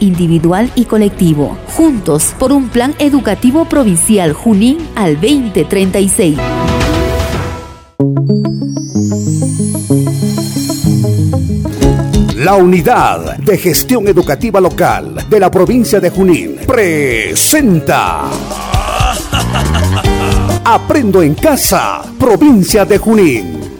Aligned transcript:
individual 0.00 0.70
y 0.74 0.84
colectivo. 0.84 1.56
Juntos, 1.76 2.34
por 2.38 2.52
un 2.52 2.68
plan 2.68 2.94
educativo 2.98 3.64
provincial 3.64 4.32
Junín 4.32 4.78
al 4.94 5.14
2036. 5.14 6.38
La 12.36 12.54
Unidad 12.54 13.36
de 13.38 13.58
Gestión 13.58 14.08
Educativa 14.08 14.60
Local 14.60 15.26
de 15.28 15.40
la 15.40 15.50
provincia 15.50 16.00
de 16.00 16.10
Junín 16.10 16.56
presenta 16.66 18.24
Aprendo 20.64 21.22
en 21.22 21.34
Casa, 21.34 22.02
provincia 22.18 22.84
de 22.84 22.98
Junín. 22.98 23.79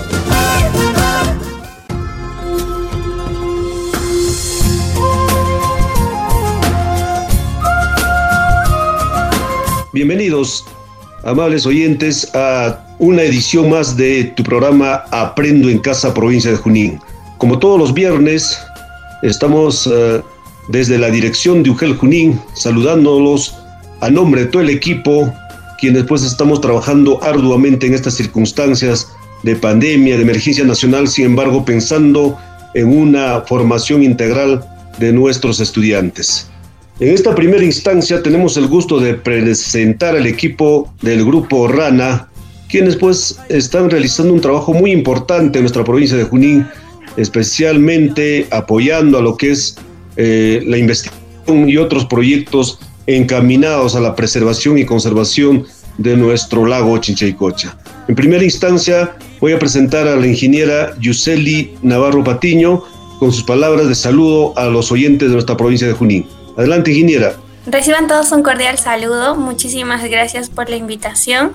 Bienvenidos, 9.93 10.63
amables 11.25 11.65
oyentes, 11.65 12.33
a 12.33 12.81
una 12.99 13.23
edición 13.23 13.69
más 13.69 13.97
de 13.97 14.23
tu 14.37 14.41
programa 14.41 15.03
Aprendo 15.11 15.67
en 15.67 15.79
Casa, 15.79 16.13
provincia 16.13 16.49
de 16.49 16.55
Junín. 16.55 16.97
Como 17.39 17.59
todos 17.59 17.77
los 17.77 17.93
viernes, 17.93 18.57
estamos 19.21 19.85
uh, 19.87 20.23
desde 20.69 20.97
la 20.97 21.09
dirección 21.09 21.61
de 21.61 21.71
UGEL 21.71 21.97
Junín 21.97 22.39
saludándolos 22.53 23.53
a 23.99 24.09
nombre 24.09 24.45
de 24.45 24.47
todo 24.47 24.61
el 24.61 24.69
equipo, 24.69 25.29
quienes 25.77 26.05
pues 26.05 26.23
estamos 26.23 26.61
trabajando 26.61 27.21
arduamente 27.21 27.85
en 27.87 27.93
estas 27.93 28.13
circunstancias 28.13 29.11
de 29.43 29.57
pandemia, 29.57 30.15
de 30.15 30.21
emergencia 30.21 30.63
nacional, 30.63 31.09
sin 31.09 31.25
embargo 31.25 31.65
pensando 31.65 32.39
en 32.75 32.87
una 32.97 33.41
formación 33.41 34.03
integral 34.03 34.65
de 34.99 35.11
nuestros 35.11 35.59
estudiantes. 35.59 36.50
En 37.01 37.09
esta 37.09 37.33
primera 37.33 37.63
instancia 37.63 38.21
tenemos 38.21 38.57
el 38.57 38.67
gusto 38.67 38.99
de 38.99 39.15
presentar 39.15 40.15
al 40.15 40.27
equipo 40.27 40.93
del 41.01 41.25
grupo 41.25 41.67
Rana, 41.67 42.29
quienes 42.69 42.95
pues 42.95 43.39
están 43.49 43.89
realizando 43.89 44.31
un 44.31 44.39
trabajo 44.39 44.71
muy 44.71 44.91
importante 44.91 45.57
en 45.57 45.63
nuestra 45.63 45.83
provincia 45.83 46.15
de 46.15 46.25
Junín, 46.25 46.67
especialmente 47.17 48.45
apoyando 48.51 49.17
a 49.17 49.21
lo 49.23 49.35
que 49.35 49.49
es 49.49 49.77
eh, 50.15 50.61
la 50.67 50.77
investigación 50.77 51.67
y 51.67 51.77
otros 51.77 52.05
proyectos 52.05 52.77
encaminados 53.07 53.95
a 53.95 53.99
la 53.99 54.15
preservación 54.15 54.77
y 54.77 54.85
conservación 54.85 55.65
de 55.97 56.15
nuestro 56.15 56.67
lago 56.67 56.99
Chinchaycocha. 56.99 57.79
En 58.09 58.13
primera 58.13 58.43
instancia 58.43 59.17
voy 59.39 59.53
a 59.53 59.59
presentar 59.59 60.07
a 60.07 60.17
la 60.17 60.27
ingeniera 60.27 60.95
Yuseli 60.99 61.73
Navarro 61.81 62.23
Patiño 62.23 62.83
con 63.17 63.31
sus 63.31 63.43
palabras 63.43 63.87
de 63.87 63.95
saludo 63.95 64.55
a 64.55 64.67
los 64.67 64.91
oyentes 64.91 65.29
de 65.29 65.33
nuestra 65.33 65.57
provincia 65.57 65.87
de 65.87 65.93
Junín. 65.93 66.27
Adelante, 66.61 66.91
ingeniera. 66.91 67.33
Reciban 67.65 68.07
todos 68.07 68.31
un 68.31 68.43
cordial 68.43 68.77
saludo. 68.77 69.35
Muchísimas 69.35 70.03
gracias 70.03 70.49
por 70.49 70.69
la 70.69 70.75
invitación. 70.75 71.53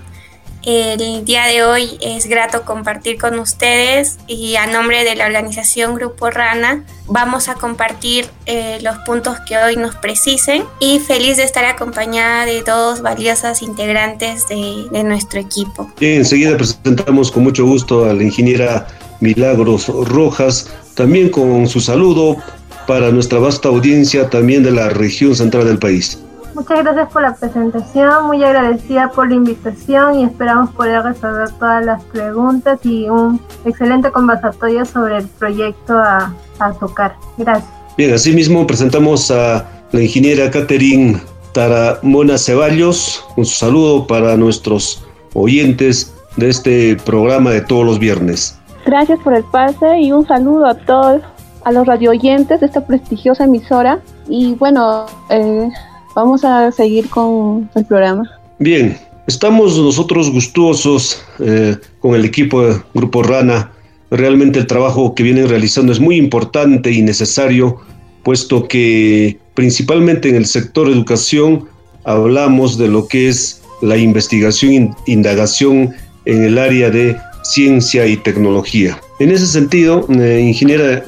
El 0.64 1.24
día 1.24 1.46
de 1.46 1.62
hoy 1.62 1.96
es 2.00 2.26
grato 2.26 2.62
compartir 2.64 3.18
con 3.18 3.38
ustedes 3.38 4.18
y 4.26 4.56
a 4.56 4.66
nombre 4.66 5.04
de 5.04 5.14
la 5.14 5.26
organización 5.26 5.94
Grupo 5.94 6.28
Rana 6.28 6.84
vamos 7.06 7.48
a 7.48 7.54
compartir 7.54 8.26
eh, 8.46 8.78
los 8.82 8.96
puntos 9.06 9.36
que 9.48 9.56
hoy 9.56 9.76
nos 9.76 9.94
precisen 9.94 10.64
y 10.80 10.98
feliz 10.98 11.36
de 11.36 11.44
estar 11.44 11.64
acompañada 11.66 12.46
de 12.46 12.64
dos 12.64 13.00
valiosas 13.00 13.62
integrantes 13.62 14.48
de, 14.48 14.86
de 14.90 15.04
nuestro 15.04 15.38
equipo. 15.38 15.88
Bien, 16.00 16.16
enseguida 16.16 16.56
presentamos 16.56 17.30
con 17.30 17.44
mucho 17.44 17.64
gusto 17.64 18.10
a 18.10 18.12
la 18.12 18.24
ingeniera 18.24 18.88
Milagros 19.20 19.86
Rojas, 19.86 20.68
también 20.96 21.30
con 21.30 21.68
su 21.68 21.78
saludo 21.78 22.38
para 22.86 23.10
nuestra 23.10 23.38
vasta 23.38 23.68
audiencia 23.68 24.28
también 24.30 24.62
de 24.62 24.70
la 24.70 24.88
región 24.88 25.34
central 25.34 25.66
del 25.66 25.78
país. 25.78 26.22
Muchas 26.54 26.82
gracias 26.82 27.12
por 27.12 27.20
la 27.20 27.34
presentación, 27.34 28.26
muy 28.26 28.42
agradecida 28.42 29.10
por 29.10 29.28
la 29.28 29.34
invitación 29.34 30.20
y 30.20 30.24
esperamos 30.24 30.70
poder 30.70 31.02
resolver 31.02 31.50
todas 31.58 31.84
las 31.84 32.02
preguntas 32.04 32.78
y 32.82 33.10
un 33.10 33.38
excelente 33.66 34.10
conversatorio 34.10 34.86
sobre 34.86 35.18
el 35.18 35.26
proyecto 35.26 35.98
a, 35.98 36.34
a 36.58 36.72
tocar. 36.72 37.14
Gracias. 37.36 37.70
Bien, 37.98 38.14
asimismo 38.14 38.66
presentamos 38.66 39.30
a 39.30 39.66
la 39.92 40.02
ingeniera 40.02 40.50
Catherine 40.50 41.20
Taramona 41.52 42.38
Ceballos, 42.38 43.22
un 43.36 43.44
saludo 43.44 44.06
para 44.06 44.36
nuestros 44.36 45.06
oyentes 45.34 46.14
de 46.36 46.48
este 46.48 46.96
programa 47.04 47.50
de 47.50 47.60
todos 47.60 47.84
los 47.84 47.98
viernes. 47.98 48.58
Gracias 48.86 49.18
por 49.20 49.34
el 49.34 49.44
pase 49.44 49.98
y 49.98 50.12
un 50.12 50.26
saludo 50.26 50.66
a 50.66 50.74
todos 50.74 51.22
a 51.66 51.72
los 51.72 51.84
radio 51.84 52.12
oyentes 52.12 52.60
de 52.60 52.66
esta 52.66 52.86
prestigiosa 52.86 53.44
emisora. 53.44 54.00
Y 54.28 54.54
bueno, 54.54 55.06
eh, 55.30 55.68
vamos 56.14 56.44
a 56.44 56.70
seguir 56.70 57.10
con 57.10 57.68
el 57.74 57.84
programa. 57.84 58.22
Bien, 58.60 58.96
estamos 59.26 59.76
nosotros 59.76 60.30
gustosos 60.30 61.20
eh, 61.40 61.76
con 61.98 62.14
el 62.14 62.24
equipo 62.24 62.62
de 62.62 62.80
Grupo 62.94 63.24
Rana. 63.24 63.72
Realmente 64.12 64.60
el 64.60 64.68
trabajo 64.68 65.12
que 65.16 65.24
vienen 65.24 65.48
realizando 65.48 65.90
es 65.90 65.98
muy 65.98 66.16
importante 66.16 66.92
y 66.92 67.02
necesario, 67.02 67.80
puesto 68.22 68.68
que 68.68 69.36
principalmente 69.54 70.28
en 70.28 70.36
el 70.36 70.46
sector 70.46 70.88
educación 70.88 71.64
hablamos 72.04 72.78
de 72.78 72.86
lo 72.86 73.08
que 73.08 73.28
es 73.28 73.60
la 73.82 73.96
investigación 73.96 74.94
e 75.08 75.10
indagación 75.10 75.92
en 76.26 76.44
el 76.44 76.58
área 76.58 76.90
de 76.90 77.16
ciencia 77.42 78.06
y 78.06 78.16
tecnología. 78.16 79.00
En 79.18 79.30
ese 79.30 79.46
sentido, 79.46 80.06
eh, 80.10 80.40
ingeniera 80.40 81.02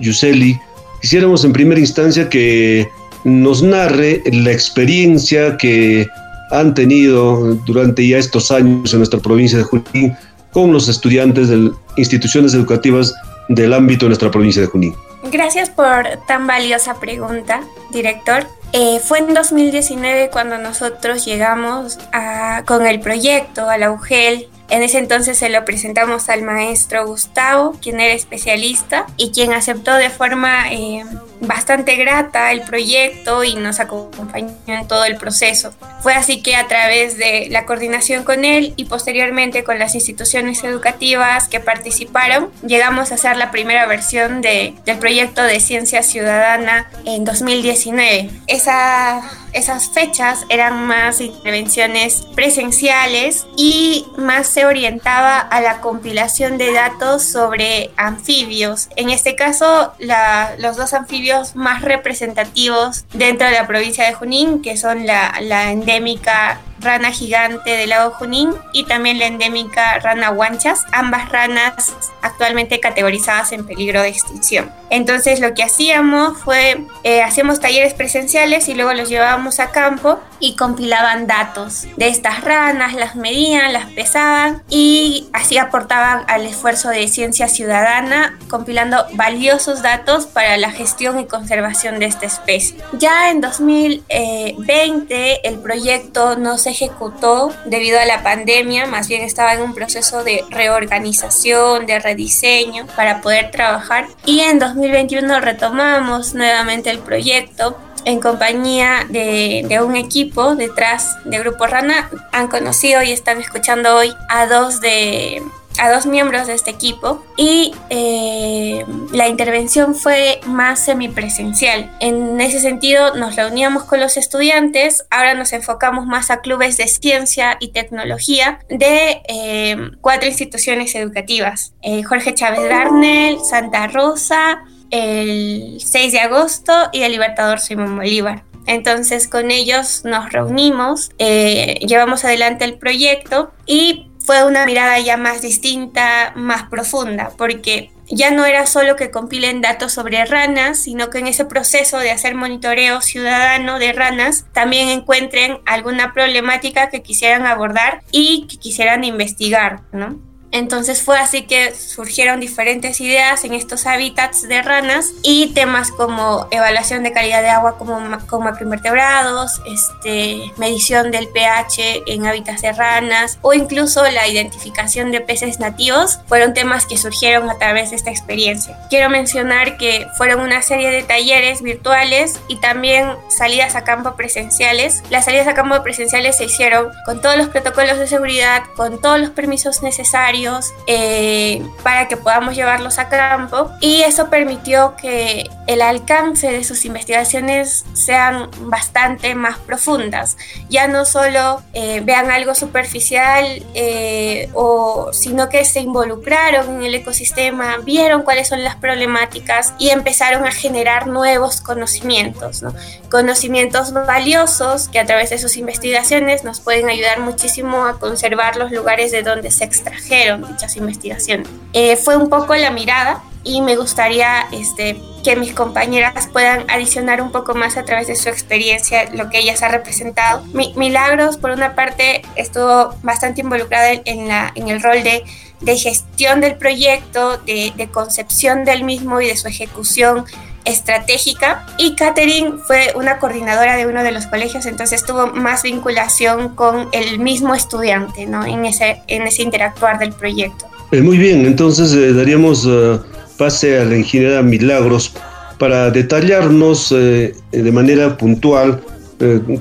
Yuseli, 0.00 0.58
quisiéramos 1.00 1.44
en 1.44 1.52
primera 1.52 1.80
instancia 1.80 2.28
que 2.28 2.88
nos 3.24 3.62
narre 3.62 4.22
la 4.26 4.50
experiencia 4.50 5.56
que 5.56 6.06
han 6.50 6.74
tenido 6.74 7.54
durante 7.66 8.06
ya 8.06 8.18
estos 8.18 8.50
años 8.50 8.92
en 8.92 9.00
nuestra 9.00 9.20
provincia 9.20 9.58
de 9.58 9.64
Junín 9.64 10.16
con 10.52 10.72
los 10.72 10.88
estudiantes 10.88 11.48
de 11.48 11.70
instituciones 11.96 12.54
educativas 12.54 13.14
del 13.48 13.72
ámbito 13.72 14.06
de 14.06 14.10
nuestra 14.10 14.30
provincia 14.30 14.62
de 14.62 14.68
Junín. 14.68 14.94
Gracias 15.30 15.70
por 15.70 16.06
tan 16.26 16.46
valiosa 16.46 17.00
pregunta, 17.00 17.62
director. 17.92 18.46
Eh, 18.72 19.00
fue 19.02 19.18
en 19.18 19.32
2019 19.32 20.30
cuando 20.30 20.58
nosotros 20.58 21.24
llegamos 21.24 21.98
a, 22.12 22.62
con 22.66 22.86
el 22.86 23.00
proyecto 23.00 23.68
a 23.68 23.78
la 23.78 23.90
UGEL 23.90 24.48
en 24.68 24.82
ese 24.82 24.98
entonces 24.98 25.38
se 25.38 25.50
lo 25.50 25.64
presentamos 25.64 26.28
al 26.28 26.42
maestro 26.42 27.06
Gustavo, 27.06 27.76
quien 27.82 28.00
era 28.00 28.14
especialista 28.14 29.06
y 29.16 29.30
quien 29.30 29.52
aceptó 29.52 29.94
de 29.94 30.10
forma 30.10 30.72
eh, 30.72 31.04
bastante 31.40 31.96
grata 31.96 32.52
el 32.52 32.62
proyecto 32.62 33.44
y 33.44 33.54
nos 33.54 33.80
acompañó 33.80 34.54
en 34.66 34.88
todo 34.88 35.04
el 35.04 35.16
proceso. 35.16 35.74
Fue 36.00 36.14
así 36.14 36.42
que 36.42 36.56
a 36.56 36.66
través 36.68 37.16
de 37.16 37.48
la 37.50 37.64
coordinación 37.66 38.24
con 38.24 38.44
él 38.44 38.74
y 38.76 38.84
posteriormente 38.84 39.64
con 39.64 39.78
las 39.78 39.94
instituciones 39.94 40.62
educativas 40.64 41.48
que 41.48 41.60
participaron, 41.60 42.50
llegamos 42.66 43.10
a 43.10 43.14
hacer 43.14 43.36
la 43.36 43.50
primera 43.50 43.86
versión 43.86 44.42
de, 44.42 44.74
del 44.84 44.98
proyecto 44.98 45.42
de 45.42 45.60
ciencia 45.60 46.02
ciudadana 46.02 46.90
en 47.04 47.24
2019. 47.24 48.30
Esa 48.46 49.22
esas 49.54 49.88
fechas 49.90 50.44
eran 50.48 50.86
más 50.86 51.20
intervenciones 51.20 52.22
presenciales 52.34 53.46
y 53.56 54.04
más 54.18 54.48
se 54.48 54.66
orientaba 54.66 55.38
a 55.38 55.60
la 55.60 55.80
compilación 55.80 56.58
de 56.58 56.72
datos 56.72 57.22
sobre 57.22 57.92
anfibios. 57.96 58.88
En 58.96 59.10
este 59.10 59.36
caso, 59.36 59.94
la, 59.98 60.56
los 60.58 60.76
dos 60.76 60.92
anfibios 60.92 61.23
más 61.54 61.82
representativos 61.82 63.04
dentro 63.12 63.46
de 63.48 63.54
la 63.54 63.66
provincia 63.66 64.06
de 64.06 64.14
Junín, 64.14 64.62
que 64.62 64.76
son 64.76 65.06
la, 65.06 65.34
la 65.40 65.72
endémica 65.72 66.60
rana 66.84 67.10
gigante 67.10 67.70
del 67.70 67.90
lago 67.90 68.12
Junín 68.12 68.50
y 68.72 68.84
también 68.84 69.18
la 69.18 69.26
endémica 69.26 69.98
rana 69.98 70.28
guanchas, 70.28 70.84
ambas 70.92 71.30
ranas 71.30 71.94
actualmente 72.22 72.80
categorizadas 72.80 73.52
en 73.52 73.66
peligro 73.66 74.02
de 74.02 74.08
extinción. 74.08 74.70
Entonces 74.90 75.40
lo 75.40 75.54
que 75.54 75.62
hacíamos 75.62 76.38
fue, 76.38 76.86
eh, 77.02 77.22
hacíamos 77.22 77.58
talleres 77.58 77.94
presenciales 77.94 78.68
y 78.68 78.74
luego 78.74 78.92
los 78.92 79.08
llevábamos 79.08 79.58
a 79.58 79.70
campo 79.70 80.20
y 80.38 80.56
compilaban 80.56 81.26
datos 81.26 81.86
de 81.96 82.08
estas 82.08 82.44
ranas, 82.44 82.94
las 82.94 83.16
medían, 83.16 83.72
las 83.72 83.90
pesaban 83.90 84.62
y 84.68 85.28
así 85.32 85.58
aportaban 85.58 86.24
al 86.28 86.46
esfuerzo 86.46 86.90
de 86.90 87.08
ciencia 87.08 87.48
ciudadana, 87.48 88.38
compilando 88.48 89.04
valiosos 89.14 89.82
datos 89.82 90.26
para 90.26 90.56
la 90.58 90.70
gestión 90.70 91.18
y 91.18 91.26
conservación 91.26 91.98
de 91.98 92.06
esta 92.06 92.26
especie. 92.26 92.76
Ya 92.92 93.30
en 93.30 93.40
2020 93.40 95.48
el 95.48 95.58
proyecto 95.58 96.36
no 96.36 96.58
se 96.58 96.73
ejecutó 96.74 97.52
debido 97.64 97.98
a 97.98 98.04
la 98.04 98.22
pandemia, 98.22 98.86
más 98.86 99.08
bien 99.08 99.22
estaba 99.22 99.54
en 99.54 99.62
un 99.62 99.74
proceso 99.74 100.24
de 100.24 100.44
reorganización, 100.50 101.86
de 101.86 101.98
rediseño 101.98 102.86
para 102.96 103.20
poder 103.20 103.50
trabajar 103.50 104.06
y 104.26 104.40
en 104.40 104.58
2021 104.58 105.40
retomamos 105.40 106.34
nuevamente 106.34 106.90
el 106.90 106.98
proyecto 106.98 107.78
en 108.04 108.20
compañía 108.20 109.06
de, 109.08 109.64
de, 109.66 109.80
un 109.82 109.96
equipo 109.96 110.54
detrás 110.54 111.16
de 111.24 111.38
Grupo 111.38 111.66
Rana. 111.66 112.10
Han 112.32 112.48
conocido 112.48 113.02
y 113.02 113.12
están 113.12 113.40
escuchando 113.40 113.96
hoy 113.96 114.12
a 114.28 114.46
dos 114.46 114.82
de 114.82 115.42
a 115.78 115.90
dos 115.90 116.06
miembros 116.06 116.46
de 116.46 116.54
este 116.54 116.70
equipo 116.70 117.24
y 117.36 117.74
eh, 117.90 118.84
la 119.12 119.28
intervención 119.28 119.94
fue 119.94 120.40
más 120.46 120.84
semipresencial. 120.84 121.94
En 122.00 122.40
ese 122.40 122.60
sentido 122.60 123.14
nos 123.16 123.36
reuníamos 123.36 123.84
con 123.84 124.00
los 124.00 124.16
estudiantes, 124.16 125.04
ahora 125.10 125.34
nos 125.34 125.52
enfocamos 125.52 126.06
más 126.06 126.30
a 126.30 126.40
clubes 126.40 126.76
de 126.76 126.86
ciencia 126.86 127.56
y 127.60 127.72
tecnología 127.72 128.60
de 128.68 129.22
eh, 129.28 129.76
cuatro 130.00 130.28
instituciones 130.28 130.94
educativas. 130.94 131.74
Eh, 131.82 132.02
Jorge 132.02 132.34
Chávez 132.34 132.68
Darnell, 132.68 133.38
Santa 133.40 133.88
Rosa, 133.88 134.64
el 134.90 135.78
6 135.84 136.12
de 136.12 136.20
agosto 136.20 136.72
y 136.92 137.02
el 137.02 137.12
Libertador 137.12 137.58
Simón 137.58 137.96
Bolívar. 137.96 138.44
Entonces 138.66 139.28
con 139.28 139.50
ellos 139.50 140.02
nos 140.04 140.32
reunimos, 140.32 141.10
llevamos 141.18 142.24
adelante 142.24 142.64
el 142.64 142.78
proyecto 142.78 143.52
y 143.66 144.08
fue 144.24 144.42
una 144.44 144.64
mirada 144.64 144.98
ya 144.98 145.16
más 145.16 145.42
distinta, 145.42 146.32
más 146.34 146.64
profunda, 146.64 147.30
porque 147.36 147.90
ya 148.08 148.30
no 148.30 148.44
era 148.44 148.66
solo 148.66 148.96
que 148.96 149.10
compilen 149.10 149.60
datos 149.60 149.92
sobre 149.92 150.24
ranas, 150.24 150.78
sino 150.78 151.10
que 151.10 151.18
en 151.18 151.26
ese 151.26 151.44
proceso 151.44 151.98
de 151.98 152.10
hacer 152.10 152.34
monitoreo 152.34 153.00
ciudadano 153.00 153.78
de 153.78 153.92
ranas 153.92 154.46
también 154.52 154.88
encuentren 154.88 155.58
alguna 155.66 156.12
problemática 156.12 156.88
que 156.88 157.02
quisieran 157.02 157.46
abordar 157.46 158.02
y 158.12 158.46
que 158.46 158.56
quisieran 158.56 159.04
investigar, 159.04 159.82
¿no? 159.92 160.18
Entonces 160.54 161.02
fue 161.02 161.18
así 161.18 161.42
que 161.42 161.74
surgieron 161.74 162.38
diferentes 162.38 163.00
ideas 163.00 163.42
en 163.42 163.54
estos 163.54 163.86
hábitats 163.86 164.42
de 164.42 164.62
ranas 164.62 165.10
y 165.24 165.48
temas 165.48 165.90
como 165.90 166.46
evaluación 166.52 167.02
de 167.02 167.12
calidad 167.12 167.42
de 167.42 167.48
agua 167.48 167.76
como, 167.76 167.98
como 168.28 168.44
macroinvertebrados, 168.44 169.60
este, 169.66 170.52
medición 170.56 171.10
del 171.10 171.26
pH 171.26 172.04
en 172.06 172.26
hábitats 172.26 172.62
de 172.62 172.72
ranas 172.72 173.38
o 173.42 173.52
incluso 173.52 174.08
la 174.08 174.28
identificación 174.28 175.10
de 175.10 175.20
peces 175.20 175.58
nativos 175.58 176.20
fueron 176.28 176.54
temas 176.54 176.86
que 176.86 176.98
surgieron 176.98 177.50
a 177.50 177.58
través 177.58 177.90
de 177.90 177.96
esta 177.96 178.12
experiencia. 178.12 178.78
Quiero 178.90 179.10
mencionar 179.10 179.76
que 179.76 180.06
fueron 180.16 180.38
una 180.38 180.62
serie 180.62 180.90
de 180.90 181.02
talleres 181.02 181.62
virtuales 181.62 182.38
y 182.46 182.60
también 182.60 183.08
salidas 183.28 183.74
a 183.74 183.82
campo 183.82 184.14
presenciales. 184.14 185.02
Las 185.10 185.24
salidas 185.24 185.48
a 185.48 185.54
campo 185.54 185.82
presenciales 185.82 186.36
se 186.36 186.44
hicieron 186.44 186.92
con 187.06 187.20
todos 187.20 187.36
los 187.36 187.48
protocolos 187.48 187.98
de 187.98 188.06
seguridad, 188.06 188.62
con 188.76 189.00
todos 189.00 189.18
los 189.18 189.30
permisos 189.30 189.82
necesarios 189.82 190.43
eh, 190.86 191.62
para 191.82 192.08
que 192.08 192.16
podamos 192.16 192.54
llevarlos 192.54 192.98
a 192.98 193.08
campo. 193.08 193.70
Y 193.80 194.02
eso 194.02 194.28
permitió 194.30 194.94
que 194.96 195.48
el 195.66 195.80
alcance 195.82 196.50
de 196.50 196.64
sus 196.64 196.84
investigaciones 196.84 197.84
sean 197.94 198.50
bastante 198.60 199.34
más 199.34 199.58
profundas. 199.58 200.36
Ya 200.68 200.88
no 200.88 201.04
solo 201.04 201.62
eh, 201.72 202.00
vean 202.04 202.30
algo 202.30 202.54
superficial, 202.54 203.62
eh, 203.74 204.50
o, 204.54 205.10
sino 205.12 205.48
que 205.48 205.64
se 205.64 205.80
involucraron 205.80 206.76
en 206.76 206.82
el 206.82 206.94
ecosistema, 206.94 207.78
vieron 207.78 208.22
cuáles 208.22 208.48
son 208.48 208.62
las 208.62 208.76
problemáticas 208.76 209.72
y 209.78 209.90
empezaron 209.90 210.46
a 210.46 210.52
generar 210.52 211.06
nuevos 211.06 211.60
conocimientos, 211.60 212.62
conocimientos 213.10 213.92
valiosos 213.92 214.88
que 214.88 214.98
a 214.98 215.06
través 215.06 215.30
de 215.30 215.38
sus 215.38 215.56
investigaciones 215.56 216.44
nos 216.44 216.60
pueden 216.60 216.88
ayudar 216.88 217.20
muchísimo 217.20 217.86
a 217.86 217.98
conservar 217.98 218.56
los 218.56 218.70
lugares 218.72 219.12
de 219.12 219.22
donde 219.22 219.50
se 219.50 219.64
extrajeron 219.64 220.33
dichas 220.38 220.76
investigaciones. 220.76 221.48
Eh, 221.72 221.96
fue 221.96 222.16
un 222.16 222.28
poco 222.28 222.54
la 222.54 222.70
mirada 222.70 223.22
y 223.44 223.60
me 223.60 223.76
gustaría 223.76 224.46
este, 224.52 225.00
que 225.22 225.36
mis 225.36 225.52
compañeras 225.52 226.28
puedan 226.32 226.68
adicionar 226.70 227.20
un 227.20 227.30
poco 227.30 227.54
más 227.54 227.76
a 227.76 227.84
través 227.84 228.06
de 228.06 228.16
su 228.16 228.28
experiencia 228.28 229.10
lo 229.12 229.28
que 229.30 229.38
ellas 229.38 229.62
han 229.62 229.72
representado. 229.72 230.42
Milagros, 230.76 231.36
por 231.36 231.50
una 231.50 231.74
parte, 231.74 232.22
estuvo 232.36 232.94
bastante 233.02 233.42
involucrada 233.42 233.92
en, 234.04 234.28
la, 234.28 234.52
en 234.54 234.68
el 234.68 234.82
rol 234.82 235.02
de, 235.02 235.24
de 235.60 235.78
gestión 235.78 236.40
del 236.40 236.56
proyecto, 236.56 237.38
de, 237.38 237.88
concepción 237.92 238.64
del 238.64 238.84
mismo 238.84 239.20
y 239.20 239.26
de 239.26 239.36
su 239.36 239.48
ejecución 239.48 240.24
estratégica 240.64 241.66
y 241.78 241.94
Catherine 241.94 242.54
fue 242.66 242.92
una 242.94 243.18
coordinadora 243.18 243.76
de 243.76 243.86
uno 243.86 244.02
de 244.02 244.12
los 244.12 244.26
colegios, 244.26 244.66
entonces 244.66 245.04
tuvo 245.04 245.26
más 245.28 245.62
vinculación 245.62 246.54
con 246.54 246.88
el 246.92 247.18
mismo 247.18 247.54
estudiante 247.54 248.26
¿no? 248.26 248.44
en, 248.44 248.64
ese, 248.64 249.02
en 249.06 249.22
ese 249.22 249.42
interactuar 249.42 249.98
del 249.98 250.12
proyecto. 250.12 250.66
Eh, 250.90 251.02
muy 251.02 251.18
bien, 251.18 251.44
entonces 251.46 251.92
eh, 251.92 252.12
daríamos 252.12 252.64
uh, 252.66 253.00
pase 253.36 253.80
a 253.80 253.84
la 253.84 253.96
ingeniera 253.96 254.42
Milagros 254.42 255.14
para 255.58 255.90
detallarnos 255.90 256.92
eh, 256.92 257.34
de 257.50 257.72
manera 257.72 258.16
puntual 258.16 258.82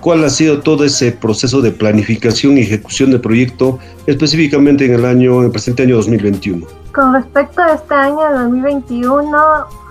cuál 0.01 0.25
ha 0.25 0.29
sido 0.29 0.59
todo 0.59 0.83
ese 0.83 1.11
proceso 1.11 1.61
de 1.61 1.71
planificación 1.71 2.57
y 2.57 2.61
ejecución 2.61 3.11
del 3.11 3.21
proyecto 3.21 3.79
específicamente 4.07 4.85
en 4.85 4.95
el 4.95 5.05
año, 5.05 5.39
en 5.39 5.45
el 5.45 5.51
presente 5.51 5.83
año 5.83 5.95
2021. 5.97 6.65
Con 6.93 7.13
respecto 7.13 7.61
a 7.61 7.75
este 7.75 7.93
año 7.93 8.33
2021, 8.33 9.31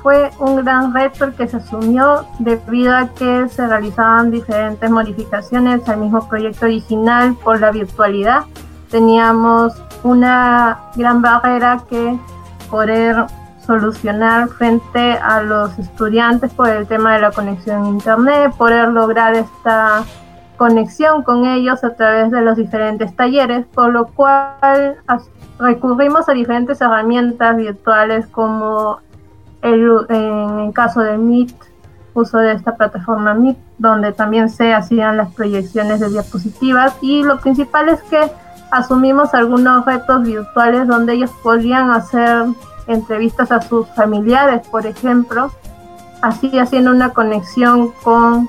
fue 0.02 0.31
un 0.38 0.56
gran 0.56 0.93
reto 0.93 1.25
el 1.25 1.34
que 1.34 1.46
se 1.46 1.58
asumió 1.58 2.26
debido 2.40 2.94
a 2.94 3.08
que 3.14 3.49
se 3.49 3.66
realizaban 3.66 4.31
diferentes 4.31 4.90
modificaciones 4.90 5.88
al 5.88 5.99
mismo 5.99 6.28
proyecto 6.28 6.66
original 6.66 7.37
por 7.43 7.60
la 7.60 7.71
virtualidad. 7.71 8.44
Teníamos 8.90 9.75
una 10.02 10.80
gran 10.97 11.23
barrera 11.23 11.85
que 11.88 12.18
poder 12.68 13.26
solucionar 13.64 14.49
frente 14.49 15.12
a 15.12 15.40
los 15.42 15.78
estudiantes 15.78 16.52
por 16.52 16.68
el 16.68 16.87
tema 16.87 17.14
de 17.14 17.21
la 17.21 17.30
conexión 17.30 17.85
a 17.85 17.88
internet, 17.88 18.52
poder 18.59 18.88
lograr 18.88 19.35
esta 19.35 20.02
conexión 20.56 21.23
con 21.23 21.44
ellos 21.44 21.85
a 21.85 21.94
través 21.94 22.30
de 22.32 22.40
los 22.40 22.56
diferentes 22.56 23.14
talleres, 23.14 23.66
por 23.66 23.92
lo 23.92 24.06
cual 24.09 24.97
recurrimos 25.59 26.28
a 26.28 26.32
diferentes 26.32 26.80
herramientas 26.80 27.56
virtuales 27.56 28.26
como 28.26 29.00
en 29.62 30.59
el 30.59 30.73
caso 30.73 31.00
de 31.00 31.16
Meet, 31.16 31.54
uso 32.14 32.38
de 32.38 32.52
esta 32.52 32.76
plataforma 32.76 33.35
Meet, 33.35 33.57
donde 33.78 34.12
también 34.12 34.50
se 34.50 34.75
hacían 34.75 35.16
las 35.16 35.33
proyecciones 35.33 36.00
de 36.00 36.11
diapositivas 36.11 36.97
y 37.00 37.23
lo 37.23 37.38
principal 37.38 37.88
es 37.88 38.02
que 38.02 38.31
asumimos 38.71 39.35
algunos 39.35 39.85
retos 39.85 40.23
virtuales 40.23 40.87
donde 40.87 41.14
ellos 41.14 41.31
podían 41.42 41.90
hacer 41.90 42.47
entrevistas 42.87 43.52
a 43.52 43.61
sus 43.62 43.87
familiares, 43.95 44.66
por 44.69 44.87
ejemplo, 44.87 45.50
así 46.23 46.59
haciendo 46.59 46.90
una 46.90 47.11
conexión 47.11 47.92
con, 48.02 48.49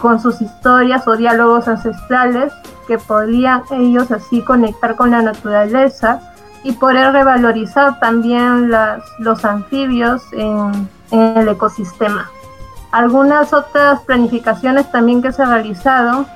con 0.00 0.20
sus 0.20 0.40
historias 0.40 1.06
o 1.06 1.16
diálogos 1.16 1.68
ancestrales 1.68 2.52
que 2.86 2.98
podían 2.98 3.62
ellos 3.72 4.10
así 4.10 4.42
conectar 4.42 4.94
con 4.96 5.10
la 5.10 5.22
naturaleza 5.22 6.20
y 6.66 6.72
poder 6.72 7.12
revalorizar 7.12 8.00
también 8.00 8.72
los 9.20 9.44
anfibios 9.44 10.24
en, 10.32 10.88
en, 11.12 11.36
el 11.36 11.48
ecosistema. 11.48 12.28
Algunas 12.90 13.52
otras 13.52 14.00
planificaciones 14.00 14.90
también 14.90 15.22
que 15.22 15.30
se 15.30 15.44
ha 15.44 15.46
realizado 15.46 16.26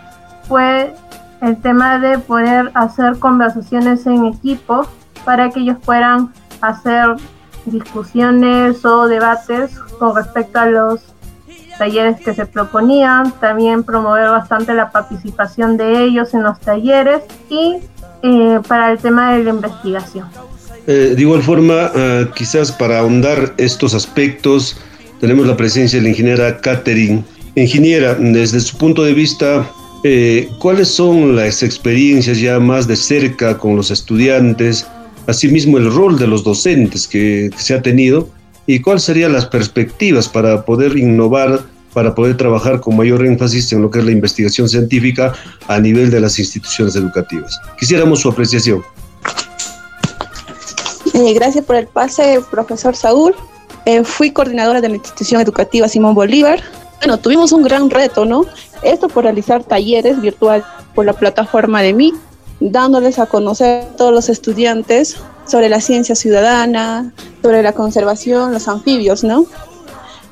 fue 0.46 0.94
el 1.42 1.60
tema 1.60 1.98
de 1.98 2.18
poder 2.18 2.70
hacer 2.74 3.18
conversaciones 3.18 4.06
en 4.06 4.26
equipo 4.26 4.86
para 5.24 5.50
que 5.50 5.60
ellos 5.60 5.78
puedan 5.84 6.32
hacer 6.60 7.16
discusiones 7.64 8.84
o 8.84 9.08
debates 9.08 9.76
con 9.98 10.14
respecto 10.14 10.60
a 10.60 10.66
los 10.66 11.00
talleres 11.76 12.20
que 12.20 12.34
se 12.34 12.46
proponían, 12.46 13.32
también 13.32 13.82
promover 13.82 14.30
bastante 14.30 14.74
la 14.74 14.92
participación 14.92 15.76
de 15.76 16.04
ellos 16.04 16.34
en 16.34 16.44
los 16.44 16.60
talleres 16.60 17.24
y 17.48 17.78
eh, 18.22 18.58
para 18.66 18.92
el 18.92 18.98
tema 18.98 19.36
de 19.36 19.44
la 19.44 19.50
investigación. 19.50 20.26
Eh, 20.86 21.14
de 21.14 21.22
igual 21.22 21.42
forma, 21.42 21.92
uh, 21.94 22.32
quizás 22.34 22.72
para 22.72 22.98
ahondar 22.98 23.54
estos 23.58 23.94
aspectos, 23.94 24.76
tenemos 25.20 25.46
la 25.46 25.56
presencia 25.56 25.98
de 25.98 26.04
la 26.04 26.08
ingeniera 26.10 26.60
Catherine. 26.60 27.22
Ingeniera, 27.54 28.14
desde 28.14 28.60
su 28.60 28.76
punto 28.76 29.02
de 29.02 29.12
vista, 29.12 29.70
eh, 30.02 30.48
¿cuáles 30.58 30.88
son 30.88 31.36
las 31.36 31.62
experiencias 31.62 32.40
ya 32.40 32.58
más 32.58 32.86
de 32.86 32.96
cerca 32.96 33.58
con 33.58 33.76
los 33.76 33.90
estudiantes? 33.90 34.86
Asimismo, 35.26 35.78
el 35.78 35.92
rol 35.92 36.18
de 36.18 36.26
los 36.26 36.42
docentes 36.42 37.06
que, 37.06 37.50
que 37.52 37.62
se 37.62 37.74
ha 37.74 37.82
tenido 37.82 38.28
y 38.66 38.80
cuáles 38.80 39.02
serían 39.02 39.32
las 39.32 39.46
perspectivas 39.46 40.28
para 40.28 40.64
poder 40.64 40.96
innovar 40.96 41.60
para 41.92 42.14
poder 42.14 42.36
trabajar 42.36 42.80
con 42.80 42.96
mayor 42.96 43.24
énfasis 43.24 43.72
en 43.72 43.82
lo 43.82 43.90
que 43.90 43.98
es 43.98 44.04
la 44.04 44.12
investigación 44.12 44.68
científica 44.68 45.32
a 45.68 45.78
nivel 45.78 46.10
de 46.10 46.20
las 46.20 46.38
instituciones 46.38 46.94
educativas. 46.96 47.58
Quisiéramos 47.78 48.20
su 48.20 48.28
apreciación. 48.28 48.82
Eh, 51.14 51.34
gracias 51.34 51.64
por 51.64 51.76
el 51.76 51.86
pase, 51.86 52.40
profesor 52.50 52.94
Saúl. 52.94 53.34
Eh, 53.84 54.04
fui 54.04 54.30
coordinadora 54.30 54.80
de 54.80 54.88
la 54.88 54.94
institución 54.94 55.40
educativa 55.40 55.88
Simón 55.88 56.14
Bolívar. 56.14 56.60
Bueno, 56.98 57.18
tuvimos 57.18 57.52
un 57.52 57.62
gran 57.62 57.90
reto, 57.90 58.24
¿no? 58.24 58.44
Esto 58.82 59.08
por 59.08 59.24
realizar 59.24 59.64
talleres 59.64 60.20
virtuales 60.20 60.64
por 60.94 61.06
la 61.06 61.12
plataforma 61.12 61.82
de 61.82 61.94
MIC, 61.94 62.14
dándoles 62.60 63.18
a 63.18 63.26
conocer 63.26 63.82
a 63.82 63.96
todos 63.96 64.12
los 64.12 64.28
estudiantes 64.28 65.16
sobre 65.46 65.68
la 65.68 65.80
ciencia 65.80 66.14
ciudadana, 66.14 67.12
sobre 67.42 67.62
la 67.62 67.72
conservación, 67.72 68.52
los 68.52 68.68
anfibios, 68.68 69.24
¿no? 69.24 69.46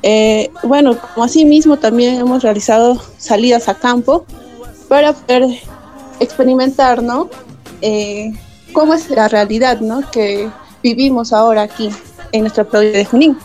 Eh, 0.01 0.49
bueno, 0.63 0.97
como 0.97 1.25
así 1.25 1.45
mismo 1.45 1.77
también 1.77 2.15
hemos 2.15 2.43
realizado 2.43 3.01
salidas 3.17 3.67
a 3.67 3.75
campo 3.75 4.25
para 4.87 5.13
poder 5.13 5.59
experimentar, 6.19 7.03
¿no? 7.03 7.29
Eh, 7.81 8.31
cómo 8.73 8.93
es 8.93 9.09
la 9.09 9.27
realidad, 9.27 9.81
¿no? 9.81 10.09
Que 10.11 10.49
vivimos 10.81 11.33
ahora 11.33 11.63
aquí 11.63 11.89
en 12.31 12.41
nuestra 12.41 12.63
provincia 12.63 12.99
de 12.99 13.05
Junín. 13.05 13.37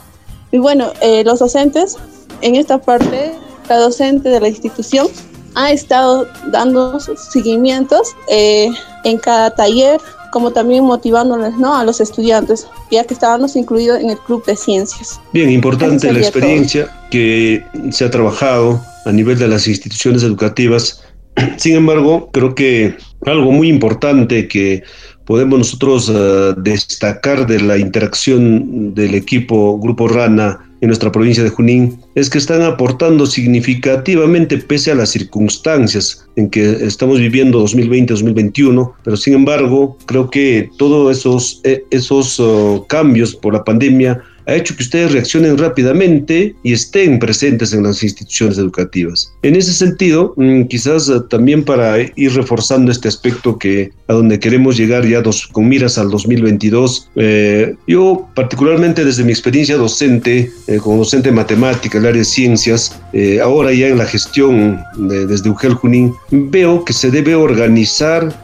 Y 0.53 0.59
bueno, 0.59 0.93
eh, 1.01 1.25
los 1.25 1.41
docentes, 1.41 1.97
en 2.41 2.55
esta 2.55 2.79
parte, 2.79 3.35
la 3.69 3.79
docente 3.79 4.29
de 4.29 4.41
la 4.41 4.49
institución 4.49 5.09
ha 5.57 5.73
estado 5.73 6.27
dando 6.49 6.99
seguimientos 7.01 8.15
en 8.29 9.19
cada 9.19 9.55
taller, 9.55 10.01
como 10.35 10.51
también 10.51 10.83
motivándoles 10.83 11.57
¿no? 11.59 11.77
a 11.77 11.85
los 11.85 12.01
estudiantes, 12.01 12.67
ya 12.91 13.05
que 13.05 13.15
estábamos 13.15 13.55
incluidos 13.55 14.01
en 14.01 14.11
el 14.11 14.19
club 14.19 14.45
de 14.45 14.57
ciencias. 14.57 15.21
Bien, 15.33 15.49
importante 15.49 16.13
la 16.13 16.19
experiencia 16.19 16.89
que 17.09 17.63
se 17.93 18.05
ha 18.05 18.11
trabajado 18.11 18.81
a 19.05 19.13
nivel 19.13 19.39
de 19.39 19.47
las 19.47 19.69
instituciones 19.69 20.25
educativas. 20.25 21.05
Sin 21.57 21.77
embargo, 21.77 22.31
creo 22.33 22.57
que 22.57 22.97
algo 23.25 23.53
muy 23.53 23.69
importante 23.69 24.49
que 24.49 24.83
podemos 25.25 25.57
nosotros 25.57 26.09
uh, 26.09 26.61
destacar 26.61 27.47
de 27.47 27.61
la 27.61 27.79
interacción 27.79 28.93
del 28.93 29.15
equipo 29.15 29.79
Grupo 29.79 30.09
Rana 30.09 30.69
en 30.85 30.89
nuestra 30.89 31.11
provincia 31.11 31.43
de 31.43 31.49
Junín 31.49 31.99
es 32.15 32.29
que 32.29 32.37
están 32.37 32.61
aportando 32.61 33.25
significativamente 33.25 34.59
pese 34.59 34.93
a 34.93 34.95
las 34.95 35.09
circunstancias 35.09 36.27
en 36.37 36.51
que 36.51 36.73
estamos 36.85 37.19
viviendo 37.19 37.65
2020-2021, 37.65 38.93
pero 39.03 39.17
sin 39.17 39.33
embargo 39.33 39.97
creo 40.05 40.29
que 40.29 40.69
todos 40.77 41.17
esos, 41.17 41.63
eh, 41.65 41.83
esos 41.91 42.39
uh, 42.39 42.85
cambios 42.87 43.35
por 43.35 43.55
la 43.55 43.65
pandemia 43.65 44.23
ha 44.47 44.55
hecho 44.55 44.77
que 44.77 44.83
ustedes 44.83 45.13
reaccionen 45.13 45.59
rápidamente 45.59 46.55
y 46.63 46.73
estén 46.73 47.19
presentes 47.19 47.73
en 47.73 47.83
las 47.83 48.03
instituciones 48.03 48.59
educativas. 48.59 49.33
En 49.43 49.57
ese 49.57 49.73
sentido, 49.73 50.35
mm, 50.37 50.65
quizás 50.65 51.09
eh, 51.09 51.21
también 51.31 51.65
para 51.65 51.99
ir 52.01 52.35
reforzando 52.35 52.91
este 52.91 53.09
aspecto 53.09 53.59
que 53.59 53.91
a 54.09 54.15
donde 54.15 54.39
queremos 54.39 54.77
llegar 54.77 55.07
ya 55.07 55.23
dos, 55.23 55.47
con 55.47 55.69
miras 55.69 55.99
al 55.99 56.11
2022, 56.11 57.11
eh, 57.17 57.75
yo 57.87 58.29
particularmente 58.35 59.05
desde 59.05 59.25
mi 59.25 59.33
experiencia 59.33 59.77
docente, 59.77 60.51
eh, 60.67 60.77
como 60.79 60.99
docente 60.99 61.31
de 61.31 61.35
matemática, 61.35 61.99
el 61.99 62.07
área 62.07 62.19
de 62.19 62.25
ciencias, 62.25 63.01
ahora 63.43 63.73
ya 63.73 63.89
en 63.89 63.99
la 63.99 64.07
gestión 64.07 64.81
desde 64.97 65.49
UGEL 65.49 65.75
Junín, 65.75 66.15
veo 66.31 66.85
que 66.85 66.93
se 66.93 67.11
debe 67.11 67.35
organizar 67.35 68.35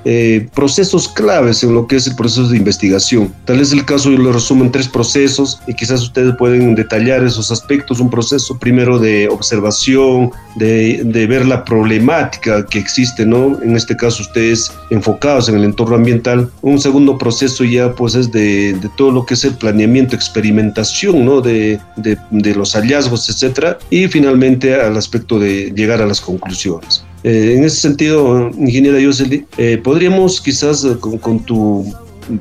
procesos 0.54 1.08
claves 1.08 1.62
en 1.62 1.74
lo 1.74 1.86
que 1.86 1.96
es 1.96 2.06
el 2.06 2.16
proceso 2.16 2.48
de 2.48 2.56
investigación. 2.56 3.32
Tal 3.44 3.60
es 3.60 3.72
el 3.72 3.84
caso, 3.84 4.10
yo 4.10 4.18
lo 4.18 4.32
resumo 4.32 4.64
en 4.64 4.72
tres 4.72 4.88
procesos 4.88 5.60
y 5.66 5.74
quizás 5.74 6.02
ustedes 6.02 6.34
pueden 6.36 6.74
detallar 6.74 7.24
esos 7.24 7.50
aspectos, 7.50 8.00
un 8.00 8.10
proceso 8.10 8.58
primero 8.58 8.98
de 8.98 9.28
observación, 9.28 10.30
de, 10.56 11.02
de, 11.04 11.26
ver 11.26 11.46
la 11.46 11.64
problemática 11.64 12.64
que 12.66 12.78
existe, 12.78 13.24
¿no? 13.24 13.58
En 13.62 13.76
este 13.76 13.96
caso 13.96 14.22
ustedes 14.22 14.72
enfocados 14.90 15.48
en 15.48 15.56
el 15.56 15.64
entorno 15.64 15.96
ambiental. 15.96 16.50
Un 16.62 16.80
segundo 16.80 17.18
proceso 17.18 17.64
ya 17.64 17.92
pues 17.94 18.14
es 18.14 18.30
de, 18.30 18.74
de 18.74 18.88
todo 18.96 19.10
lo 19.10 19.24
que 19.26 19.34
es 19.34 19.44
el 19.44 19.54
planeamiento, 19.54 20.16
experimentación, 20.16 21.24
¿no? 21.24 21.40
De, 21.40 21.78
de 21.96 22.54
los 22.54 22.74
hallazgos, 22.74 23.28
etcétera. 23.28 23.78
Y 23.90 24.08
finalmente 24.08 24.59
al 24.68 24.96
aspecto 24.96 25.38
de 25.38 25.72
llegar 25.74 26.00
a 26.00 26.06
las 26.06 26.20
conclusiones. 26.20 27.04
Eh, 27.22 27.54
en 27.56 27.64
ese 27.64 27.80
sentido, 27.80 28.50
ingeniera 28.58 28.98
Yoseli, 28.98 29.46
eh, 29.58 29.78
podríamos 29.82 30.40
quizás 30.40 30.84
eh, 30.84 30.96
con, 30.98 31.18
con 31.18 31.40
tu 31.40 31.84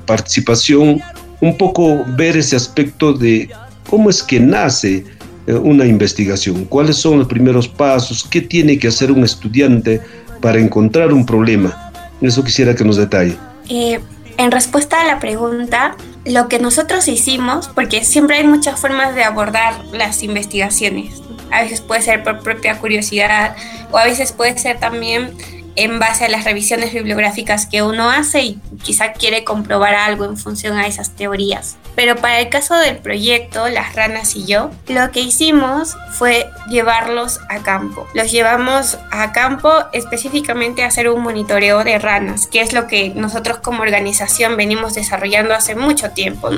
participación 0.05 1.01
un 1.41 1.57
poco 1.57 2.03
ver 2.17 2.37
ese 2.37 2.55
aspecto 2.55 3.13
de 3.13 3.49
cómo 3.89 4.09
es 4.09 4.21
que 4.21 4.39
nace 4.39 5.03
eh, 5.47 5.53
una 5.53 5.85
investigación, 5.85 6.65
cuáles 6.65 6.97
son 6.97 7.19
los 7.19 7.27
primeros 7.27 7.67
pasos, 7.67 8.25
qué 8.29 8.41
tiene 8.41 8.77
que 8.77 8.87
hacer 8.87 9.11
un 9.11 9.23
estudiante 9.23 10.01
para 10.41 10.59
encontrar 10.59 11.11
un 11.13 11.25
problema. 11.25 11.91
Eso 12.21 12.43
quisiera 12.43 12.75
que 12.75 12.83
nos 12.83 12.97
detalle. 12.97 13.35
Eh, 13.69 13.99
en 14.37 14.51
respuesta 14.51 15.01
a 15.01 15.05
la 15.05 15.19
pregunta, 15.19 15.95
lo 16.25 16.47
que 16.47 16.59
nosotros 16.59 17.07
hicimos, 17.07 17.69
porque 17.69 18.03
siempre 18.03 18.37
hay 18.37 18.47
muchas 18.47 18.79
formas 18.79 19.15
de 19.15 19.23
abordar 19.23 19.83
las 19.91 20.23
investigaciones, 20.23 21.21
a 21.51 21.61
veces 21.61 21.81
puede 21.81 22.01
ser 22.01 22.23
por 22.23 22.39
propia 22.39 22.77
curiosidad 22.79 23.55
o 23.91 23.97
a 23.97 24.05
veces 24.05 24.31
puede 24.31 24.57
ser 24.57 24.79
también 24.79 25.35
en 25.75 25.99
base 25.99 26.25
a 26.25 26.29
las 26.29 26.43
revisiones 26.43 26.93
bibliográficas 26.93 27.65
que 27.65 27.81
uno 27.81 28.09
hace 28.09 28.41
y 28.41 28.59
quizá 28.83 29.13
quiere 29.13 29.43
comprobar 29.43 29.95
algo 29.95 30.25
en 30.25 30.37
función 30.37 30.77
a 30.77 30.87
esas 30.87 31.15
teorías. 31.15 31.77
Pero 31.99 32.15
para 32.15 32.39
el 32.39 32.47
caso 32.47 32.75
del 32.77 32.95
proyecto, 32.95 33.67
Las 33.67 33.93
ranas 33.93 34.33
y 34.37 34.45
yo, 34.45 34.71
lo 34.87 35.11
que 35.11 35.19
hicimos 35.19 35.97
fue 36.13 36.47
llevarlos 36.69 37.41
a 37.49 37.61
campo. 37.61 38.07
Los 38.13 38.31
llevamos 38.31 38.97
a 39.11 39.33
campo 39.33 39.69
específicamente 39.91 40.81
a 40.81 40.87
hacer 40.87 41.09
un 41.09 41.21
monitoreo 41.21 41.83
de 41.83 41.99
ranas, 41.99 42.47
que 42.47 42.61
es 42.61 42.71
lo 42.71 42.87
que 42.87 43.09
nosotros 43.09 43.57
como 43.57 43.81
organización 43.81 44.55
venimos 44.55 44.93
desarrollando 44.93 45.53
hace 45.53 45.75
mucho 45.75 46.11
tiempo. 46.11 46.49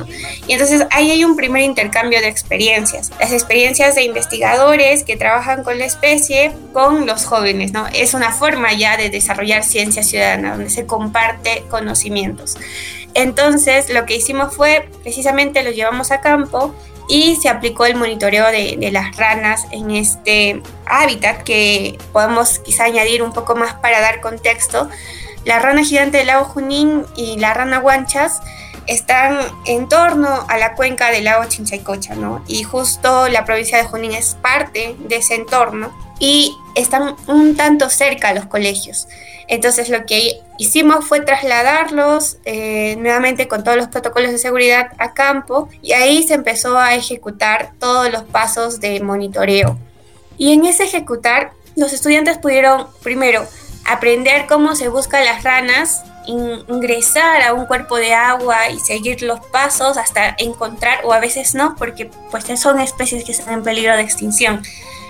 Y 0.47 0.53
entonces 0.53 0.85
ahí 0.91 1.09
hay 1.09 1.23
un 1.25 1.35
primer 1.35 1.63
intercambio 1.63 2.19
de 2.19 2.27
experiencias. 2.27 3.09
Las 3.19 3.31
experiencias 3.31 3.95
de 3.95 4.03
investigadores 4.03 5.03
que 5.03 5.17
trabajan 5.17 5.63
con 5.63 5.79
la 5.79 5.85
especie 5.85 6.53
con 6.71 7.07
los 7.07 7.25
jóvenes. 7.25 7.71
¿no? 7.71 7.87
Es 7.87 8.13
una 8.13 8.31
forma 8.31 8.73
ya 8.73 8.95
de 8.95 9.09
desarrollar 9.09 9.63
ciencia 9.63 10.03
ciudadana, 10.03 10.51
donde 10.51 10.69
se 10.69 10.85
comparte 10.85 11.63
conocimientos. 11.67 12.57
Entonces, 13.13 13.89
lo 13.89 14.05
que 14.05 14.15
hicimos 14.15 14.55
fue, 14.55 14.89
precisamente 15.03 15.63
lo 15.63 15.71
llevamos 15.71 16.11
a 16.11 16.21
campo 16.21 16.73
y 17.07 17.35
se 17.35 17.49
aplicó 17.49 17.85
el 17.85 17.95
monitoreo 17.95 18.47
de, 18.47 18.89
las 18.91 19.15
ranas 19.17 19.65
en 19.71 19.91
este 19.91 20.61
hábitat 20.85 21.43
que 21.43 21.97
podemos 22.13 22.59
quizá 22.59 22.85
añadir 22.85 23.21
un 23.21 23.33
poco 23.33 23.55
más 23.55 23.73
para 23.75 23.99
dar 23.99 24.21
contexto. 24.21 24.89
La 25.43 25.59
rana 25.59 25.83
gigante 25.83 26.19
del 26.19 26.27
lago 26.27 26.45
Junín 26.45 27.05
y 27.15 27.37
la 27.37 27.53
rana 27.53 27.79
guanchas 27.79 28.41
están 28.87 29.39
en 29.65 29.89
torno 29.89 30.45
a 30.47 30.57
la 30.57 30.75
cuenca 30.75 31.11
del 31.11 31.25
lago 31.25 31.45
Chinchaycocha, 31.45 32.15
¿no? 32.15 32.43
Y 32.47 32.63
justo 32.63 33.27
la 33.27 33.43
provincia 33.43 33.77
de 33.77 33.83
Junín 33.83 34.13
es 34.13 34.35
parte 34.41 34.95
de 34.99 35.17
ese 35.17 35.35
entorno 35.35 35.91
y 36.19 36.55
están 36.75 37.15
un 37.27 37.57
tanto 37.57 37.89
cerca 37.89 38.29
a 38.29 38.33
los 38.33 38.45
colegios. 38.45 39.07
Entonces 39.51 39.89
lo 39.89 40.05
que 40.05 40.39
hicimos 40.57 41.03
fue 41.03 41.19
trasladarlos 41.19 42.37
eh, 42.45 42.95
nuevamente 42.97 43.49
con 43.49 43.65
todos 43.65 43.75
los 43.75 43.89
protocolos 43.89 44.31
de 44.31 44.37
seguridad 44.37 44.93
a 44.97 45.13
campo 45.13 45.67
y 45.81 45.91
ahí 45.91 46.25
se 46.25 46.35
empezó 46.35 46.77
a 46.77 46.95
ejecutar 46.95 47.73
todos 47.77 48.09
los 48.09 48.23
pasos 48.23 48.79
de 48.79 49.01
monitoreo. 49.01 49.77
Y 50.37 50.53
en 50.53 50.65
ese 50.65 50.85
ejecutar, 50.85 51.51
los 51.75 51.91
estudiantes 51.91 52.37
pudieron 52.37 52.87
primero 53.03 53.45
aprender 53.83 54.45
cómo 54.47 54.73
se 54.73 54.87
buscan 54.87 55.25
las 55.25 55.43
ranas, 55.43 56.01
ingresar 56.27 57.41
a 57.41 57.53
un 57.53 57.65
cuerpo 57.65 57.97
de 57.97 58.13
agua 58.13 58.69
y 58.69 58.79
seguir 58.79 59.21
los 59.21 59.41
pasos 59.47 59.97
hasta 59.97 60.33
encontrar, 60.39 61.01
o 61.03 61.11
a 61.11 61.19
veces 61.19 61.55
no, 61.55 61.75
porque 61.75 62.09
pues 62.29 62.45
son 62.57 62.79
especies 62.79 63.25
que 63.25 63.33
están 63.33 63.55
en 63.55 63.63
peligro 63.63 63.97
de 63.97 64.01
extinción 64.01 64.63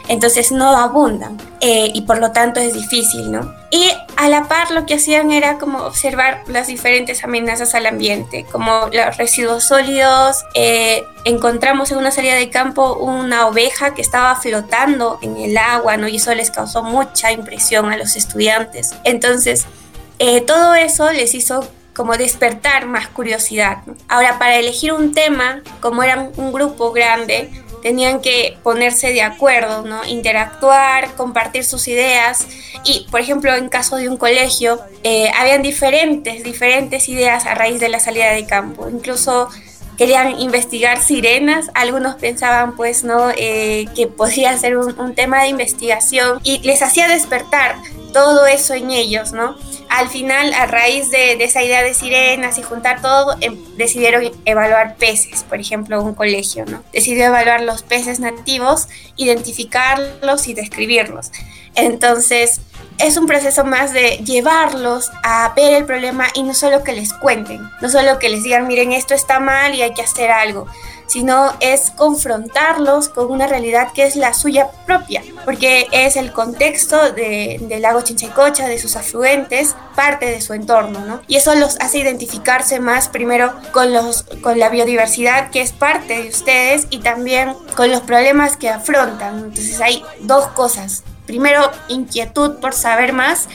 entonces 0.08 0.52
no 0.52 0.78
abundan 0.78 1.38
eh, 1.60 1.92
y 1.94 2.02
por 2.02 2.20
lo 2.20 2.32
tanto 2.32 2.60
es 2.60 2.74
difícil, 2.74 3.32
¿no? 3.32 3.54
Y 3.72 3.90
a 4.18 4.28
la 4.28 4.48
par 4.50 4.72
lo 4.72 4.86
que 4.86 4.96
hacían 4.96 5.32
era 5.32 5.58
como 5.58 5.80
observar 5.80 6.44
las 6.48 6.68
diferentes 6.68 7.24
amenazas 7.24 7.74
al 7.74 7.86
ambiente, 7.86 8.46
como 8.52 8.90
los 8.92 9.18
residuos 9.18 9.64
sólidos. 9.64 10.44
Eh, 10.56 11.04
encontramos 11.24 11.92
en 11.92 11.98
una 11.98 12.12
salida 12.12 12.36
de 12.36 12.50
campo 12.50 12.96
una 12.96 13.48
oveja 13.48 13.94
que 13.94 14.02
estaba 14.02 14.36
flotando 14.36 15.20
en 15.22 15.38
el 15.38 15.58
agua, 15.58 15.96
¿no? 15.96 16.08
Y 16.08 16.18
eso 16.18 16.36
les 16.36 16.52
causó 16.52 16.84
mucha 16.84 17.32
impresión 17.32 17.92
a 17.92 17.98
los 17.98 18.18
estudiantes. 18.18 18.94
Entonces, 19.06 19.66
eh, 20.20 20.42
todo 20.42 20.76
eso 20.76 21.10
les 21.12 21.34
hizo 21.34 21.66
como 21.94 22.18
despertar 22.18 22.86
más 22.88 23.08
curiosidad. 23.08 23.80
Ahora, 24.08 24.40
para 24.40 24.58
elegir 24.58 24.94
un 24.94 25.14
tema, 25.14 25.62
como 25.80 26.04
eran 26.04 26.32
un 26.36 26.52
grupo 26.52 26.92
grande, 26.92 27.50
tenían 27.82 28.22
que 28.22 28.58
ponerse 28.64 29.12
de 29.12 29.22
acuerdo, 29.22 29.84
¿no? 29.84 30.06
interactuar, 30.06 31.16
compartir 31.16 31.64
sus 31.64 31.88
ideas. 31.88 32.48
Y, 32.84 33.08
por 33.12 33.20
ejemplo, 33.20 33.56
en 33.56 33.70
caso 33.70 33.98
de 33.98 34.10
un 34.10 34.18
colegio, 34.18 34.80
eh, 35.04 35.32
habían 35.38 35.62
diferentes, 35.62 36.44
diferentes 36.44 37.10
ideas 37.10 37.46
a 37.46 37.56
raíz 37.56 37.80
de 37.80 37.90
la 37.90 38.00
salida 38.00 38.32
de 38.32 38.46
campo, 38.46 38.90
incluso 38.90 39.50
querían 40.02 40.40
investigar 40.40 41.00
sirenas, 41.00 41.70
algunos 41.76 42.16
pensaban 42.16 42.76
pues 42.76 43.04
no 43.04 43.30
eh, 43.38 43.86
que 43.96 44.08
podría 44.08 44.58
ser 44.58 44.76
un, 44.78 45.14
tema 45.14 45.44
de 45.44 45.50
investigación 45.50 46.40
y 46.44 46.58
les 46.60 46.82
hacía 46.82 47.08
despertar 47.08 47.76
todo 48.12 48.46
eso 48.46 48.74
en 48.74 48.92
ellos, 48.92 49.32
¿no? 49.32 49.56
Al 49.90 50.08
final, 50.08 50.54
a 50.54 50.68
raíz 50.68 51.10
de, 51.12 51.34
esa 51.44 51.64
idea 51.64 51.84
de 51.84 51.94
sirenas 51.94 52.58
y 52.58 52.64
juntar 52.64 53.02
todo, 53.02 53.36
em, 53.42 53.58
decidieron 53.76 54.32
evaluar 54.46 54.96
peces, 54.96 55.44
por 55.44 55.60
ejemplo, 55.60 56.02
un 56.02 56.16
colegio, 56.16 56.66
¿no? 56.66 56.84
Decidió 56.94 57.26
evaluar 57.26 57.62
los 57.62 57.84
peces 57.84 58.20
nativos, 58.20 58.88
identificarlos 59.18 60.48
y 60.48 60.54
describirlos. 60.54 61.32
Entonces, 61.76 62.62
es 62.98 63.18
un 63.18 63.26
proceso 63.26 63.64
más 63.64 63.94
de 63.94 64.18
llevarlos 64.24 65.12
a 65.24 65.52
ver 65.56 65.74
el 65.74 65.86
problema 65.86 66.28
y 66.34 66.44
no 66.44 66.54
solo 66.54 66.84
que 66.84 66.94
les 66.94 67.14
cuenten, 67.14 67.62
no 67.82 67.90
solo 67.90 68.20
que 68.20 68.30
les 68.30 68.44
digan, 68.44 68.68
miren, 68.68 68.92
esto 68.92 69.14
está 69.14 69.40
mal 69.40 69.74
y 69.74 69.82
hay 69.82 69.94
que 69.94 70.04
hacer 70.04 70.32
algo, 70.32 70.68
sino 71.12 71.54
es 71.60 71.92
confrontarlos 71.92 73.10
con 73.10 73.30
una 73.32 73.46
realidad 73.46 73.92
que 73.94 74.06
es 74.06 74.16
la 74.16 74.34
suya 74.34 74.70
propia, 74.86 75.22
porque 75.44 75.88
es 75.92 76.16
el 76.16 76.32
contexto 76.32 77.12
del 77.12 77.82
lago 77.82 78.02
Chinchaycocha, 78.02 78.70
de 78.70 78.80
sus 78.80 78.96
afluentes, 78.96 79.76
parte 79.94 80.28
de 80.28 80.40
su 80.40 80.54
entorno, 80.54 81.02
¿no? 81.02 81.22
Y 81.28 81.36
eso 81.36 81.54
los 81.56 81.78
hace 81.82 81.98
identificarse 81.98 82.80
más 82.80 83.10
primero 83.10 83.54
con, 83.74 83.94
los, 83.94 84.24
con 84.42 84.58
la 84.58 84.70
biodiversidad 84.70 85.50
que 85.50 85.60
es 85.60 85.74
parte 85.74 86.24
de 86.24 86.30
ustedes 86.30 86.88
y 86.90 87.00
también 87.00 87.56
con 87.76 87.92
los 87.92 88.00
problemas 88.00 88.56
que 88.56 88.70
afrontan. 88.70 89.40
Entonces 89.40 89.82
hay 89.82 90.06
dos 90.22 90.48
cosas. 90.48 91.04
Primero, 91.26 91.70
inquietud 91.90 92.60
por 92.60 92.74
saber 92.74 93.12
más 93.12 93.50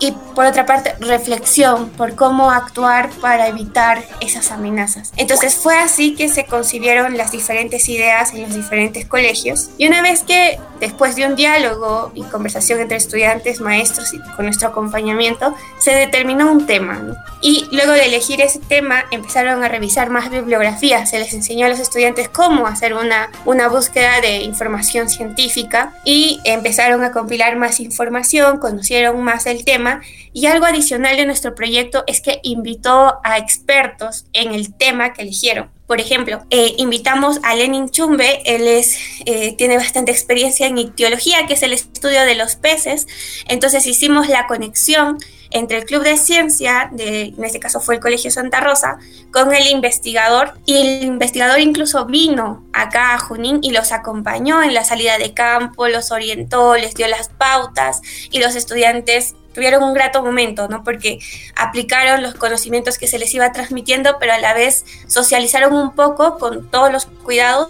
y 0.00 0.12
por 0.34 0.46
otra 0.46 0.66
parte 0.66 0.94
reflexión 0.98 1.90
por 1.90 2.14
cómo 2.14 2.50
actuar 2.50 3.10
para 3.20 3.46
evitar 3.48 4.02
esas 4.20 4.50
amenazas. 4.50 5.12
Entonces 5.16 5.54
fue 5.54 5.78
así 5.78 6.14
que 6.14 6.28
se 6.28 6.46
concibieron 6.46 7.16
las 7.16 7.30
diferentes 7.30 7.88
ideas 7.88 8.34
en 8.34 8.42
los 8.42 8.54
diferentes 8.54 9.06
colegios 9.06 9.70
y 9.76 9.86
una 9.86 10.02
vez 10.02 10.22
que 10.22 10.58
después 10.80 11.14
de 11.14 11.26
un 11.26 11.36
diálogo 11.36 12.10
y 12.14 12.22
conversación 12.22 12.80
entre 12.80 12.96
estudiantes, 12.96 13.60
maestros 13.60 14.14
y 14.14 14.18
con 14.18 14.46
nuestro 14.46 14.68
acompañamiento, 14.68 15.54
se 15.78 15.92
determinó 15.92 16.50
un 16.50 16.66
tema. 16.66 17.00
Y 17.42 17.66
luego 17.70 17.92
de 17.92 18.06
elegir 18.06 18.40
ese 18.40 18.60
tema 18.60 19.04
empezaron 19.10 19.62
a 19.62 19.68
revisar 19.68 20.08
más 20.08 20.30
bibliografía, 20.30 21.04
se 21.04 21.18
les 21.18 21.34
enseñó 21.34 21.66
a 21.66 21.68
los 21.68 21.80
estudiantes 21.80 22.30
cómo 22.30 22.66
hacer 22.66 22.94
una, 22.94 23.30
una 23.44 23.68
búsqueda 23.68 24.22
de 24.22 24.38
información 24.38 25.10
científica 25.10 25.92
y 26.04 26.40
empezaron 26.44 27.04
a 27.04 27.12
compilar 27.12 27.56
más 27.56 27.80
información, 27.80 28.58
conocieron 28.58 29.22
más 29.22 29.44
el 29.44 29.64
tema 29.64 29.89
y 30.32 30.46
algo 30.46 30.66
adicional 30.66 31.16
de 31.16 31.26
nuestro 31.26 31.54
proyecto 31.54 32.04
es 32.06 32.20
que 32.20 32.40
invitó 32.42 33.18
a 33.24 33.38
expertos 33.38 34.26
en 34.32 34.54
el 34.54 34.74
tema 34.74 35.12
que 35.12 35.22
eligieron. 35.22 35.70
Por 35.90 36.00
ejemplo, 36.00 36.44
eh, 36.50 36.74
invitamos 36.78 37.40
a 37.42 37.56
Lenin 37.56 37.90
Chumbe, 37.90 38.42
él 38.44 38.68
es, 38.68 38.96
eh, 39.26 39.56
tiene 39.56 39.76
bastante 39.76 40.12
experiencia 40.12 40.68
en 40.68 40.78
ictiología, 40.78 41.48
que 41.48 41.54
es 41.54 41.64
el 41.64 41.72
estudio 41.72 42.22
de 42.22 42.36
los 42.36 42.54
peces. 42.54 43.08
Entonces 43.48 43.84
hicimos 43.88 44.28
la 44.28 44.46
conexión 44.46 45.18
entre 45.50 45.78
el 45.78 45.84
Club 45.84 46.04
de 46.04 46.16
Ciencia, 46.16 46.90
de, 46.92 47.34
en 47.36 47.44
este 47.44 47.58
caso 47.58 47.80
fue 47.80 47.96
el 47.96 48.00
Colegio 48.00 48.30
Santa 48.30 48.60
Rosa, 48.60 48.98
con 49.32 49.52
el 49.52 49.66
investigador. 49.66 50.54
Y 50.64 50.76
el 50.76 51.02
investigador 51.02 51.58
incluso 51.58 52.06
vino 52.06 52.64
acá 52.72 53.14
a 53.14 53.18
Junín 53.18 53.58
y 53.60 53.72
los 53.72 53.90
acompañó 53.90 54.62
en 54.62 54.74
la 54.74 54.84
salida 54.84 55.18
de 55.18 55.34
campo, 55.34 55.88
los 55.88 56.12
orientó, 56.12 56.76
les 56.76 56.94
dio 56.94 57.08
las 57.08 57.30
pautas 57.30 58.00
y 58.30 58.38
los 58.38 58.54
estudiantes 58.54 59.34
tuvieron 59.52 59.82
un 59.82 59.94
grato 59.94 60.22
momento, 60.22 60.68
¿no? 60.68 60.84
Porque 60.84 61.18
aplicaron 61.56 62.22
los 62.22 62.34
conocimientos 62.34 62.98
que 62.98 63.06
se 63.06 63.18
les 63.18 63.32
iba 63.34 63.52
transmitiendo, 63.52 64.16
pero 64.18 64.32
a 64.32 64.38
la 64.38 64.54
vez 64.54 64.84
socializaron 65.06 65.74
un 65.74 65.94
poco 65.94 66.38
con 66.38 66.68
todos 66.70 66.92
los 66.92 67.06
cuidados 67.06 67.68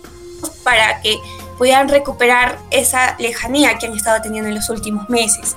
para 0.63 1.01
que 1.01 1.19
pudieran 1.59 1.89
recuperar 1.89 2.59
esa 2.71 3.17
lejanía 3.19 3.79
que 3.79 3.87
han 3.87 3.95
estado 3.95 4.23
teniendo 4.23 4.49
en 4.49 4.55
los 4.55 4.71
últimos 4.71 5.09
meses. 5.09 5.57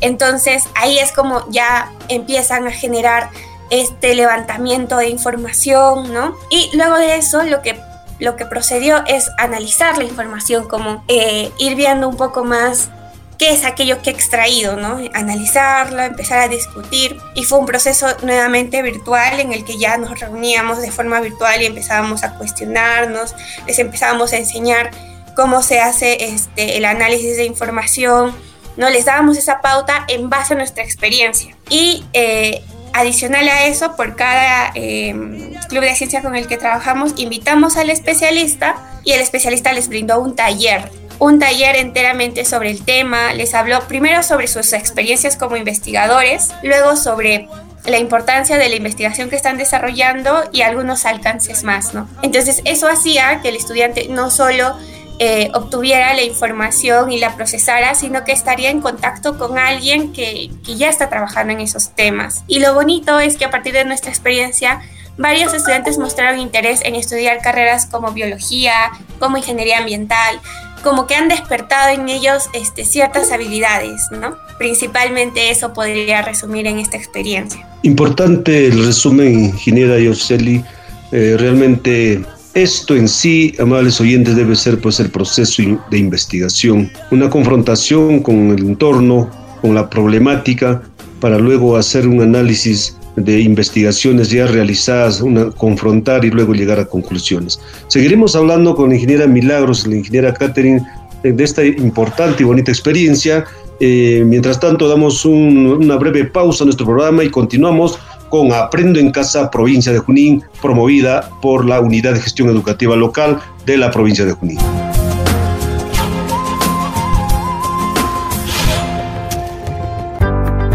Entonces 0.00 0.64
ahí 0.74 0.98
es 0.98 1.12
como 1.12 1.50
ya 1.50 1.92
empiezan 2.08 2.66
a 2.66 2.70
generar 2.70 3.30
este 3.70 4.14
levantamiento 4.14 4.96
de 4.96 5.08
información, 5.08 6.12
¿no? 6.12 6.36
Y 6.50 6.70
luego 6.76 6.96
de 6.96 7.16
eso 7.16 7.42
lo 7.42 7.62
que 7.62 7.80
lo 8.18 8.34
que 8.36 8.46
procedió 8.46 9.04
es 9.06 9.30
analizar 9.38 9.96
la 9.96 10.04
información, 10.04 10.66
como 10.68 11.04
eh, 11.06 11.52
ir 11.58 11.76
viendo 11.76 12.08
un 12.08 12.16
poco 12.16 12.42
más 12.44 12.90
qué 13.38 13.50
es 13.52 13.64
aquello 13.64 14.02
que 14.02 14.10
he 14.10 14.12
extraído, 14.12 14.76
¿no? 14.76 14.98
Analizarlo, 15.14 16.02
empezar 16.02 16.40
a 16.40 16.48
discutir. 16.48 17.18
Y 17.34 17.44
fue 17.44 17.58
un 17.58 17.66
proceso 17.66 18.08
nuevamente 18.22 18.82
virtual 18.82 19.40
en 19.40 19.52
el 19.52 19.64
que 19.64 19.78
ya 19.78 19.96
nos 19.96 20.18
reuníamos 20.18 20.82
de 20.82 20.90
forma 20.90 21.20
virtual 21.20 21.62
y 21.62 21.66
empezábamos 21.66 22.24
a 22.24 22.34
cuestionarnos, 22.34 23.34
les 23.66 23.78
empezábamos 23.78 24.32
a 24.32 24.38
enseñar 24.38 24.90
cómo 25.36 25.62
se 25.62 25.80
hace 25.80 26.24
este, 26.24 26.76
el 26.76 26.84
análisis 26.84 27.36
de 27.36 27.44
información, 27.44 28.34
¿no? 28.76 28.90
Les 28.90 29.04
dábamos 29.04 29.38
esa 29.38 29.60
pauta 29.60 30.04
en 30.08 30.28
base 30.28 30.54
a 30.54 30.56
nuestra 30.56 30.82
experiencia. 30.82 31.56
Y 31.70 32.04
eh, 32.12 32.64
adicional 32.92 33.48
a 33.48 33.66
eso, 33.66 33.94
por 33.94 34.16
cada 34.16 34.72
em, 34.74 35.54
club 35.68 35.82
de 35.82 35.94
ciencia 35.94 36.22
con 36.22 36.34
el 36.34 36.48
que 36.48 36.56
trabajamos, 36.56 37.12
invitamos 37.16 37.76
al 37.76 37.90
especialista 37.90 38.74
y 39.04 39.12
el 39.12 39.20
especialista 39.20 39.72
les 39.72 39.88
brindó 39.88 40.18
un 40.18 40.34
taller 40.34 40.90
un 41.18 41.38
taller 41.38 41.76
enteramente 41.76 42.44
sobre 42.44 42.70
el 42.70 42.84
tema, 42.84 43.32
les 43.34 43.54
habló 43.54 43.80
primero 43.88 44.22
sobre 44.22 44.46
sus 44.46 44.72
experiencias 44.72 45.36
como 45.36 45.56
investigadores, 45.56 46.50
luego 46.62 46.96
sobre 46.96 47.48
la 47.84 47.98
importancia 47.98 48.58
de 48.58 48.68
la 48.68 48.76
investigación 48.76 49.30
que 49.30 49.36
están 49.36 49.56
desarrollando 49.56 50.44
y 50.52 50.62
algunos 50.62 51.06
alcances 51.06 51.64
más, 51.64 51.94
¿no? 51.94 52.08
Entonces 52.22 52.62
eso 52.64 52.88
hacía 52.88 53.40
que 53.40 53.48
el 53.48 53.56
estudiante 53.56 54.08
no 54.08 54.30
solo 54.30 54.76
eh, 55.20 55.50
obtuviera 55.54 56.14
la 56.14 56.22
información 56.22 57.10
y 57.10 57.18
la 57.18 57.34
procesara, 57.34 57.94
sino 57.94 58.24
que 58.24 58.32
estaría 58.32 58.70
en 58.70 58.80
contacto 58.80 59.36
con 59.38 59.58
alguien 59.58 60.12
que, 60.12 60.50
que 60.64 60.76
ya 60.76 60.88
está 60.88 61.08
trabajando 61.08 61.52
en 61.52 61.60
esos 61.60 61.90
temas. 61.94 62.44
Y 62.46 62.60
lo 62.60 62.74
bonito 62.74 63.18
es 63.18 63.36
que 63.36 63.44
a 63.44 63.50
partir 63.50 63.72
de 63.72 63.84
nuestra 63.84 64.10
experiencia, 64.10 64.80
varios 65.16 65.52
estudiantes 65.52 65.98
mostraron 65.98 66.38
interés 66.38 66.80
en 66.84 66.94
estudiar 66.94 67.40
carreras 67.42 67.86
como 67.86 68.12
biología, 68.12 68.74
como 69.18 69.36
ingeniería 69.36 69.78
ambiental, 69.78 70.40
como 70.82 71.06
que 71.06 71.14
han 71.14 71.28
despertado 71.28 71.94
en 71.94 72.08
ellos 72.08 72.44
este, 72.52 72.84
ciertas 72.84 73.32
habilidades, 73.32 74.00
¿no? 74.10 74.36
Principalmente 74.58 75.50
eso 75.50 75.72
podría 75.72 76.22
resumir 76.22 76.66
en 76.66 76.78
esta 76.78 76.96
experiencia. 76.96 77.66
Importante 77.82 78.66
el 78.66 78.84
resumen, 78.84 79.46
ingeniera 79.46 79.98
Yoseli. 79.98 80.64
Eh, 81.12 81.36
realmente 81.38 82.22
esto 82.54 82.96
en 82.96 83.08
sí, 83.08 83.54
amables 83.60 84.00
oyentes, 84.00 84.34
debe 84.34 84.56
ser 84.56 84.80
pues 84.80 84.98
el 85.00 85.10
proceso 85.10 85.62
de 85.90 85.98
investigación, 85.98 86.90
una 87.10 87.30
confrontación 87.30 88.20
con 88.20 88.50
el 88.50 88.60
entorno, 88.60 89.30
con 89.60 89.74
la 89.74 89.88
problemática, 89.88 90.82
para 91.20 91.38
luego 91.38 91.76
hacer 91.76 92.06
un 92.08 92.20
análisis 92.20 92.97
de 93.24 93.40
investigaciones 93.40 94.30
ya 94.30 94.46
realizadas, 94.46 95.22
confrontar 95.56 96.24
y 96.24 96.30
luego 96.30 96.54
llegar 96.54 96.78
a 96.78 96.86
conclusiones. 96.86 97.60
Seguiremos 97.88 98.36
hablando 98.36 98.74
con 98.74 98.90
la 98.90 98.96
ingeniera 98.96 99.26
Milagros, 99.26 99.86
la 99.86 99.96
ingeniera 99.96 100.32
Catherine, 100.32 100.82
eh, 101.22 101.32
de 101.32 101.44
esta 101.44 101.64
importante 101.64 102.42
y 102.42 102.46
bonita 102.46 102.70
experiencia. 102.70 103.44
Eh, 103.80 104.22
mientras 104.26 104.58
tanto, 104.58 104.88
damos 104.88 105.24
una 105.24 105.96
breve 105.96 106.24
pausa 106.24 106.64
a 106.64 106.66
nuestro 106.66 106.86
programa 106.86 107.24
y 107.24 107.30
continuamos 107.30 107.98
con 108.28 108.52
Aprendo 108.52 109.00
en 109.00 109.10
Casa, 109.10 109.50
provincia 109.50 109.92
de 109.92 109.98
Junín, 109.98 110.42
promovida 110.60 111.30
por 111.40 111.64
la 111.64 111.80
Unidad 111.80 112.14
de 112.14 112.20
Gestión 112.20 112.48
Educativa 112.48 112.94
Local 112.94 113.38
de 113.64 113.78
la 113.78 113.90
provincia 113.90 114.24
de 114.24 114.32
Junín. 114.32 114.58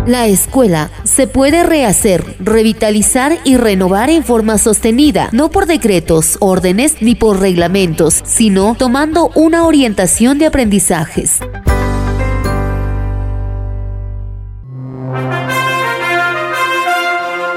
La 0.06 0.28
escuela 0.28 0.90
se 1.06 1.28
puede 1.28 1.64
rehacer, 1.64 2.36
revitalizar 2.40 3.38
y 3.46 3.56
renovar 3.56 4.10
en 4.10 4.26
forma 4.26 4.58
sostenida, 4.58 5.30
no 5.32 5.50
por 5.50 5.66
decretos, 5.66 6.36
órdenes 6.42 6.98
ni 7.00 7.16
por 7.16 7.40
reglamentos, 7.40 8.22
sino 8.26 8.76
tomando 8.78 9.30
una 9.36 9.66
orientación 9.66 10.40
de 10.40 10.48
aprendizajes. 10.48 11.40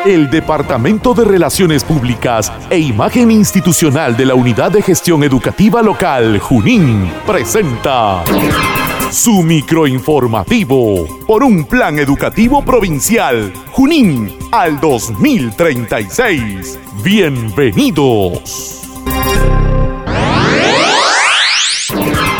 El 0.04 0.30
Departamento 0.30 1.14
de 1.14 1.24
Relaciones 1.24 1.82
Públicas 1.82 2.52
e 2.70 2.78
Imagen 2.78 3.32
Institucional 3.32 4.16
de 4.16 4.24
la 4.24 4.36
Unidad 4.36 4.70
de 4.70 4.82
Gestión 4.82 5.24
Educativa 5.24 5.82
Local, 5.82 6.38
Junín, 6.38 7.10
presenta 7.26 8.22
su 9.10 9.42
microinformativo 9.42 11.06
por 11.26 11.42
un 11.42 11.64
plan 11.64 11.98
educativo 11.98 12.62
provincial 12.64 13.52
Junín 13.72 14.32
al 14.52 14.80
2036. 14.80 16.78
Bienvenidos. 17.02 18.82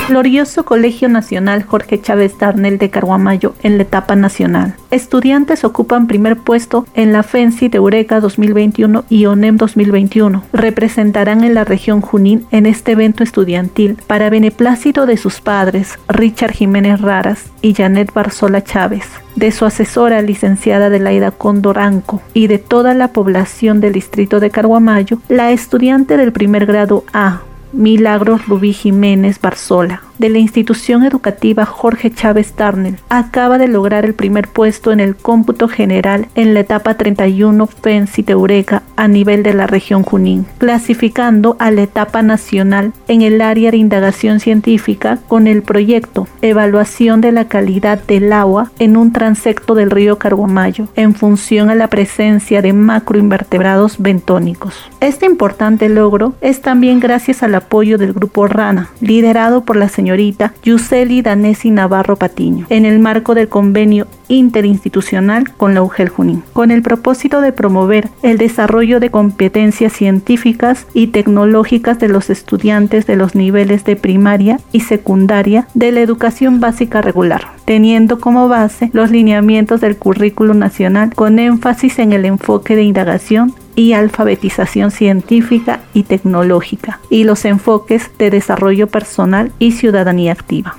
Glorioso 0.09 0.65
Colegio 0.65 1.09
Nacional 1.09 1.65
Jorge 1.65 2.01
Chávez 2.01 2.39
Darnell 2.39 2.79
de 2.79 2.91
Carguamayo 2.91 3.55
en 3.65 3.77
la 3.77 3.83
etapa 3.83 4.15
nacional. 4.15 4.77
Estudiantes 4.93 5.65
ocupan 5.65 6.07
primer 6.07 6.37
puesto 6.37 6.87
en 6.95 7.13
la 7.13 7.25
FENSI 7.25 7.69
de 7.69 7.79
Eureka 7.79 8.21
2021 8.21 9.05
y 9.09 9.27
ONEM 9.27 9.57
2021. 9.57 10.45
Representarán 10.53 11.43
en 11.43 11.55
la 11.55 11.65
región 11.65 12.03
Junín 12.03 12.47
en 12.53 12.67
este 12.67 12.93
evento 12.93 13.25
estudiantil 13.25 13.99
para 14.07 14.31
beneplácito 14.31 15.07
de 15.07 15.17
sus 15.17 15.41
padres, 15.41 15.99
Richard 16.09 16.53
Jiménez 16.53 17.01
Raras 17.01 17.51
y 17.61 17.75
Janet 17.75 18.15
Barzola 18.15 18.63
Chávez, 18.63 19.07
de 19.35 19.51
su 19.51 19.65
asesora 19.65 20.23
licenciada 20.23 20.89
Delaida 20.89 21.33
Condoranco 21.33 22.23
y 22.33 22.47
de 22.47 22.59
toda 22.59 22.95
la 22.95 23.09
población 23.09 23.81
del 23.81 23.95
distrito 23.95 24.39
de 24.39 24.51
Carguamayo, 24.51 25.19
la 25.29 25.51
estudiante 25.51 26.17
del 26.17 26.31
primer 26.31 26.65
grado 26.65 27.03
A, 27.13 27.41
Milagros 27.77 28.47
Rubí 28.47 28.73
Jiménez 28.73 29.39
Barzola, 29.39 30.03
de 30.19 30.29
la 30.29 30.39
institución 30.39 31.05
educativa 31.05 31.67
Jorge 31.67 32.11
Chávez 32.11 32.55
Darnell, 32.57 32.99
acaba 33.09 33.59
de 33.59 33.69
lograr 33.69 34.05
el 34.05 34.15
primer 34.15 34.49
puesto 34.49 34.93
en 34.93 35.01
el 35.01 35.17
cómputo 35.17 35.69
general 35.69 36.29
en 36.35 36.55
la 36.55 36.61
etapa 36.61 36.95
31 36.95 37.67
FENSI 37.67 38.23
de 38.23 38.33
Eureka 38.33 38.83
a 38.97 39.09
nivel 39.09 39.43
de 39.43 39.55
la 39.55 39.67
región 39.67 40.03
Junín, 40.03 40.47
clasificando 40.59 41.57
a 41.59 41.71
la 41.71 41.83
etapa 41.83 42.23
nacional 42.23 42.93
en 43.09 43.23
el 43.23 43.41
área 43.41 43.71
de 43.71 43.77
indagación 43.77 44.41
científica 44.41 45.19
con 45.29 45.47
el 45.47 45.63
proyecto 45.63 46.29
Evaluación 46.43 47.21
de 47.21 47.33
la 47.33 47.49
calidad 47.49 48.01
del 48.07 48.33
agua 48.33 48.71
en 48.79 48.97
un 48.97 49.13
transecto 49.13 49.75
del 49.75 49.91
río 49.91 50.19
Carguamayo 50.19 50.89
en 50.97 51.15
función 51.15 51.71
a 51.71 51.75
la 51.75 51.89
presencia 51.89 52.63
de 52.63 52.73
macroinvertebrados 52.73 53.99
bentónicos. 53.99 54.75
Este 55.01 55.27
importante 55.27 55.89
logro 55.89 56.35
es 56.41 56.63
también 56.63 57.01
gracias 57.01 57.43
al 57.43 57.55
apoyo 57.55 57.99
del 57.99 58.13
grupo 58.13 58.47
RANA, 58.47 58.91
liderado 59.01 59.65
por 59.65 59.77
la 59.77 59.89
señora 59.89 60.06
señorita 60.07 60.55
Yuseli 60.63 61.21
Danesi 61.21 61.73
Navarro 61.73 62.15
Patiño, 62.15 62.67
en 62.71 62.85
el 62.85 63.01
marco 63.01 63.35
del 63.35 63.49
convenio 63.49 64.07
interinstitucional 64.29 65.53
con 65.57 65.75
la 65.75 65.83
UGEL 65.83 66.11
Junín, 66.11 66.45
con 66.53 66.71
el 66.71 66.81
propósito 66.83 67.41
de 67.41 67.51
promover 67.51 68.09
el 68.23 68.39
desarrollo 68.39 69.01
de 69.01 69.11
competencias 69.11 69.93
científicas 69.93 70.87
y 70.95 71.09
tecnológicas 71.09 71.99
de 71.99 72.07
los 72.07 72.31
estudiantes 72.31 73.07
de 73.07 73.17
los 73.17 73.35
niveles 73.35 73.85
de 73.85 73.97
primaria 73.97 74.61
y 74.71 74.81
secundaria 74.81 75.67
de 75.75 75.91
la 75.91 76.03
educación 76.03 76.61
básica 76.61 77.03
regular, 77.03 77.43
teniendo 77.65 78.21
como 78.21 78.47
base 78.47 78.91
los 78.93 79.11
lineamientos 79.11 79.81
del 79.81 79.97
currículo 79.97 80.55
nacional 80.55 81.13
con 81.17 81.41
énfasis 81.41 81.99
en 81.99 82.13
el 82.13 82.27
enfoque 82.27 82.77
de 82.77 82.85
indagación 82.85 83.55
y 83.77 83.93
alfabetización 83.93 84.91
científica 84.91 85.81
y 85.95 86.03
tecnológica 86.03 86.99
y 87.11 87.25
los 87.25 87.45
enfoques 87.45 88.11
de 88.19 88.31
desarrollo 88.31 88.89
personal 88.89 89.53
y 89.61 89.73
ciudadanía 89.73 90.33
activa. 90.33 90.77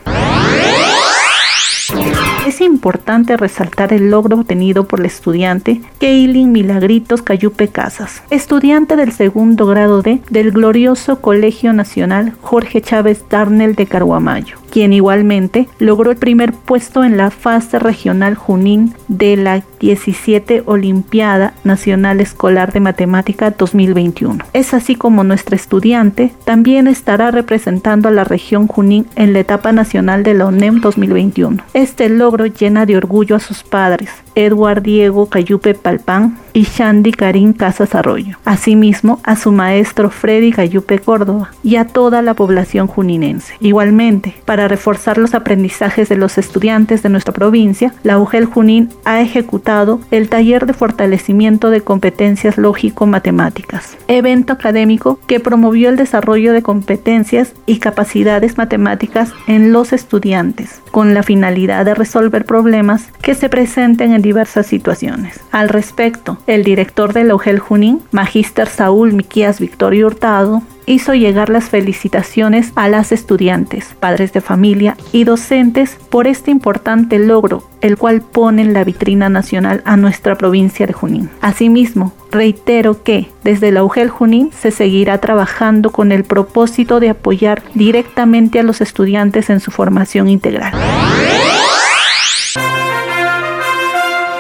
Es 2.46 2.62
importante 2.62 3.36
resaltar 3.36 3.92
el 3.94 4.10
logro 4.10 4.38
obtenido 4.38 4.86
por 4.86 5.02
el 5.02 5.06
estudiante 5.06 5.82
Keilin 6.00 6.52
Milagritos 6.52 7.22
Cayupe 7.22 7.68
Casas, 7.68 8.24
estudiante 8.30 8.96
del 8.96 9.12
segundo 9.12 9.68
grado 9.68 10.02
D 10.02 10.22
del 10.30 10.52
glorioso 10.52 11.22
Colegio 11.22 11.74
Nacional 11.74 12.34
Jorge 12.42 12.82
Chávez 12.82 13.26
Darnell 13.30 13.76
de 13.76 13.86
Carguamayo 13.86 14.58
quien 14.78 14.94
igualmente 14.94 15.68
logró 15.80 16.12
el 16.12 16.18
primer 16.18 16.54
puesto 16.54 17.04
en 17.04 17.18
la 17.18 17.32
fase 17.32 17.80
regional 17.80 18.36
Junín 18.36 18.94
de 19.08 19.36
la 19.36 19.64
17 19.80 20.62
Olimpiada 20.68 21.56
Nacional 21.64 22.22
Escolar 22.22 22.72
de 22.72 22.80
Matemática 22.80 23.50
2021. 23.50 24.38
Es 24.54 24.76
así 24.76 24.94
como 24.94 25.24
nuestra 25.24 25.56
estudiante 25.56 26.32
también 26.46 26.86
estará 26.86 27.32
representando 27.32 28.08
a 28.08 28.12
la 28.12 28.24
región 28.24 28.68
Junín 28.68 29.08
en 29.16 29.34
la 29.34 29.40
etapa 29.40 29.72
nacional 29.72 30.22
de 30.22 30.36
la 30.36 30.46
ONEM 30.46 30.80
2021. 30.80 31.58
Este 31.74 32.08
logro 32.08 32.46
llena 32.46 32.86
de 32.86 32.98
orgullo 32.98 33.36
a 33.36 33.40
sus 33.40 33.64
padres, 33.64 34.12
Edward 34.38 34.84
Diego 34.84 35.26
Cayupe 35.26 35.74
Palpán 35.74 36.38
y 36.54 36.64
Shandy 36.64 37.12
Karim 37.12 37.54
Casas 37.54 37.96
Arroyo. 37.96 38.38
Asimismo, 38.46 39.20
a 39.24 39.36
su 39.36 39.52
maestro 39.52 40.12
Freddy 40.12 40.52
Cayupe 40.52 41.00
Córdoba 41.00 41.52
y 41.64 41.76
a 41.76 41.86
toda 41.86 42.22
la 42.22 42.36
población 42.36 42.86
juninense. 42.88 43.56
Igualmente, 43.60 44.36
para 44.46 44.68
reforzar 44.68 45.18
los 45.18 45.34
aprendizajes 45.34 46.08
de 46.08 46.18
los 46.18 46.38
estudiantes 46.38 47.02
de 47.02 47.10
nuestra 47.10 47.34
provincia, 47.34 47.94
la 48.04 48.20
UGEL 48.20 48.46
Junín 48.46 48.90
ha 49.06 49.22
ejecutado 49.22 50.00
el 50.12 50.30
taller 50.30 50.68
de 50.68 50.74
fortalecimiento 50.74 51.72
de 51.72 51.82
competencias 51.82 52.58
lógico-matemáticas, 52.58 53.98
evento 54.08 54.54
académico 54.54 55.20
que 55.26 55.40
promovió 55.40 55.90
el 55.90 55.96
desarrollo 55.96 56.54
de 56.54 56.62
competencias 56.62 57.54
y 57.66 57.80
capacidades 57.80 58.58
matemáticas 58.58 59.32
en 59.48 59.74
los 59.74 59.94
estudiantes, 59.94 60.82
con 60.92 61.16
la 61.16 61.24
finalidad 61.24 61.86
de 61.86 61.96
resolver 61.96 62.46
problemas 62.46 63.10
que 63.22 63.34
se 63.34 63.50
presenten 63.50 64.14
en 64.14 64.22
diversas 64.28 64.68
situaciones. 64.68 65.40
Al 65.52 65.70
respecto, 65.70 66.38
el 66.48 66.64
director 66.64 67.14
de 67.14 67.24
la 67.24 67.36
UGEL 67.36 67.60
Junín, 67.60 68.02
Magíster 68.12 68.68
Saúl 68.68 69.14
Miquías 69.14 69.62
Victorio 69.62 70.08
Hurtado, 70.08 70.64
hizo 70.86 71.14
llegar 71.14 71.50
las 71.50 71.70
felicitaciones 71.70 72.72
a 72.76 72.90
las 72.90 73.12
estudiantes, 73.12 73.96
padres 74.00 74.34
de 74.34 74.42
familia 74.42 74.98
y 75.12 75.24
docentes 75.24 75.98
por 76.10 76.28
este 76.28 76.52
importante 76.52 77.20
logro, 77.20 77.70
el 77.82 77.98
cual 77.98 78.22
pone 78.22 78.64
en 78.64 78.74
la 78.74 78.84
vitrina 78.84 79.30
nacional 79.30 79.82
a 79.86 79.98
nuestra 79.98 80.36
provincia 80.36 80.88
de 80.88 80.94
Junín. 80.94 81.30
Asimismo, 81.42 82.14
reitero 82.32 83.04
que 83.04 83.30
desde 83.44 83.72
la 83.72 83.84
UGEL 83.84 84.10
Junín 84.10 84.52
se 84.58 84.72
seguirá 84.72 85.20
trabajando 85.20 85.92
con 85.92 86.12
el 86.12 86.24
propósito 86.24 87.00
de 87.00 87.10
apoyar 87.10 87.62
directamente 87.74 88.60
a 88.60 88.64
los 88.64 88.82
estudiantes 88.82 89.50
en 89.50 89.60
su 89.60 89.72
formación 89.72 90.28
integral. 90.28 90.74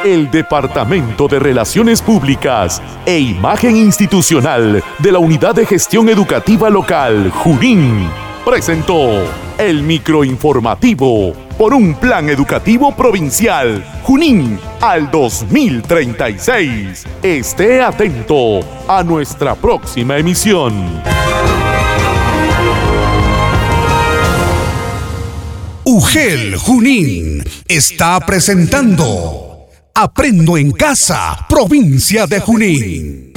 El 0.03 0.29
Departamento 0.29 1.27
de 1.27 1.39
Relaciones 1.39 2.01
Públicas 2.01 2.81
e 3.05 3.19
Imagen 3.19 3.75
Institucional 3.75 4.83
de 4.99 5.11
la 5.11 5.19
Unidad 5.19 5.55
de 5.55 5.65
Gestión 5.65 6.09
Educativa 6.09 6.69
Local, 6.69 7.31
Junín, 7.31 8.07
presentó 8.45 9.23
el 9.57 9.81
microinformativo 9.83 11.33
por 11.57 11.73
un 11.73 11.95
plan 11.95 12.29
educativo 12.29 12.95
provincial, 12.95 13.83
Junín, 14.03 14.59
al 14.81 15.09
2036. 15.09 17.05
Esté 17.23 17.81
atento 17.81 18.59
a 18.87 19.03
nuestra 19.03 19.55
próxima 19.55 20.17
emisión. 20.17 21.01
UGEL 25.83 26.57
Junín 26.57 27.43
está 27.67 28.19
presentando 28.19 29.46
Aprendo 29.99 30.57
en 30.57 30.69
Casa, 30.73 31.47
provincia 31.49 32.27
de 32.27 32.39
Junín. 32.39 33.33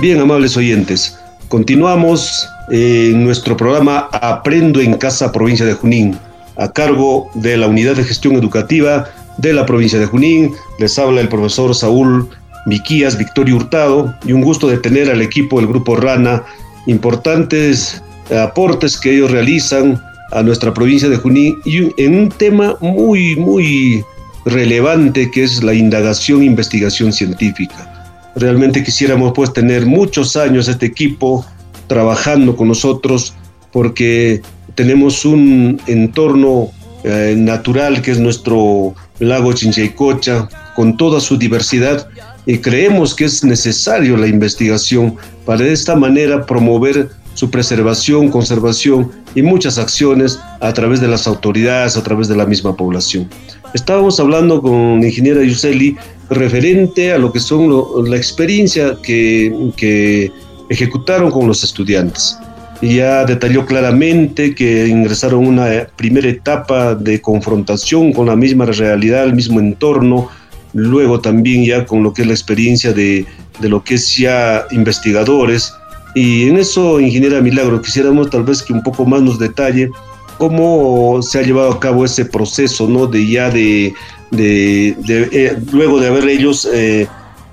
Bien, 0.00 0.20
amables 0.20 0.56
oyentes, 0.56 1.18
continuamos 1.48 2.48
en 2.70 3.24
nuestro 3.24 3.56
programa 3.56 4.08
Aprendo 4.12 4.80
en 4.80 4.94
Casa, 4.94 5.32
provincia 5.32 5.66
de 5.66 5.72
Junín, 5.72 6.16
a 6.56 6.70
cargo 6.70 7.28
de 7.34 7.56
la 7.56 7.66
Unidad 7.66 7.96
de 7.96 8.04
Gestión 8.04 8.36
Educativa 8.36 9.08
de 9.38 9.52
la 9.52 9.66
provincia 9.66 9.98
de 9.98 10.06
Junín. 10.06 10.54
Les 10.78 10.96
habla 11.00 11.20
el 11.20 11.28
profesor 11.28 11.74
Saúl 11.74 12.28
Miquías 12.66 13.18
Victorio 13.18 13.56
Hurtado 13.56 14.14
y 14.24 14.34
un 14.34 14.40
gusto 14.40 14.68
de 14.68 14.78
tener 14.78 15.10
al 15.10 15.20
equipo 15.20 15.58
del 15.58 15.66
Grupo 15.66 15.96
Rana, 15.96 16.44
importantes 16.86 18.00
aportes 18.30 19.00
que 19.00 19.16
ellos 19.16 19.32
realizan 19.32 20.00
a 20.32 20.42
nuestra 20.42 20.72
provincia 20.72 21.08
de 21.08 21.16
Junín 21.16 21.58
y 21.64 21.90
en 22.02 22.14
un 22.14 22.28
tema 22.28 22.76
muy, 22.80 23.36
muy 23.36 24.04
relevante 24.44 25.30
que 25.30 25.44
es 25.44 25.62
la 25.62 25.74
indagación 25.74 26.42
e 26.42 26.46
investigación 26.46 27.12
científica. 27.12 27.88
Realmente 28.34 28.82
quisiéramos 28.82 29.32
pues 29.34 29.52
tener 29.52 29.86
muchos 29.86 30.36
años 30.36 30.68
este 30.68 30.86
equipo 30.86 31.44
trabajando 31.86 32.56
con 32.56 32.68
nosotros 32.68 33.34
porque 33.72 34.40
tenemos 34.74 35.24
un 35.24 35.80
entorno 35.86 36.70
eh, 37.04 37.34
natural 37.36 38.00
que 38.00 38.12
es 38.12 38.18
nuestro 38.18 38.94
lago 39.18 39.52
Chinchaycocha 39.52 40.48
con 40.74 40.96
toda 40.96 41.20
su 41.20 41.36
diversidad 41.36 42.08
y 42.46 42.58
creemos 42.58 43.14
que 43.14 43.24
es 43.24 43.44
necesario 43.44 44.16
la 44.16 44.26
investigación 44.26 45.16
para 45.44 45.64
de 45.64 45.72
esta 45.72 45.94
manera 45.94 46.46
promover 46.46 47.10
su 47.34 47.50
preservación, 47.50 48.30
conservación 48.30 49.10
y 49.34 49.42
muchas 49.42 49.78
acciones 49.78 50.38
a 50.60 50.72
través 50.72 51.00
de 51.00 51.08
las 51.08 51.26
autoridades, 51.26 51.96
a 51.96 52.02
través 52.02 52.28
de 52.28 52.36
la 52.36 52.46
misma 52.46 52.76
población. 52.76 53.28
Estábamos 53.74 54.20
hablando 54.20 54.60
con 54.60 55.00
la 55.00 55.06
ingeniera 55.06 55.42
Yuseli 55.42 55.96
referente 56.28 57.12
a 57.12 57.18
lo 57.18 57.32
que 57.32 57.40
son 57.40 57.70
la 58.08 58.16
experiencia 58.16 58.96
que, 59.02 59.70
que 59.76 60.30
ejecutaron 60.68 61.30
con 61.30 61.46
los 61.46 61.64
estudiantes. 61.64 62.36
Y 62.82 62.96
ya 62.96 63.24
detalló 63.24 63.64
claramente 63.64 64.54
que 64.54 64.88
ingresaron 64.88 65.46
una 65.46 65.86
primera 65.96 66.28
etapa 66.28 66.94
de 66.94 67.20
confrontación 67.20 68.12
con 68.12 68.26
la 68.26 68.34
misma 68.36 68.66
realidad, 68.66 69.24
el 69.24 69.34
mismo 69.34 69.60
entorno, 69.60 70.28
luego 70.74 71.20
también 71.20 71.64
ya 71.64 71.86
con 71.86 72.02
lo 72.02 72.12
que 72.12 72.22
es 72.22 72.28
la 72.28 72.34
experiencia 72.34 72.92
de, 72.92 73.24
de 73.60 73.68
lo 73.68 73.84
que 73.84 73.94
es 73.94 74.16
ya 74.16 74.64
investigadores, 74.72 75.72
Y 76.14 76.48
en 76.48 76.58
eso, 76.58 77.00
ingeniera 77.00 77.40
Milagro, 77.40 77.80
quisiéramos 77.80 78.30
tal 78.30 78.44
vez 78.44 78.62
que 78.62 78.72
un 78.72 78.82
poco 78.82 79.04
más 79.06 79.22
nos 79.22 79.38
detalle 79.38 79.90
cómo 80.38 81.22
se 81.22 81.38
ha 81.38 81.42
llevado 81.42 81.72
a 81.72 81.80
cabo 81.80 82.04
ese 82.04 82.24
proceso, 82.24 82.88
¿no? 82.88 83.06
De 83.06 83.26
ya 83.26 83.48
de, 83.50 83.94
de, 84.30 84.96
eh, 85.32 85.58
luego 85.72 86.00
de 86.00 86.08
haber 86.08 86.28
ellos 86.28 86.68
eh, 86.72 87.06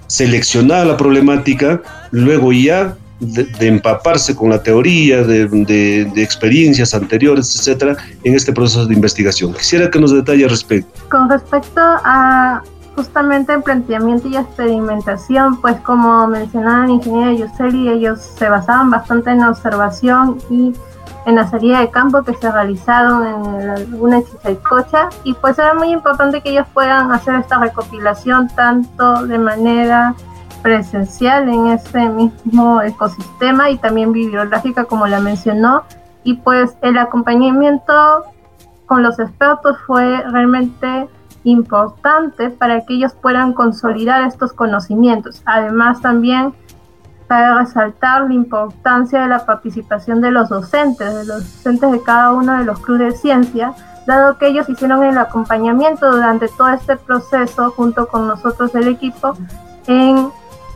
seleccionado 0.08 0.86
la 0.86 0.98
problemática, 0.98 1.82
luego 2.12 2.52
ya 2.52 2.98
de, 3.20 3.68
empaparse 3.68 4.36
con 4.36 4.50
la 4.50 4.64
teoría, 4.64 5.24
de, 5.24 6.12
experiencias 6.16 6.94
anteriores, 6.94 7.56
etcétera, 7.56 7.98
en 8.24 8.36
este 8.36 8.54
proceso 8.54 8.86
de 8.86 8.94
investigación. 8.94 9.54
Quisiera 9.54 9.90
que 9.90 10.00
nos 10.00 10.14
detalle 10.14 10.46
al 10.46 10.50
respecto. 10.50 10.90
Con 11.10 11.30
respecto 11.30 11.82
a 11.82 12.64
justamente 13.00 13.54
el 13.54 13.64
planteamiento 13.64 14.28
y 14.28 14.36
experimentación, 14.36 15.62
pues 15.62 15.80
como 15.80 16.28
mencionaba 16.28 16.84
el 16.84 16.92
ingeniero 16.92 17.32
Yuseli, 17.32 17.88
ellos 17.88 18.20
se 18.20 18.50
basaban 18.50 18.92
bastante 18.92 19.30
en 19.30 19.40
la 19.40 19.52
observación 19.52 20.38
y 20.50 20.74
en 21.26 21.36
la 21.36 21.48
salida 21.48 21.80
de 21.80 21.90
campo 21.92 22.24
que 22.24 22.34
se 22.34 22.52
realizaron 22.52 23.26
en 23.26 23.68
la 23.68 23.78
laguna 23.78 24.22
Chichaycocha 24.22 25.08
y 25.24 25.34
pues 25.34 25.58
era 25.58 25.74
muy 25.76 25.92
importante 25.92 26.42
que 26.42 26.50
ellos 26.50 26.68
puedan 26.74 27.10
hacer 27.14 27.36
esta 27.36 27.58
recopilación 27.60 28.50
tanto 28.50 29.26
de 29.26 29.38
manera 29.38 30.14
presencial 30.62 31.48
en 31.48 31.68
ese 31.68 32.10
mismo 32.10 32.82
ecosistema 32.82 33.70
y 33.70 33.78
también 33.78 34.12
bibliográfica 34.12 34.84
como 34.84 35.08
la 35.08 35.22
mencionó 35.22 35.84
y 36.26 36.34
pues 36.34 36.76
el 36.82 36.98
acompañamiento 36.98 38.26
con 38.88 39.04
los 39.04 39.18
expertos 39.20 39.78
fue 39.88 40.22
realmente 40.32 41.08
importante 41.44 42.50
para 42.50 42.86
que 42.86 42.96
ellos 42.96 43.14
puedan 43.14 43.54
consolidar 43.54 44.28
estos 44.28 44.54
conocimientos. 44.54 45.42
Además 45.46 46.02
también 46.02 46.54
para 47.28 47.60
resaltar 47.60 48.24
la 48.24 48.34
importancia 48.34 49.22
de 49.22 49.28
la 49.28 49.46
participación 49.46 50.20
de 50.20 50.32
los 50.32 50.50
docentes, 50.50 51.14
de 51.14 51.26
los 51.26 51.44
docentes 51.44 51.92
de 51.92 52.02
cada 52.02 52.32
uno 52.32 52.58
de 52.58 52.66
los 52.66 52.80
clubes 52.80 53.14
de 53.14 53.20
ciencia, 53.20 53.74
dado 54.08 54.38
que 54.40 54.48
ellos 54.48 54.68
hicieron 54.68 55.04
el 55.04 55.18
acompañamiento 55.18 56.12
durante 56.12 56.48
todo 56.48 56.70
este 56.70 56.98
proceso 56.98 57.72
junto 57.72 58.08
con 58.08 58.28
nosotros 58.28 58.74
del 58.74 58.88
equipo 58.88 59.34
en 59.86 60.32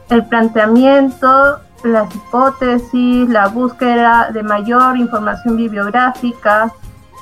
el 0.09 0.25
planteamiento, 0.27 1.59
las 1.83 2.13
hipótesis, 2.15 3.27
la 3.29 3.47
búsqueda 3.47 4.29
de 4.31 4.43
mayor 4.43 4.97
información 4.97 5.57
bibliográfica. 5.57 6.71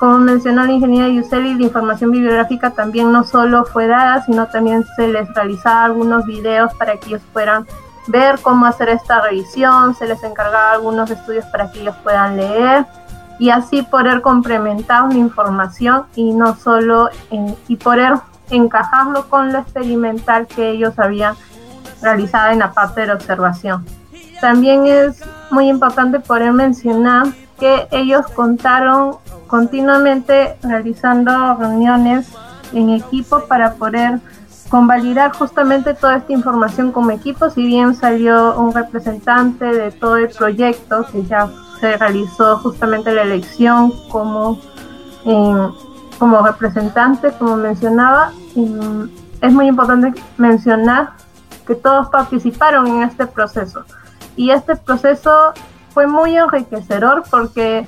Como 0.02 0.18
mencionó 0.18 0.64
la 0.64 0.72
ingeniera 0.72 1.08
Yuseli, 1.10 1.54
la 1.54 1.62
información 1.62 2.10
bibliográfica 2.10 2.72
también 2.72 3.12
no 3.12 3.24
solo 3.24 3.66
fue 3.66 3.86
dada, 3.86 4.26
sino 4.26 4.48
también 4.48 4.84
se 4.96 5.08
les 5.08 5.32
realizaba 5.36 5.84
algunos 5.84 6.26
videos 6.26 6.74
para 6.74 6.98
que 6.98 7.10
ellos 7.10 7.22
puedan 7.32 7.68
ver 8.08 8.40
cómo 8.42 8.66
hacer 8.66 8.90
esta 8.90 9.22
revisión, 9.22 9.94
se 9.94 10.08
les 10.08 10.24
encargaba 10.24 10.72
algunos 10.72 11.12
estudios 11.12 11.46
para 11.52 11.72
que 11.72 11.82
ellos 11.82 11.96
puedan 12.02 12.36
leer 12.36 12.88
y 13.38 13.52
así 13.52 13.84
poder 13.84 14.24
complementar 14.24 15.08
la 15.14 15.20
información 15.20 16.06
y 16.16 16.34
no 16.34 16.56
solo 16.56 17.12
y 17.68 17.76
poder 17.76 18.14
encajarlo 18.50 19.30
con 19.30 19.54
lo 19.54 19.60
experimental 19.60 20.48
que 20.48 20.72
ellos 20.72 20.98
habían 20.98 21.36
realizado 22.02 22.50
en 22.50 22.58
la 22.58 22.72
parte 22.72 23.02
de 23.02 23.08
la 23.08 23.14
observación. 23.14 23.86
También 24.42 24.88
es 24.88 25.24
muy 25.52 25.70
importante 25.70 26.20
poder 26.20 26.54
mencionar 26.54 27.28
que 27.60 27.88
ellos 27.92 28.26
contaron 28.34 29.18
continuamente 29.52 30.58
realizando 30.64 31.56
reuniones 31.56 32.26
en 32.72 32.90
equipo 32.92 33.44
para 33.50 33.74
poder 33.74 34.22
convalidar 34.70 35.36
justamente 35.36 35.94
toda 35.94 36.16
esta 36.16 36.32
información 36.32 36.94
como 36.94 37.12
equipo, 37.12 37.50
si 37.50 37.66
bien 37.66 37.94
salió 37.94 38.58
un 38.58 38.74
representante 38.74 39.66
de 39.66 39.92
todo 39.92 40.16
el 40.16 40.30
proyecto, 40.30 41.06
que 41.12 41.26
ya 41.26 41.50
se 41.82 41.98
realizó 41.98 42.60
justamente 42.60 43.12
la 43.12 43.24
elección 43.24 43.92
como, 44.08 44.58
eh, 45.26 45.70
como 46.18 46.42
representante, 46.48 47.34
como 47.38 47.58
mencionaba, 47.58 48.32
es 49.42 49.52
muy 49.52 49.68
importante 49.68 50.14
mencionar 50.38 51.10
que 51.68 51.76
todos 51.76 52.08
participaron 52.08 52.88
en 52.88 53.04
este 53.04 53.28
proceso. 53.28 53.84
Y 54.38 54.52
este 54.52 54.78
proceso 54.78 55.52
fue 55.94 56.08
muy 56.08 56.38
enriquecedor 56.38 57.24
porque 57.30 57.86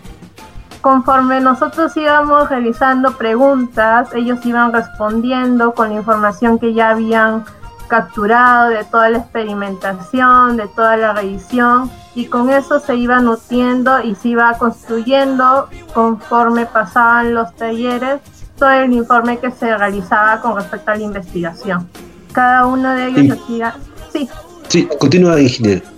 conforme 0.84 1.39
nosotros 1.39 1.96
íbamos 1.96 2.50
realizando 2.50 3.13
preguntas, 3.17 4.10
ellos 4.13 4.46
iban 4.46 4.74
respondiendo 4.74 5.74
con 5.74 5.89
la 5.89 5.96
información 5.96 6.60
que 6.60 6.74
ya 6.74 6.89
habían 6.89 7.46
capturado 7.88 8.67
de 8.67 8.84
toda 8.84 9.10
la 9.10 9.19
experimentación, 9.19 10.58
de 10.58 10.67
toda 10.67 10.98
la 10.98 11.13
revisión, 11.13 11.89
y 12.15 12.26
con 12.26 12.50
eso 12.50 12.82
se 12.82 12.98
iba 12.98 13.22
nutriendo 13.22 14.04
y 14.04 14.13
se 14.15 14.30
iba 14.30 14.58
construyendo 14.58 15.69
conforme 15.93 16.65
pasaban 16.65 17.34
los 17.34 17.56
talleres 17.56 18.19
todo 18.60 18.72
el 18.72 18.91
informe 18.91 19.39
que 19.39 19.52
se 19.52 19.78
realizaba 19.78 20.41
con 20.41 20.58
respecto 20.58 20.91
a 20.91 20.98
la 20.98 21.04
investigación. 21.04 21.88
Cada 22.34 22.65
uno 22.65 22.93
de 22.93 23.08
ellos 23.08 23.39
hacía... 23.39 23.74
Sí. 24.12 24.30
Sí, 24.67 24.89
continúa, 25.00 25.39
ingeniero. 25.39 25.92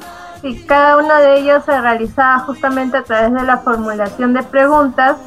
Y 0.45 0.63
cada 0.65 0.97
uno 0.97 1.15
de 1.15 1.39
ellos 1.39 1.65
se 1.65 1.81
realizaba 1.81 2.38
justamente 2.41 2.97
a 2.97 3.03
través 3.03 3.34
de 3.34 3.41
la 3.41 3.58
formulación 3.58 4.36
de 4.36 4.43
preguntas 4.43 5.17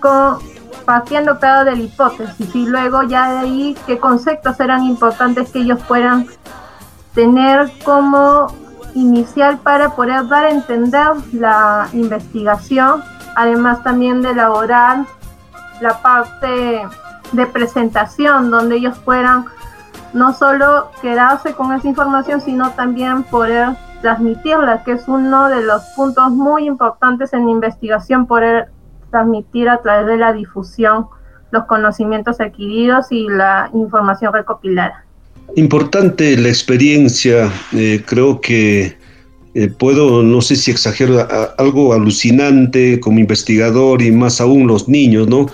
con 0.00 0.38
partiendo 0.84 1.38
cada 1.40 1.64
de 1.64 1.76
la 1.76 1.82
hipótesis 1.82 2.54
y 2.54 2.66
luego 2.66 3.02
ya 3.02 3.32
de 3.32 3.38
ahí 3.38 3.76
qué 3.86 3.98
conceptos 3.98 4.60
eran 4.60 4.84
importantes 4.84 5.50
que 5.50 5.60
ellos 5.60 5.80
puedan 5.88 6.26
tener 7.14 7.72
como 7.84 8.48
inicial 8.94 9.56
para 9.56 9.96
poder 9.96 10.28
dar 10.28 10.44
a 10.44 10.50
entender 10.50 11.08
la 11.32 11.88
investigación, 11.94 13.02
además 13.34 13.82
también 13.82 14.20
de 14.20 14.32
elaborar 14.32 15.06
la 15.80 16.02
parte 16.02 16.86
de 17.32 17.46
presentación 17.46 18.50
donde 18.50 18.76
ellos 18.76 18.98
puedan 18.98 19.46
no 20.12 20.34
solo 20.34 20.90
quedarse 21.00 21.54
con 21.54 21.72
esa 21.72 21.88
información, 21.88 22.42
sino 22.42 22.72
también 22.72 23.22
poder 23.24 23.74
transmitirla, 24.00 24.82
que 24.84 24.92
es 24.92 25.08
uno 25.08 25.48
de 25.48 25.62
los 25.62 25.82
puntos 25.96 26.30
muy 26.30 26.66
importantes 26.66 27.32
en 27.32 27.48
investigación, 27.48 28.26
poder 28.26 28.66
transmitir 29.10 29.68
a 29.68 29.80
través 29.82 30.06
de 30.06 30.16
la 30.16 30.32
difusión 30.32 31.06
los 31.52 31.64
conocimientos 31.64 32.40
adquiridos 32.40 33.06
y 33.10 33.28
la 33.28 33.70
información 33.72 34.32
recopilada. 34.32 35.04
Importante 35.54 36.36
la 36.36 36.48
experiencia, 36.48 37.50
eh, 37.72 38.02
creo 38.04 38.40
que 38.40 38.96
eh, 39.54 39.68
puedo, 39.68 40.22
no 40.22 40.40
sé 40.42 40.56
si 40.56 40.70
exagero, 40.70 41.26
algo 41.56 41.94
alucinante 41.94 43.00
como 43.00 43.20
investigador 43.20 44.02
y 44.02 44.10
más 44.10 44.40
aún 44.40 44.66
los 44.66 44.88
niños, 44.88 45.28
¿no? 45.28 45.46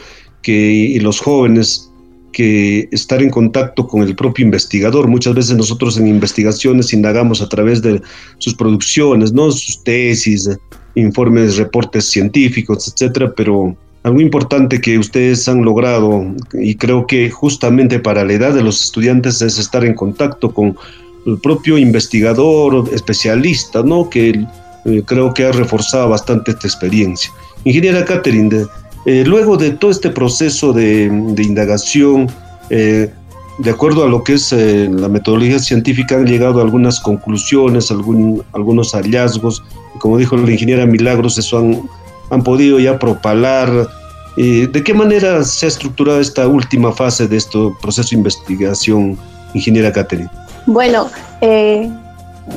Que, 0.43 0.53
y 0.53 0.99
los 0.99 1.21
jóvenes 1.21 1.92
que 2.33 2.89
estar 2.91 3.23
en 3.23 3.31
contacto 3.31 3.87
con 3.87 4.03
el 4.03 4.17
propio 4.17 4.45
investigador. 4.45 5.07
Muchas 5.09 5.35
veces 5.35 5.57
nosotros 5.57 5.99
en 5.99 6.07
investigaciones 6.09 6.93
indagamos 6.93 7.41
a 7.43 7.49
través 7.49 7.83
de 7.83 8.03
sus 8.39 8.55
producciones, 8.55 9.33
¿no? 9.33 9.51
sus 9.53 9.85
tesis, 9.85 10.49
informes, 10.95 11.57
reportes 11.57 12.07
científicos, 12.07 12.93
etcétera, 12.93 13.33
pero 13.37 13.77
algo 14.03 14.21
importante 14.21 14.81
que 14.81 14.99
ustedes 14.99 15.49
han 15.49 15.63
logrado 15.63 16.25
y 16.55 16.75
creo 16.75 17.07
que 17.07 17.31
justamente 17.31 18.01
para 18.01 18.25
la 18.25 18.33
edad 18.33 18.55
de 18.55 18.63
los 18.63 18.83
estudiantes 18.83 19.41
es 19.43 19.59
estar 19.59 19.85
en 19.85 19.95
contacto 19.95 20.53
con 20.53 20.77
el 21.25 21.39
propio 21.39 21.79
investigador, 21.79 22.89
especialista, 22.93 23.83
¿no? 23.85 24.11
Que 24.11 24.45
eh, 24.85 25.03
creo 25.07 25.33
que 25.33 25.45
ha 25.45 25.53
reforzado 25.53 26.09
bastante 26.09 26.51
esta 26.51 26.67
experiencia. 26.67 27.31
Ingeniera 27.65 28.05
Catherine, 28.05 28.67
eh, 29.05 29.25
luego 29.27 29.57
de 29.57 29.73
todo 29.73 29.91
este 29.91 30.11
proceso 30.11 30.73
de, 30.73 31.07
indagación, 31.39 32.31
eh, 32.71 33.13
de 33.59 33.71
acuerdo 33.71 34.05
a 34.05 34.09
lo 34.09 34.23
que 34.23 34.35
es 34.35 34.53
eh, 34.53 34.89
la 34.91 35.09
metodología 35.09 35.59
científica, 35.59 36.17
han 36.17 36.27
llegado 36.27 36.61
a 36.61 36.63
algunas 36.63 37.01
conclusiones, 37.01 37.91
algunos 37.91 38.93
hallazgos. 38.93 39.63
como 39.99 40.19
dijo 40.19 40.37
la 40.37 40.51
ingeniera 40.51 40.87
Milagros, 40.87 41.37
eso 41.37 41.59
han, 41.59 42.43
podido 42.45 42.79
ya 42.79 42.99
propalar. 42.99 43.89
¿De 44.37 44.83
qué 44.83 44.95
manera 44.95 45.45
se 45.45 45.67
ha 45.67 45.69
estructurado 45.69 46.19
esta 46.19 46.49
última 46.49 46.91
fase 46.93 47.29
de 47.29 47.37
este 47.37 47.59
proceso 47.83 48.11
de 48.11 48.17
investigación, 48.17 49.19
ingeniera 49.53 49.93
Catherine? 49.93 50.31
Bueno, 50.65 51.11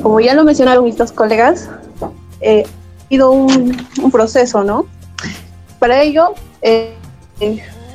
como 0.02 0.20
ya 0.20 0.32
lo 0.32 0.44
mencionaron 0.44 0.84
mis 0.84 0.96
dos 0.96 1.12
colegas, 1.12 1.68
ha 2.00 3.08
sido 3.10 3.30
un 3.32 4.10
proceso, 4.10 4.64
¿no? 4.64 4.86
Para 5.78 6.02
ello, 6.02 6.34
eh, 6.62 6.94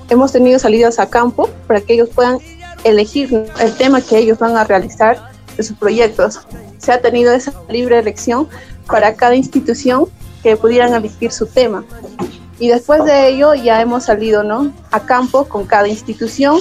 hemos 0.10 0.32
tenido 0.32 0.60
salidas 0.60 1.00
a 1.00 1.10
campo 1.10 1.50
para 1.68 1.82
que 1.82 1.94
ellos 1.94 2.10
puedan 2.10 2.38
elegir 2.84 3.46
el 3.60 3.76
tema 3.76 4.02
que 4.02 4.18
ellos 4.18 4.40
van 4.40 4.58
a 4.58 4.64
realizar 4.64 5.18
de 5.58 5.64
sus 5.64 5.78
proyectos. 5.78 6.42
Se 6.78 6.92
ha 6.92 7.02
tenido 7.02 7.34
esa 7.34 7.54
libre 7.70 8.00
elección 8.00 8.48
para 8.88 9.16
cada 9.16 9.36
institución 9.36 10.06
que 10.44 10.58
pudieran 10.58 10.94
elegir 10.94 11.32
su 11.32 11.46
tema. 11.46 11.84
Y 12.60 12.68
después 12.68 13.04
de 13.06 13.30
ello 13.30 13.54
ya 13.54 13.82
hemos 13.82 14.06
salido 14.06 14.44
¿no? 14.44 14.72
a 14.92 15.00
campo 15.06 15.46
con 15.46 15.66
cada 15.66 15.88
institución 15.88 16.60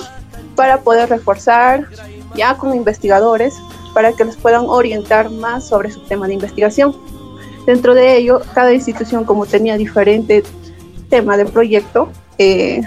para 0.56 0.80
poder 0.80 1.08
reforzar 1.08 1.86
ya 2.34 2.56
con 2.56 2.74
investigadores 2.74 3.54
para 3.94 4.12
que 4.12 4.24
les 4.24 4.36
puedan 4.36 4.66
orientar 4.66 5.30
más 5.30 5.68
sobre 5.68 5.90
su 5.90 6.00
tema 6.00 6.26
de 6.26 6.34
investigación. 6.34 6.96
Dentro 7.66 7.94
de 7.94 8.16
ello, 8.16 8.40
cada 8.54 8.72
institución 8.72 9.24
como 9.24 9.46
tenía 9.46 9.76
diferente 9.76 10.42
tema 11.10 11.36
de 11.36 11.44
proyecto, 11.44 12.10
eh, 12.38 12.80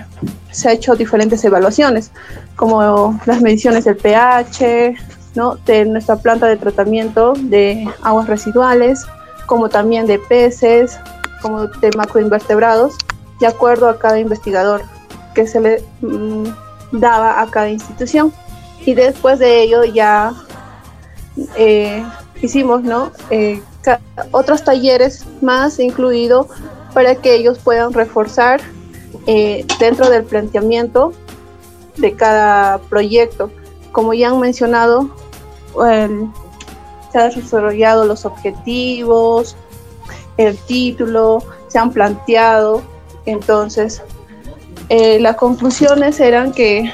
se 0.52 0.70
ha 0.70 0.72
hecho 0.72 0.96
diferentes 0.96 1.44
evaluaciones, 1.44 2.12
como 2.56 3.20
las 3.26 3.42
mediciones 3.42 3.86
del 3.86 3.98
pH, 3.98 4.96
¿no? 5.36 5.56
de 5.66 5.86
nuestra 5.86 6.16
planta 6.16 6.48
de 6.48 6.58
tratamiento 6.58 7.34
de 7.38 7.88
aguas 8.02 8.28
residuales, 8.28 9.06
como 9.46 9.70
también 9.70 10.08
de 10.08 10.20
peces, 10.20 10.98
como 11.42 11.68
de 11.68 11.92
macroinvertebrados, 11.98 12.96
de 13.40 13.48
acuerdo 13.48 13.90
a 13.90 14.00
cada 14.00 14.20
investigador 14.20 14.82
que 15.36 15.46
se 15.46 15.60
le 15.60 15.84
mm, 16.02 16.46
daba 16.94 17.42
a 17.42 17.48
cada 17.50 17.70
institución. 17.70 18.32
Y 18.86 18.94
después 18.94 19.40
de 19.40 19.62
ello 19.64 19.84
ya 19.84 20.34
eh, 21.56 22.04
hicimos 22.42 22.84
¿no? 22.84 23.12
Eh, 23.30 23.62
otros 24.32 24.64
talleres 24.64 25.26
más 25.42 25.80
incluido 25.80 26.48
para 26.94 27.16
que 27.16 27.36
ellos 27.36 27.60
puedan 27.60 27.94
reforzar 27.94 28.62
eh, 29.28 29.66
dentro 29.80 30.10
del 30.10 30.24
planteamiento 30.24 31.14
de 31.98 32.14
cada 32.14 32.80
proyecto. 32.80 33.52
Como 33.92 34.14
ya 34.14 34.30
han 34.30 34.40
mencionado, 34.40 35.10
se 37.12 37.20
han 37.20 37.30
desarrollado 37.36 38.06
los 38.06 38.26
objetivos, 38.26 39.56
el 40.38 40.58
título, 40.58 41.44
se 41.68 41.80
han 41.80 41.92
planteado. 41.92 42.82
Entonces, 43.26 44.02
eh, 44.90 45.20
las 45.20 45.36
conclusiones 45.38 46.20
eran 46.20 46.52
que, 46.52 46.92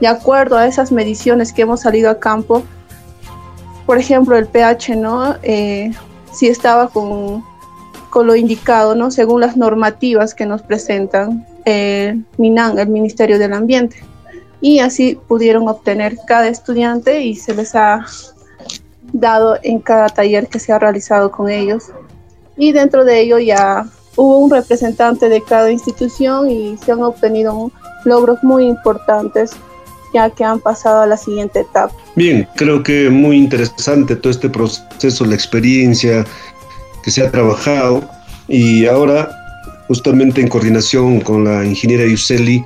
de 0.00 0.08
acuerdo 0.08 0.56
a 0.56 0.66
esas 0.66 0.90
mediciones 0.90 1.52
que 1.52 1.62
hemos 1.62 1.80
salido 1.80 2.10
a 2.10 2.18
campo, 2.18 2.62
por 3.86 3.98
ejemplo, 3.98 4.36
el 4.36 4.46
pH, 4.46 4.96
¿no? 4.96 5.36
Eh, 5.42 5.92
si 6.32 6.48
estaba 6.48 6.88
con, 6.88 7.44
con, 8.12 8.26
lo 8.26 8.36
indicado, 8.36 8.94
¿no? 8.94 9.10
Según 9.10 9.40
las 9.40 9.56
normativas 9.56 10.34
que 10.34 10.46
nos 10.46 10.62
presentan 10.62 11.46
eh, 11.64 12.20
MINAN, 12.38 12.78
el 12.78 12.88
Ministerio 12.88 13.38
del 13.38 13.52
Ambiente. 13.52 13.96
Y 14.60 14.78
así 14.78 15.18
pudieron 15.26 15.66
obtener 15.68 16.16
cada 16.26 16.48
estudiante 16.48 17.22
y 17.22 17.34
se 17.34 17.54
les 17.54 17.74
ha 17.74 18.06
dado 19.12 19.58
en 19.62 19.80
cada 19.80 20.08
taller 20.08 20.48
que 20.48 20.58
se 20.58 20.72
ha 20.72 20.78
realizado 20.78 21.30
con 21.30 21.48
ellos. 21.50 21.84
Y 22.56 22.72
dentro 22.72 23.04
de 23.04 23.20
ello 23.20 23.38
ya 23.38 23.86
hubo 24.16 24.38
un 24.38 24.50
representante 24.50 25.28
de 25.28 25.42
cada 25.42 25.70
institución 25.70 26.50
y 26.50 26.76
se 26.78 26.92
han 26.92 27.02
obtenido 27.02 27.72
logros 28.04 28.42
muy 28.42 28.66
importantes 28.66 29.52
ya 30.12 30.30
que 30.30 30.44
han 30.44 30.60
pasado 30.60 31.02
a 31.02 31.06
la 31.06 31.16
siguiente 31.16 31.60
etapa. 31.60 31.94
Bien, 32.14 32.46
creo 32.56 32.82
que 32.82 33.08
muy 33.08 33.38
interesante 33.38 34.14
todo 34.16 34.30
este 34.30 34.50
proceso, 34.50 35.24
la 35.24 35.34
experiencia 35.34 36.26
que 37.02 37.10
se 37.10 37.22
ha 37.22 37.30
trabajado 37.30 38.08
y 38.48 38.86
ahora 38.86 39.30
justamente 39.88 40.40
en 40.40 40.48
coordinación 40.48 41.20
con 41.20 41.44
la 41.44 41.64
ingeniera 41.64 42.06
Yuseli, 42.06 42.64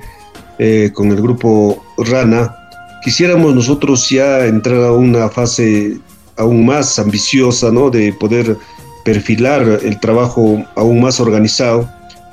eh, 0.59 0.91
con 0.93 1.11
el 1.11 1.21
grupo 1.21 1.83
RANA, 1.97 2.55
quisiéramos 3.03 3.53
nosotros 3.53 4.09
ya 4.09 4.45
entrar 4.45 4.83
a 4.83 4.91
una 4.91 5.29
fase 5.29 5.97
aún 6.37 6.65
más 6.65 6.97
ambiciosa, 6.99 7.71
¿no? 7.71 7.89
De 7.89 8.13
poder 8.13 8.57
perfilar 9.03 9.79
el 9.83 9.99
trabajo 9.99 10.63
aún 10.75 11.01
más 11.01 11.19
organizado. 11.19 11.89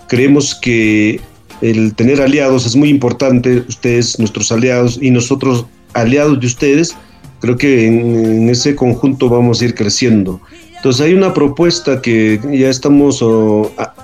Creemos 0.09 0.55
que 0.55 1.21
el 1.61 1.95
tener 1.95 2.21
aliados 2.21 2.67
es 2.67 2.77
muy 2.77 2.89
importante, 2.89 3.65
ustedes, 3.69 4.19
nuestros 4.19 4.53
aliados 4.53 4.99
y 5.01 5.11
nosotros 5.11 5.67
aliados 5.93 6.41
de 6.41 6.47
ustedes, 6.47 6.95
creo 7.41 7.57
que 7.57 7.87
en, 7.87 8.49
ese 8.49 8.75
conjunto 8.75 9.29
vamos 9.29 9.61
a 9.61 9.65
ir 9.67 9.75
creciendo. 9.75 10.41
Entonces 10.85 11.07
hay 11.07 11.15
una 11.15 11.33
propuesta 11.33 12.03
que 12.03 12.39
ya 12.53 12.69
estamos 12.69 13.25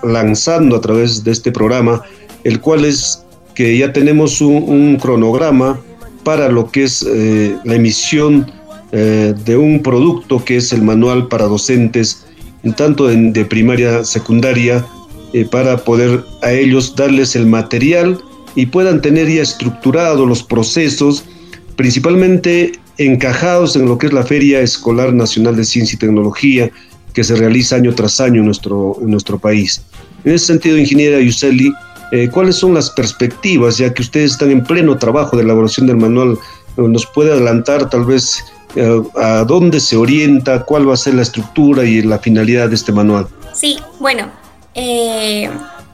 lanzando 0.02 0.76
a 0.76 0.80
través 0.80 1.22
de 1.22 1.30
este 1.30 1.52
programa, 1.52 2.00
el 2.42 2.58
cual 2.58 2.86
es 2.86 3.22
que 3.54 3.76
ya 3.76 3.92
tenemos 3.92 4.40
un, 4.40 4.96
cronograma 4.96 5.78
para 6.24 6.48
lo 6.48 6.70
que 6.70 6.84
es 6.84 7.02
eh, 7.06 7.54
la 7.66 7.74
emisión 7.74 8.50
eh, 8.92 9.34
de 9.44 9.58
un 9.58 9.82
producto 9.82 10.42
que 10.42 10.56
es 10.56 10.72
el 10.72 10.80
manual 10.80 11.28
para 11.28 11.44
docentes, 11.44 12.24
tanto 12.78 13.08
de 13.08 13.44
primaria, 13.44 14.02
secundaria, 14.02 14.82
eh, 15.34 15.44
para 15.44 15.84
poder 15.84 16.24
a 16.40 16.50
ellos 16.50 16.96
darles 16.96 17.36
el 17.36 17.44
material 17.44 18.18
y 18.54 18.64
puedan 18.64 19.02
tener 19.02 19.28
ya 19.28 19.42
estructurados 19.42 20.26
los 20.26 20.42
procesos, 20.42 21.26
principalmente 21.76 22.72
encajados 23.00 23.76
en 23.76 23.86
lo 23.86 23.96
que 23.96 24.08
es 24.08 24.12
la 24.12 24.24
Feria 24.24 24.60
Escolar 24.60 25.14
Nacional 25.14 25.56
de 25.56 25.64
Ciencia 25.64 25.96
y 25.96 25.98
Tecnología, 25.98 26.70
que 27.14 27.24
se 27.24 27.34
realiza 27.34 27.76
año 27.76 27.94
tras 27.94 28.20
año 28.20 28.40
en 28.40 28.46
nuestro, 28.46 28.96
en 29.00 29.10
nuestro 29.10 29.38
país. 29.38 29.82
En 30.24 30.32
ese 30.34 30.46
sentido, 30.46 30.76
ingeniera 30.76 31.18
Yuseli, 31.18 31.72
eh, 32.12 32.28
¿cuáles 32.30 32.56
son 32.56 32.74
las 32.74 32.90
perspectivas, 32.90 33.78
ya 33.78 33.92
que 33.94 34.02
ustedes 34.02 34.32
están 34.32 34.50
en 34.50 34.62
pleno 34.62 34.98
trabajo 34.98 35.36
de 35.36 35.44
elaboración 35.44 35.86
del 35.86 35.96
manual? 35.96 36.38
¿Nos 36.76 37.06
puede 37.06 37.32
adelantar 37.32 37.88
tal 37.88 38.04
vez 38.04 38.44
eh, 38.76 39.02
a 39.16 39.44
dónde 39.44 39.80
se 39.80 39.96
orienta, 39.96 40.62
cuál 40.64 40.88
va 40.88 40.94
a 40.94 40.98
ser 40.98 41.14
la 41.14 41.22
estructura 41.22 41.84
y 41.84 42.02
la 42.02 42.18
finalidad 42.18 42.68
de 42.68 42.74
este 42.74 42.92
manual? 42.92 43.26
Sí, 43.54 43.78
bueno, 43.98 44.28
eh, 44.74 45.48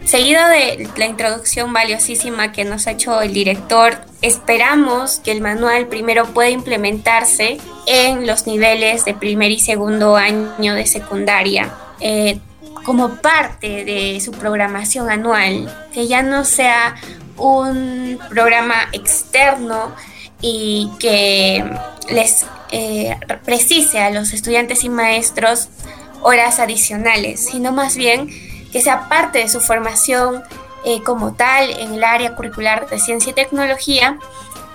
seguido 0.06 0.48
de 0.48 0.88
la 0.96 1.06
introducción 1.06 1.72
valiosísima 1.72 2.52
que 2.52 2.64
nos 2.64 2.86
ha 2.86 2.92
hecho 2.92 3.20
el 3.20 3.32
director, 3.32 3.98
esperamos 4.22 5.20
que 5.20 5.32
el 5.32 5.40
manual 5.40 5.88
primero 5.88 6.26
pueda 6.26 6.48
implementarse 6.48 7.58
en 7.86 8.26
los 8.26 8.46
niveles 8.46 9.04
de 9.04 9.14
primer 9.14 9.50
y 9.50 9.60
segundo 9.60 10.16
año 10.16 10.74
de 10.74 10.86
secundaria. 10.86 11.72
Eh, 12.00 12.38
como 12.84 13.16
parte 13.16 13.84
de 13.84 14.20
su 14.20 14.30
programación 14.30 15.10
anual, 15.10 15.68
que 15.92 16.06
ya 16.06 16.22
no 16.22 16.44
sea 16.44 16.94
un 17.36 18.18
programa 18.28 18.88
externo 18.92 19.92
y 20.40 20.90
que 21.00 21.64
les 22.10 22.46
eh, 22.70 23.16
precise 23.44 23.98
a 23.98 24.10
los 24.10 24.32
estudiantes 24.32 24.84
y 24.84 24.88
maestros 24.88 25.68
horas 26.22 26.60
adicionales, 26.60 27.46
sino 27.46 27.72
más 27.72 27.96
bien 27.96 28.30
que 28.76 28.82
sea 28.82 29.08
parte 29.08 29.38
de 29.38 29.48
su 29.48 29.60
formación 29.60 30.42
eh, 30.84 31.02
como 31.02 31.32
tal 31.32 31.70
en 31.70 31.94
el 31.94 32.04
área 32.04 32.36
curricular 32.36 32.86
de 32.90 32.98
ciencia 32.98 33.30
y 33.30 33.32
tecnología 33.32 34.18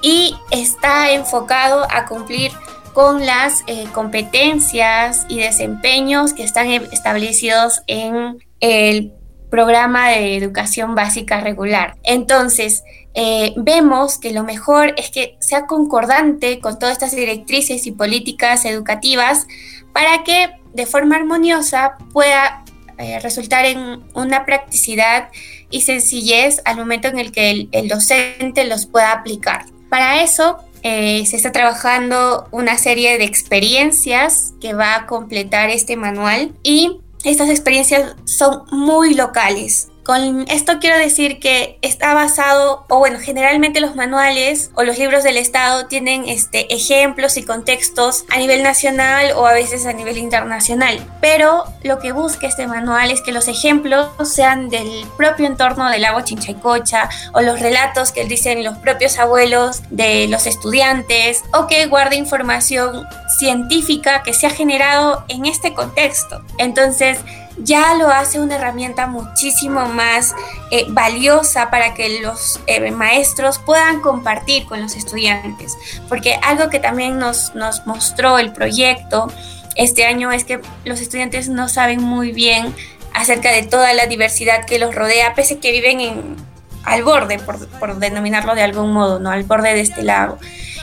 y 0.01 0.35
está 0.49 1.11
enfocado 1.11 1.85
a 1.87 2.07
cumplir 2.07 2.51
con 2.93 3.23
las 3.27 3.61
eh, 3.67 3.85
competencias 3.93 5.27
y 5.29 5.37
desempeños 5.37 6.33
que 6.33 6.41
están 6.41 6.65
establecidos 6.71 7.83
en 7.85 8.39
el 8.59 9.13
programa 9.51 10.09
de 10.09 10.35
educación 10.35 10.95
básica 10.95 11.39
regular. 11.39 11.95
Entonces, 12.01 12.83
eh, 13.13 13.53
vemos 13.55 14.17
que 14.17 14.33
lo 14.33 14.43
mejor 14.43 14.95
es 14.97 15.11
que 15.11 15.37
sea 15.41 15.67
concordante 15.67 16.59
con 16.59 16.79
todas 16.79 16.93
estas 16.93 17.15
directrices 17.15 17.85
y 17.85 17.91
políticas 17.91 18.65
educativas 18.65 19.45
para 19.93 20.23
que 20.23 20.49
de 20.73 20.87
forma 20.87 21.17
armoniosa 21.17 21.97
pueda 22.11 22.63
eh, 22.97 23.19
resultar 23.19 23.65
en 23.65 24.04
una 24.13 24.45
practicidad 24.45 25.30
y 25.69 25.82
sencillez 25.82 26.62
al 26.65 26.77
momento 26.77 27.08
en 27.08 27.19
el 27.19 27.32
que 27.32 27.67
el, 27.71 27.88
docente 27.88 28.65
los 28.65 28.86
pueda 28.86 29.12
aplicar. 29.12 29.65
Para 29.89 30.23
eso 30.23 30.58
eh, 30.84 31.25
se 31.25 31.36
está 31.36 31.51
trabajando 31.51 32.47
una 32.51 32.77
serie 32.77 33.17
de 33.17 33.25
experiencias 33.25 34.54
que 34.60 34.73
va 34.73 34.95
a 34.95 35.06
completar 35.06 35.69
este 35.69 35.95
manual 35.95 36.54
y 36.63 36.99
estas 37.23 37.49
experiencias 37.49 38.15
son 38.25 38.63
muy 38.71 39.13
locales. 39.13 39.90
Con 40.03 40.45
esto 40.49 40.79
quiero 40.79 40.97
decir 40.97 41.39
que 41.39 41.77
está 41.81 42.15
basado, 42.15 42.85
o 42.89 42.97
bueno, 42.97 43.19
generalmente 43.19 43.81
los 43.81 43.95
manuales 43.95 44.71
o 44.73 44.83
los 44.83 44.97
libros 44.97 45.23
del 45.23 45.37
Estado 45.37 45.85
tienen 45.85 46.27
este, 46.27 46.73
ejemplos 46.73 47.37
y 47.37 47.43
contextos 47.43 48.25
a 48.29 48.37
nivel 48.39 48.63
nacional 48.63 49.33
o 49.35 49.45
a 49.45 49.53
veces 49.53 49.85
a 49.85 49.93
nivel 49.93 50.17
internacional. 50.17 50.99
Pero 51.21 51.65
lo 51.83 51.99
que 51.99 52.13
busca 52.13 52.47
este 52.47 52.65
manual 52.65 53.12
es 53.12 53.21
que 53.21 53.31
los 53.31 53.47
ejemplos 53.47 54.10
sean 54.23 54.69
del 54.69 55.06
propio 55.17 55.45
entorno 55.45 55.87
del 55.89 56.02
lago 56.02 56.21
Chinchaycocha 56.21 57.10
o 57.33 57.41
los 57.41 57.60
relatos 57.60 58.12
que 58.12 58.25
dicen 58.25 58.63
los 58.63 58.77
propios 58.79 59.19
abuelos 59.19 59.83
de 59.91 60.27
los 60.27 60.47
estudiantes 60.47 61.43
o 61.54 61.67
que 61.67 61.85
guarde 61.85 62.15
información 62.15 63.06
científica 63.37 64.23
que 64.23 64.33
se 64.33 64.47
ha 64.47 64.49
generado 64.49 65.23
en 65.27 65.45
este 65.45 65.73
contexto. 65.75 66.43
Entonces, 66.58 67.19
ya 67.63 67.95
lo 67.95 68.09
hace 68.09 68.39
una 68.39 68.55
herramienta 68.55 69.07
muchísimo 69.07 69.85
más 69.87 70.35
eh, 70.71 70.85
valiosa 70.89 71.69
para 71.69 71.93
que 71.93 72.21
los 72.21 72.59
eh, 72.67 72.91
maestros 72.91 73.59
puedan 73.59 74.01
compartir 74.01 74.65
con 74.65 74.81
los 74.81 74.95
estudiantes. 74.95 75.77
Porque 76.09 76.35
algo 76.43 76.69
que 76.69 76.79
también 76.79 77.17
nos, 77.17 77.55
nos 77.55 77.85
mostró 77.85 78.37
el 78.37 78.53
proyecto 78.53 79.31
este 79.75 80.05
año 80.05 80.31
es 80.31 80.43
que 80.43 80.59
los 80.85 80.99
estudiantes 81.01 81.49
no 81.49 81.69
saben 81.69 82.01
muy 82.01 82.31
bien 82.31 82.73
acerca 83.13 83.51
de 83.51 83.63
toda 83.63 83.93
la 83.93 84.05
diversidad 84.05 84.65
que 84.65 84.79
los 84.79 84.93
rodea, 84.93 85.33
pese 85.33 85.55
a 85.55 85.59
que 85.59 85.71
viven 85.71 86.01
en, 86.01 86.50
al 86.84 87.04
borde, 87.04 87.40
por, 87.40 87.67
por 87.67 87.98
denominarlo 87.98 88.56
de 88.56 88.63
algún 88.63 88.94
modo, 88.94 89.19
¿no? 89.19 89.29
al 89.32 89.44
borde 89.44 89.73
de 89.73 89.82
este 89.82 90.04
lago 90.04 90.38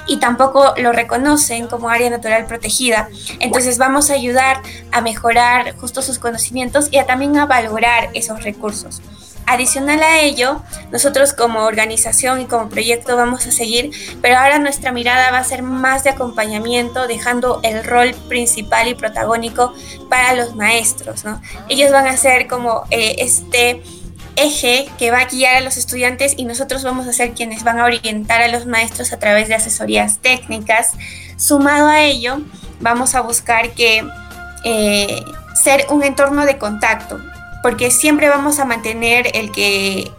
y 0.08 0.16
tampoco 0.16 0.74
lo 0.78 0.92
reconocen 0.92 1.68
como 1.68 1.90
área 1.90 2.10
natural 2.10 2.46
protegida. 2.46 3.08
Entonces 3.38 3.78
vamos 3.78 4.10
a 4.10 4.14
ayudar 4.14 4.62
a 4.90 5.00
mejorar 5.02 5.76
justo 5.76 6.02
sus 6.02 6.18
conocimientos 6.18 6.88
y 6.90 6.98
a 6.98 7.06
también 7.06 7.36
a 7.36 7.46
valorar 7.46 8.08
esos 8.14 8.42
recursos. 8.42 9.02
Adicional 9.46 10.02
a 10.02 10.20
ello, 10.20 10.60
nosotros 10.92 11.32
como 11.32 11.60
organización 11.60 12.42
y 12.42 12.44
como 12.44 12.68
proyecto 12.68 13.16
vamos 13.16 13.46
a 13.46 13.50
seguir, 13.50 13.92
pero 14.20 14.36
ahora 14.36 14.58
nuestra 14.58 14.92
mirada 14.92 15.30
va 15.30 15.38
a 15.38 15.44
ser 15.44 15.62
más 15.62 16.04
de 16.04 16.10
acompañamiento, 16.10 17.06
dejando 17.06 17.60
el 17.62 17.82
rol 17.82 18.14
principal 18.28 18.88
y 18.88 18.94
protagónico 18.94 19.72
para 20.10 20.34
los 20.34 20.54
maestros. 20.54 21.24
¿no? 21.24 21.40
Ellos 21.70 21.90
van 21.90 22.06
a 22.06 22.18
ser 22.18 22.46
como 22.46 22.82
eh, 22.90 23.16
este 23.20 23.82
eje 24.38 24.88
que 24.98 25.10
va 25.10 25.18
a 25.18 25.24
guiar 25.26 25.56
a 25.56 25.60
los 25.60 25.76
estudiantes 25.76 26.34
y 26.36 26.44
nosotros 26.44 26.82
vamos 26.82 27.06
a 27.06 27.12
ser 27.12 27.32
quienes 27.32 27.64
van 27.64 27.78
a 27.78 27.84
orientar 27.84 28.40
a 28.40 28.48
los 28.48 28.66
maestros 28.66 29.12
a 29.12 29.18
través 29.18 29.48
de 29.48 29.54
asesorías 29.54 30.18
técnicas. 30.18 30.92
Sumado 31.36 31.88
a 31.88 32.02
ello, 32.02 32.40
vamos 32.80 33.14
a 33.14 33.20
buscar 33.20 33.72
que 33.72 34.06
eh, 34.64 35.22
ser 35.54 35.86
un 35.90 36.02
entorno 36.02 36.46
de 36.46 36.58
contacto, 36.58 37.20
porque 37.62 37.90
siempre 37.90 38.28
vamos 38.28 38.58
a 38.58 38.64
mantener 38.64 39.30
el 39.34 39.52
que 39.52 40.10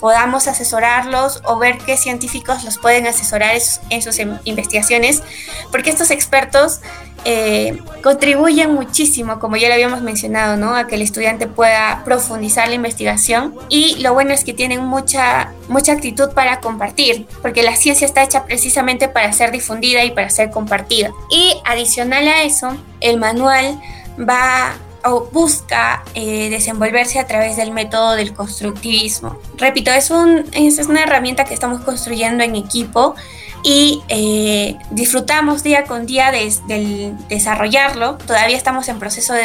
podamos 0.00 0.46
asesorarlos 0.46 1.42
o 1.44 1.58
ver 1.58 1.78
qué 1.78 1.96
científicos 1.96 2.64
los 2.64 2.78
pueden 2.78 3.06
asesorar 3.06 3.56
en 3.90 4.02
sus 4.02 4.18
investigaciones, 4.44 5.22
porque 5.70 5.90
estos 5.90 6.10
expertos 6.10 6.80
eh, 7.24 7.78
contribuyen 8.02 8.72
muchísimo, 8.72 9.38
como 9.38 9.56
ya 9.56 9.68
lo 9.68 9.74
habíamos 9.74 10.02
mencionado, 10.02 10.56
¿no? 10.56 10.74
a 10.74 10.86
que 10.86 10.94
el 10.94 11.02
estudiante 11.02 11.46
pueda 11.46 12.02
profundizar 12.04 12.68
la 12.68 12.74
investigación 12.74 13.54
y 13.68 13.96
lo 13.96 14.14
bueno 14.14 14.32
es 14.32 14.44
que 14.44 14.54
tienen 14.54 14.84
mucha, 14.84 15.52
mucha 15.68 15.92
actitud 15.92 16.30
para 16.30 16.60
compartir, 16.60 17.26
porque 17.42 17.62
la 17.62 17.76
ciencia 17.76 18.06
está 18.06 18.22
hecha 18.22 18.44
precisamente 18.44 19.08
para 19.08 19.32
ser 19.32 19.50
difundida 19.50 20.04
y 20.04 20.12
para 20.12 20.30
ser 20.30 20.50
compartida. 20.50 21.10
Y 21.30 21.60
adicional 21.64 22.28
a 22.28 22.42
eso, 22.42 22.76
el 23.00 23.18
manual 23.18 23.80
va 24.18 24.76
o 25.04 25.28
busca 25.32 26.02
eh, 26.14 26.50
desenvolverse 26.50 27.18
a 27.18 27.26
través 27.26 27.56
del 27.56 27.70
método 27.70 28.12
del 28.12 28.34
constructivismo. 28.34 29.38
Repito, 29.56 29.90
es, 29.90 30.10
un, 30.10 30.44
es 30.52 30.78
una 30.86 31.02
herramienta 31.02 31.44
que 31.44 31.54
estamos 31.54 31.80
construyendo 31.82 32.42
en 32.44 32.56
equipo 32.56 33.14
y 33.62 34.02
eh, 34.08 34.76
disfrutamos 34.90 35.62
día 35.62 35.84
con 35.84 36.06
día 36.06 36.30
de, 36.30 37.12
desarrollarlo. 37.28 38.18
Todavía 38.18 38.56
estamos 38.56 38.88
en 38.88 38.98
proceso 38.98 39.34
de, 39.34 39.42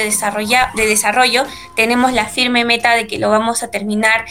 de 0.76 0.88
desarrollo. 0.88 1.44
Tenemos 1.76 2.14
la 2.14 2.26
firme 2.26 2.66
meta 2.66 2.96
de 2.96 3.08
que 3.08 3.18
lo 3.18 3.30
vamos 3.30 3.64
a 3.64 3.70
terminar 3.70 4.26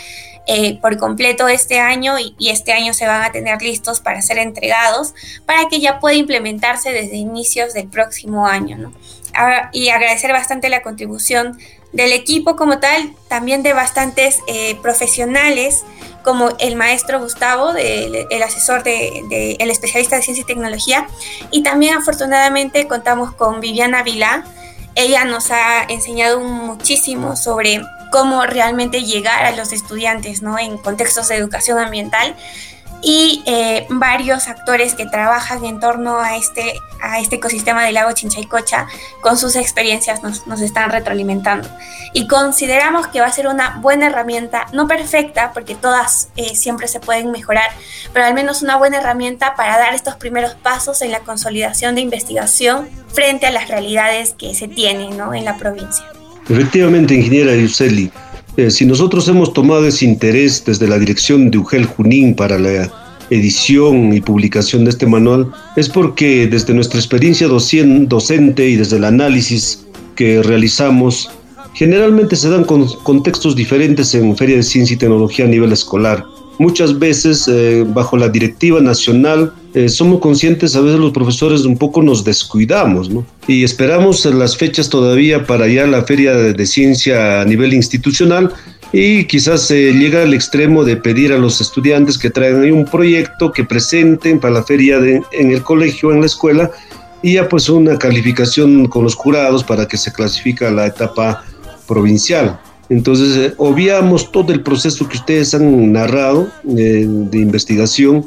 eh, 0.47 0.79
por 0.81 0.97
completo 0.99 1.47
este 1.47 1.79
año 1.79 2.19
y, 2.19 2.35
y, 2.37 2.51
este 2.51 2.73
año 2.73 2.95
se 2.95 3.07
van 3.07 3.23
a 3.23 3.31
tener 3.31 3.63
listos 3.63 4.01
para 4.01 4.21
ser 4.23 4.39
entregados 4.39 5.15
para 5.47 5.69
que 5.69 5.79
ya 5.79 6.01
pueda 6.01 6.17
implementarse 6.17 6.91
desde 6.91 7.15
inicios 7.15 7.75
del 7.75 7.89
próximo 7.89 8.47
año. 8.47 8.77
¿no? 8.77 8.93
y 9.73 9.89
agradecer 9.89 10.33
bastante 10.33 10.69
la 10.69 10.83
contribución 10.83 11.59
del 11.93 12.13
equipo 12.13 12.57
como 12.57 12.79
tal, 12.79 13.15
también 13.29 13.63
de 13.63 13.73
bastantes 13.73 14.41
eh, 14.47 14.77
profesionales 14.83 15.85
como 16.23 16.51
el 16.61 16.77
maestro 16.77 17.21
Gustavo, 17.21 17.73
el 17.77 18.43
asesor 18.43 18.85
de, 18.85 19.57
el 19.59 19.71
especialista 19.71 20.17
de 20.17 20.23
ciencia 20.23 20.43
y 20.43 20.47
tecnología, 20.47 21.09
y 21.51 21.63
también 21.63 21.95
afortunadamente 21.95 22.87
contamos 22.87 23.33
con 23.33 23.61
Viviana 23.61 24.03
Vilá. 24.05 24.45
Ella 24.95 25.25
nos 25.25 25.51
ha 25.51 25.83
enseñado 25.83 26.41
muchísimo 26.41 27.35
sobre 27.35 27.83
cómo 28.13 28.45
realmente 28.47 29.03
llegar 29.03 29.45
a 29.45 29.53
los 29.53 29.73
estudiantes 29.73 30.43
¿no? 30.43 30.59
en 30.59 30.79
contextos 30.79 31.29
de 31.29 31.37
educación 31.37 31.79
ambiental 31.79 32.37
y 33.03 33.43
eh, 33.47 33.87
varios 33.91 34.49
actores 34.49 34.95
que 34.95 35.07
trabajan 35.07 35.65
en 35.65 35.81
torno 35.81 36.19
a 36.19 36.37
este, 36.37 36.75
a 37.01 37.19
este 37.19 37.37
ecosistema 37.37 37.85
del 37.85 37.95
lago 37.95 38.13
Chinchaycocha 38.13 38.87
con 39.21 39.37
sus 39.37 39.57
experiencias 39.57 40.23
nos, 40.23 40.47
nos, 40.47 40.61
están 40.61 40.91
retroalimentando. 40.91 41.69
Y 42.15 42.29
consideramos 42.29 43.09
que 43.09 43.21
va 43.21 43.27
a 43.27 43.33
ser 43.33 43.49
una 43.49 43.79
buena 43.81 44.07
herramienta, 44.07 44.67
no 44.73 44.87
perfecta, 44.87 45.53
porque 45.53 45.75
todas 45.75 46.29
eh, 46.37 46.55
siempre 46.55 46.87
se 46.87 47.01
pueden 47.01 47.33
mejorar, 47.33 47.71
pero 48.13 48.25
al 48.25 48.35
menos 48.35 48.63
una 48.63 48.77
buena 48.77 48.99
herramienta 48.99 49.57
para 49.57 49.79
dar 49.79 49.95
estos 49.95 50.15
primeros 50.15 50.55
pasos 50.55 51.03
en 51.03 51.11
la 51.11 51.21
consolidación 51.21 51.97
de 51.97 52.03
investigación 52.03 52.89
frente 53.13 53.47
a 53.47 53.51
las 53.51 53.69
realidades 53.69 54.35
que 54.39 54.55
se 54.55 54.69
tienen 54.69 55.17
¿no? 55.17 55.35
en 55.35 55.45
la 55.45 55.57
provincia. 55.57 56.05
Efectivamente, 56.49 57.15
ingeniera 57.15 57.55
Yuseli, 57.55 58.13
eh, 58.57 58.71
si 58.71 58.85
nosotros 58.85 59.29
hemos 59.29 59.53
tomado 59.53 59.87
ese 59.87 60.05
interés 60.05 60.65
desde 60.65 60.87
la 60.87 60.99
dirección 60.99 61.51
de 61.51 61.59
UGEL 61.59 61.87
Junín 61.87 62.35
para 62.35 62.59
la 62.59 62.93
edición 63.31 64.13
y 64.13 64.21
publicación 64.21 64.85
de 64.85 64.91
este 64.91 65.07
manual, 65.07 65.51
es 65.77 65.89
porque 65.89 66.47
desde 66.47 66.75
nuestra 66.75 66.99
experiencia 66.99 67.49
docente 67.49 68.69
y 68.69 68.77
desde 68.77 68.97
el 68.97 69.05
análisis 69.05 69.87
que 70.17 70.43
realizamos, 70.43 71.31
generalmente 71.73 72.37
se 72.37 72.51
dan 72.51 72.65
contextos 72.65 73.57
diferentes 73.57 74.15
en 74.15 74.37
Feria 74.37 74.57
de 74.57 74.63
Ciencia 74.63 74.95
y 74.95 74.99
Tecnología 74.99 75.47
a 75.47 75.49
nivel 75.49 75.73
escolar 75.73 76.25
muchas 76.59 76.99
veces 76.99 77.49
eh, 77.49 77.85
bajo 77.87 78.17
la 78.17 78.29
directiva 78.29 78.81
nacional 78.81 79.53
eh, 79.75 79.89
somos 79.89 80.21
conscientes, 80.21 80.77
a 80.77 80.81
veces 80.81 81.01
los 81.01 81.13
profesores 81.13 81.63
un 81.63 81.79
poco 81.79 82.03
nos 82.03 82.25
descuidamos, 82.25 83.09
¿no? 83.09 83.25
Y 83.49 83.65
esperamos 83.65 84.25
las 84.27 84.57
fechas 84.57 84.91
todavía 84.91 85.47
para 85.47 85.67
la 85.67 86.03
feria 86.05 86.35
de, 86.35 86.67
ciencia 86.67 87.41
a 87.41 87.45
nivel 87.47 87.73
institucional 87.73 88.53
y 88.93 89.25
quizás 89.25 89.63
se 89.63 89.93
llega 89.93 90.23
al 90.23 90.35
extremo 90.35 90.85
de 90.85 90.97
pedir 90.97 91.33
a 91.33 91.39
los 91.39 91.61
estudiantes 91.63 92.19
que 92.19 92.29
traigan 92.29 92.71
un 92.71 92.85
proyecto 92.85 93.51
que 93.51 93.65
presenten 93.65 94.39
para 94.39 94.55
la 94.55 94.63
feria 94.63 94.99
en 94.99 95.51
el 95.51 95.63
colegio, 95.63 96.13
en 96.13 96.21
la 96.21 96.27
escuela, 96.27 96.71
y 97.23 97.35
ya 97.35 97.49
pues 97.49 97.71
una 97.71 97.97
calificación 97.99 98.87
con 98.89 99.05
los 99.05 99.15
jurados 99.15 99.65
para 99.65 99.87
que 99.87 99.97
se 99.97 100.13
clasifique 100.13 100.67
a 100.67 100.71
la 100.71 100.87
etapa 100.87 101.43
provincial. 101.89 102.61
Entonces, 102.93 103.37
eh, 103.37 103.55
obviamos 103.57 104.31
todo 104.31 104.53
el 104.53 104.61
proceso 104.61 105.09
que 105.09 105.17
ustedes 105.17 105.55
han 105.55 105.93
narrado 105.93 106.49
eh, 106.77 107.07
de 107.09 107.39
investigación 107.39 108.27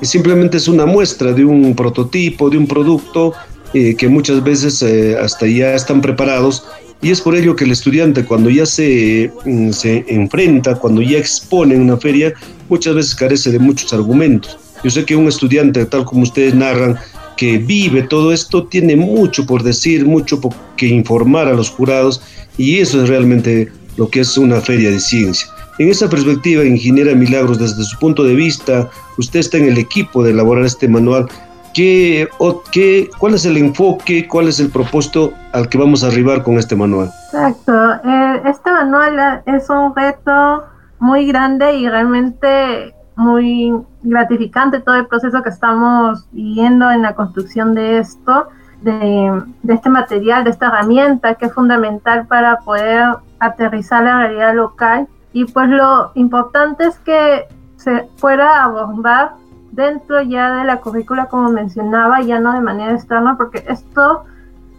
y 0.00 0.06
simplemente 0.06 0.56
es 0.56 0.68
una 0.68 0.86
muestra 0.86 1.34
de 1.34 1.44
un 1.44 1.74
prototipo, 1.74 2.48
de 2.48 2.56
un 2.56 2.66
producto 2.66 3.34
eh, 3.74 3.94
que 3.94 4.08
muchas 4.08 4.42
veces 4.42 4.82
hasta 5.22 5.46
ya 5.46 5.74
están 5.74 6.00
preparados 6.00 6.64
y 7.02 7.10
es 7.10 7.20
por 7.20 7.36
ello 7.36 7.54
que 7.54 7.64
el 7.64 7.72
estudiante 7.72 8.24
cuando 8.24 8.48
ya 8.48 8.64
se, 8.64 9.30
mm, 9.44 9.72
se 9.72 10.06
enfrenta, 10.08 10.76
cuando 10.76 11.02
ya 11.02 11.18
expone 11.18 11.74
en 11.74 11.82
una 11.82 11.98
feria, 11.98 12.32
muchas 12.70 12.94
veces 12.94 13.14
carece 13.14 13.50
de 13.50 13.58
muchos 13.58 13.92
argumentos. 13.92 14.56
Yo 14.82 14.90
sé 14.90 15.04
que 15.04 15.14
un 15.14 15.28
estudiante, 15.28 15.84
tal 15.84 16.06
como 16.06 16.22
ustedes 16.22 16.54
narran, 16.54 16.96
que 17.36 17.58
vive 17.58 18.02
todo 18.02 18.32
esto, 18.32 18.66
tiene 18.66 18.96
mucho 18.96 19.44
por 19.44 19.62
decir, 19.62 20.06
mucho 20.06 20.40
por 20.40 20.54
que 20.78 20.86
informar 20.86 21.48
a 21.48 21.52
los 21.52 21.68
jurados 21.68 22.22
y 22.56 22.78
eso 22.78 23.02
es 23.02 23.10
realmente 23.10 23.70
lo 23.96 24.08
que 24.08 24.20
es 24.20 24.36
una 24.36 24.60
feria 24.60 24.90
de 24.90 25.00
ciencia. 25.00 25.48
En 25.78 25.90
esa 25.90 26.08
perspectiva, 26.08 26.64
ingeniera 26.64 27.14
Milagros, 27.14 27.58
desde 27.58 27.84
su 27.84 27.98
punto 27.98 28.24
de 28.24 28.34
vista, 28.34 28.88
usted 29.18 29.40
está 29.40 29.58
en 29.58 29.66
el 29.66 29.78
equipo 29.78 30.22
de 30.22 30.30
elaborar 30.30 30.64
este 30.64 30.88
manual. 30.88 31.26
¿Qué, 31.74 32.26
qué, 32.72 33.10
¿Cuál 33.18 33.34
es 33.34 33.44
el 33.44 33.58
enfoque, 33.58 34.26
cuál 34.26 34.48
es 34.48 34.58
el 34.60 34.70
propósito 34.70 35.34
al 35.52 35.68
que 35.68 35.76
vamos 35.76 36.02
a 36.02 36.06
arribar 36.06 36.42
con 36.42 36.56
este 36.56 36.74
manual? 36.74 37.10
Exacto. 37.26 37.72
Eh, 38.02 38.42
este 38.46 38.70
manual 38.70 39.42
es 39.44 39.68
un 39.68 39.94
reto 39.94 40.64
muy 40.98 41.26
grande 41.26 41.74
y 41.74 41.88
realmente 41.88 42.94
muy 43.16 43.72
gratificante 44.02 44.80
todo 44.80 44.94
el 44.94 45.06
proceso 45.06 45.42
que 45.42 45.50
estamos 45.50 46.26
viviendo 46.32 46.90
en 46.90 47.02
la 47.02 47.14
construcción 47.14 47.74
de 47.74 47.98
esto, 47.98 48.48
de, 48.82 49.42
este 49.68 49.88
material, 49.88 50.44
de 50.44 50.50
esta 50.50 50.66
herramienta 50.66 51.34
que 51.34 51.46
es 51.46 51.52
fundamental 51.52 52.26
para 52.26 52.58
poder 52.60 53.16
aterrizar 53.38 54.04
la 54.04 54.18
realidad 54.18 54.54
local. 54.54 55.08
Y 55.32 55.44
pues 55.44 55.68
lo 55.68 56.12
importante 56.14 56.84
es 56.84 56.98
que 56.98 57.46
se 57.76 58.08
pueda 58.20 58.64
abordar 58.64 59.32
dentro 59.72 60.22
ya 60.22 60.54
de 60.54 60.64
la 60.64 60.80
currícula 60.80 61.26
como 61.26 61.50
mencionaba, 61.50 62.22
ya 62.22 62.40
no 62.40 62.52
de 62.52 62.60
manera 62.60 62.92
externa, 62.92 63.36
porque 63.36 63.64
esto 63.68 64.24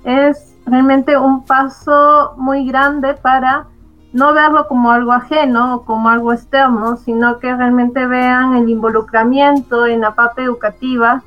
es 0.03 0.55
realmente 0.65 1.17
un 1.17 1.45
paso 1.45 2.33
muy 2.37 2.67
grande 2.67 3.13
para 3.13 3.67
no 4.13 4.33
verlo 4.33 4.67
como 4.67 4.91
algo 4.91 5.11
ajeno 5.11 5.75
o 5.75 5.85
como 5.85 6.09
algo 6.09 6.33
externo, 6.33 6.97
sino 6.97 7.39
que 7.39 7.55
realmente 7.55 8.07
vean 8.07 8.55
el 8.55 8.69
involucramiento 8.69 9.85
en 9.85 10.01
la 10.01 10.15
parte 10.15 10.43
educativa, 10.43 11.21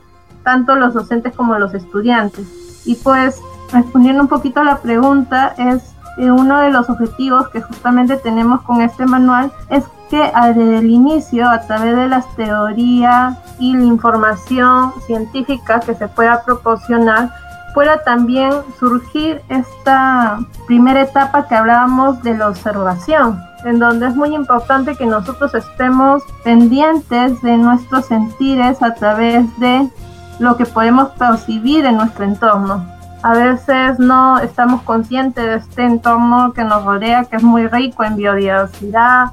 tanto 0.45 0.75
los 0.77 0.95
docentes 0.95 1.35
como 1.35 1.59
los 1.59 1.75
estudiantes. 1.75 2.47
Y 2.85 2.95
pues 2.97 3.41
respondiendo 3.73 4.23
un 4.23 4.29
poquito 4.29 4.61
a 4.61 4.65
la 4.65 4.79
pregunta, 4.79 5.55
es 5.59 5.95
uno 6.19 6.61
de 6.61 6.71
los 6.71 6.91
objetivos 6.91 7.49
que 7.49 7.63
justamente 7.63 8.17
tenemos 8.17 8.63
con 8.63 8.83
este 8.83 9.07
manual 9.07 9.53
es 9.71 9.85
que 10.11 10.33
desde 10.55 10.79
el 10.79 10.91
inicio, 10.91 11.49
a 11.49 11.61
través 11.61 11.97
de 11.97 12.09
las 12.09 12.27
teorías 12.35 13.39
y 13.59 13.77
la 13.77 13.85
información 13.85 14.93
científica 15.07 15.81
que 15.81 15.95
se 15.95 16.09
pueda 16.09 16.43
proporcionar, 16.43 17.33
pueda 17.75 18.03
también 18.03 18.51
surgir 18.79 19.41
esta 19.49 20.41
primera 20.67 21.03
etapa 21.03 21.47
que 21.47 21.55
hablábamos 21.55 22.21
de 22.25 22.37
la 22.37 22.49
observación, 22.49 23.41
en 23.65 23.79
donde 23.79 24.09
es 24.09 24.17
muy 24.17 24.35
importante 24.35 24.97
que 24.97 25.07
nosotros 25.07 25.55
estemos 25.55 26.25
pendientes 26.43 27.41
de 27.43 27.57
nuestros 27.57 28.07
sentires 28.07 28.83
a 28.83 28.95
través 28.95 29.47
de 29.61 29.89
lo 30.41 30.57
que 30.57 30.65
podemos 30.67 31.11
percibir 31.11 31.85
en 31.85 31.99
nuestro 31.99 32.25
entorno. 32.25 32.85
A 33.23 33.35
veces 33.35 33.99
no 33.99 34.39
estamos 34.39 34.83
conscientes 34.83 35.45
de 35.45 35.57
este 35.57 35.85
entorno 35.85 36.55
que 36.55 36.65
nos 36.65 36.83
rodea, 36.83 37.25
que 37.25 37.37
es 37.37 37.43
muy 37.43 37.69
rico 37.69 38.03
en 38.03 38.17
biodiversidad, 38.17 39.33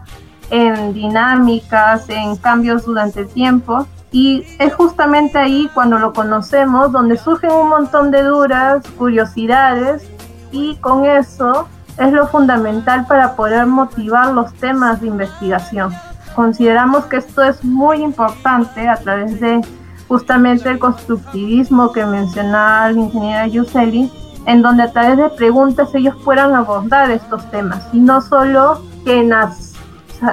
en 0.49 0.93
dinámicas, 0.93 2.09
en 2.09 2.35
cambios 2.35 2.85
durante 2.85 3.21
el 3.21 3.29
tiempo. 3.29 3.87
Y 4.11 4.43
es 4.59 4.73
justamente 4.75 5.37
ahí 5.37 5.69
cuando 5.73 5.97
lo 5.97 6.11
conocemos 6.11 6.91
donde 6.91 7.17
surgen 7.17 7.51
un 7.51 7.69
montón 7.69 8.11
de 8.11 8.23
dudas, 8.23 8.85
curiosidades 8.97 10.05
y 10.51 10.75
con 10.77 11.05
eso 11.05 11.67
es 11.97 12.11
lo 12.11 12.27
fundamental 12.27 13.07
para 13.07 13.35
poder 13.35 13.65
motivar 13.65 14.33
los 14.33 14.53
temas 14.55 14.99
de 14.99 15.07
investigación. 15.07 15.93
Consideramos 16.35 17.05
que 17.05 17.17
esto 17.17 17.43
es 17.43 17.63
muy 17.63 18.03
importante 18.03 18.87
a 18.87 18.97
través 18.97 19.39
de 19.39 19.61
justamente 20.07 20.69
el 20.69 20.79
constructivismo 20.79 21.91
que 21.91 22.05
mencionaba 22.05 22.91
la 22.91 22.99
ingeniera 22.99 23.47
Yuseli, 23.47 24.11
en 24.45 24.61
donde 24.61 24.83
a 24.83 24.91
través 24.91 25.17
de 25.17 25.29
preguntas 25.29 25.93
ellos 25.93 26.15
puedan 26.23 26.55
abordar 26.55 27.11
estos 27.11 27.49
temas. 27.51 27.83
Y 27.91 27.99
no 27.99 28.21
solo 28.21 28.81
que 29.03 29.19
en 29.19 29.29
las, 29.29 29.73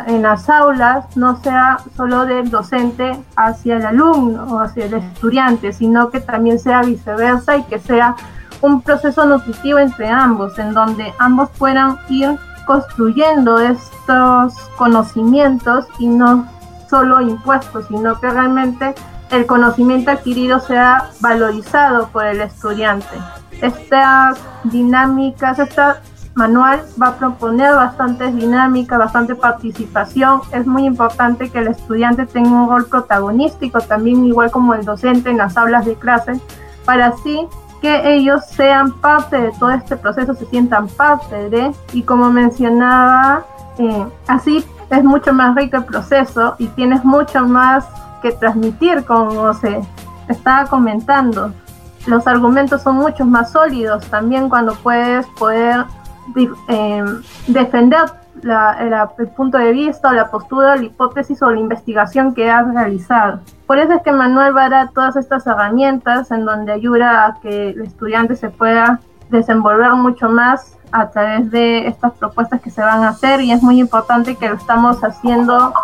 en 0.07 0.23
las 0.23 0.49
aulas 0.49 1.17
no 1.17 1.37
sea 1.43 1.79
solo 1.97 2.25
del 2.25 2.49
docente 2.51 3.19
hacia 3.37 3.77
el 3.77 3.87
alumno 3.87 4.45
o 4.45 4.61
hacia 4.61 4.87
el 4.87 4.95
estudiante, 4.95 5.73
sino 5.73 6.11
que 6.11 6.21
también 6.21 6.59
sea 6.59 6.83
viceversa 6.83 7.57
y 7.57 7.65
que 7.65 7.79
sea 7.79 8.15
un 8.61 8.81
proceso 8.81 9.27
nutritivo 9.27 9.79
entre 9.79 10.09
ambos, 10.09 10.59
en 10.59 10.73
donde 10.73 11.13
ambos 11.19 11.51
puedan 11.59 11.99
ir 12.09 12.39
construyendo 12.67 13.59
estos 13.59 14.55
conocimientos 14.77 15.87
y 15.99 16.07
no 16.07 16.49
solo 16.89 17.21
impuestos, 17.21 17.87
sino 17.89 18.19
que 18.21 18.31
realmente 18.31 18.95
el 19.31 19.47
conocimiento 19.47 20.11
adquirido 20.11 20.61
sea 20.61 21.11
valorizado 21.21 22.09
por 22.09 22.25
el 22.27 22.41
estudiante. 22.41 23.17
Estas 23.61 24.39
dinámicas, 24.65 25.59
este 25.59 25.83
manual 26.35 26.83
va 27.01 27.09
a 27.09 27.17
proponer 27.17 27.75
bastantes 27.75 28.35
dinámicas, 28.35 28.99
bastante 28.99 29.35
participación. 29.35 30.41
Es 30.53 30.67
muy 30.67 30.85
importante 30.85 31.49
que 31.51 31.59
el 31.59 31.69
estudiante 31.69 32.27
tenga 32.27 32.51
un 32.51 32.69
rol 32.69 32.87
protagonístico, 32.87 33.81
también 33.81 34.25
igual 34.25 34.51
como 34.51 34.75
el 34.75 34.85
docente 34.85 35.31
en 35.31 35.39
las 35.39 35.57
aulas 35.57 35.85
de 35.87 35.95
clase, 35.95 36.41
para 36.85 37.07
así 37.07 37.47
que 37.81 38.15
ellos 38.15 38.45
sean 38.47 38.93
parte 38.93 39.37
de 39.41 39.53
todo 39.53 39.71
este 39.71 39.97
proceso, 39.97 40.35
se 40.35 40.47
sientan 40.47 40.89
parte 40.89 41.51
de, 41.51 41.73
y 41.93 42.03
como 42.03 42.31
mencionaba, 42.31 43.45
eh, 43.79 44.07
así 44.27 44.65
es 44.91 45.05
mucho 45.05 45.33
más 45.33 45.55
rico 45.55 45.77
el 45.77 45.85
proceso 45.85 46.55
y 46.59 46.69
tienes 46.69 47.05
mucho 47.05 47.47
más 47.47 47.87
que 48.25 48.33
transmitir, 48.33 49.05
como 49.05 49.53
se 49.53 49.83
estaba 50.29 50.67
comentando. 50.67 51.53
Los 52.07 52.27
argumentos 52.27 52.81
son 52.83 52.97
mucho 52.97 53.27
más 53.27 53.53
sólidos 53.53 54.07
también 54.07 54.49
cuando 54.49 54.75
puedes 54.77 55.27
poder 55.39 55.85
eh, 56.69 57.05
defender 57.47 58.05
el 58.43 59.29
punto 59.29 59.59
de 59.59 59.73
vista 59.73 60.09
o 60.09 60.13
la 60.13 60.31
postura, 60.31 60.77
la 60.77 60.85
hipótesis 60.85 61.43
o 61.43 61.51
la 61.51 61.61
investigación 61.61 62.35
que 62.35 62.51
has 62.51 62.67
realizado. 62.73 63.41
Por 63.67 63.79
eso 63.79 63.93
es 63.93 64.03
que 64.03 64.13
Manuel 64.13 64.57
va 64.57 64.65
a 64.65 64.71
dar 64.71 64.89
todas 64.93 65.17
estas 65.17 65.47
herramientas 65.47 66.31
en 66.31 66.47
donde 66.47 66.73
ayuda 66.73 67.27
a 67.27 67.41
que 67.41 67.71
el 67.71 67.83
estudiante 67.83 68.37
se 68.37 68.49
pueda 68.49 69.01
desenvolver 69.29 69.93
mucho 69.93 70.31
más 70.31 70.79
a 70.93 71.11
través 71.11 71.51
de 71.51 71.89
estas 71.89 72.13
propuestas 72.15 72.63
que 72.63 72.71
se 72.71 72.81
van 72.81 73.03
a 73.03 73.09
hacer 73.11 73.43
y 73.43 73.53
es 73.53 73.63
muy 73.63 73.81
importante 73.81 74.37
que 74.37 74.49
lo 74.49 74.55
estamos 74.55 75.03
haciendo 75.05 75.75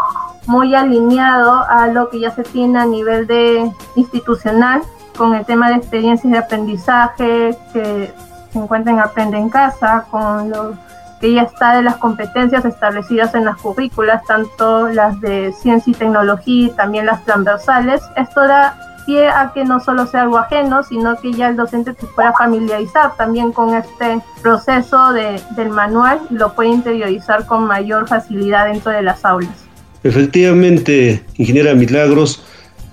muy 0.51 0.75
alineado 0.75 1.65
a 1.69 1.87
lo 1.87 2.11
que 2.11 2.19
ya 2.19 2.33
se 2.33 2.43
tiene 2.43 2.81
a 2.81 2.85
nivel 2.85 3.29
de 3.29 3.71
institucional 3.95 4.83
con 5.17 5.33
el 5.35 5.47
tema 5.47 5.69
de 5.69 5.77
experiencias 5.77 6.33
de 6.33 6.39
aprendizaje 6.39 7.57
que 7.73 8.13
se 8.53 8.59
encuentran 8.59 8.97
en 8.97 9.03
Aprende 9.03 9.39
en 9.39 9.49
Casa, 9.49 10.07
con 10.11 10.51
lo 10.51 10.75
que 11.21 11.35
ya 11.35 11.43
está 11.43 11.77
de 11.77 11.83
las 11.83 11.97
competencias 11.99 12.65
establecidas 12.65 13.33
en 13.35 13.45
las 13.45 13.59
currículas, 13.59 14.25
tanto 14.25 14.89
las 14.89 15.21
de 15.21 15.53
ciencia 15.53 15.93
y 15.93 15.95
tecnología 15.95 16.67
y 16.67 16.71
también 16.71 17.07
las 17.07 17.25
transversales. 17.25 18.03
Esto 18.17 18.41
da 18.41 18.77
pie 19.07 19.29
a 19.29 19.53
que 19.53 19.65
no 19.65 19.79
solo 19.79 20.07
sea 20.07 20.23
algo 20.23 20.39
ajeno, 20.39 20.83
sino 20.83 21.17
que 21.17 21.33
ya 21.33 21.49
el 21.49 21.57
docente 21.57 21.95
se 21.95 22.07
pueda 22.09 22.33
familiarizar 22.33 23.15
también 23.17 23.53
con 23.53 23.75
este 23.75 24.21
proceso 24.43 25.13
de, 25.13 25.41
del 25.51 25.69
manual 25.69 26.21
y 26.29 26.35
lo 26.35 26.55
puede 26.55 26.71
interiorizar 26.71 27.47
con 27.47 27.67
mayor 27.67 28.09
facilidad 28.09 28.67
dentro 28.67 28.91
de 28.91 29.03
las 29.03 29.25
aulas. 29.25 29.70
Efectivamente, 30.03 31.23
ingeniera 31.37 31.75
Milagros, 31.75 32.43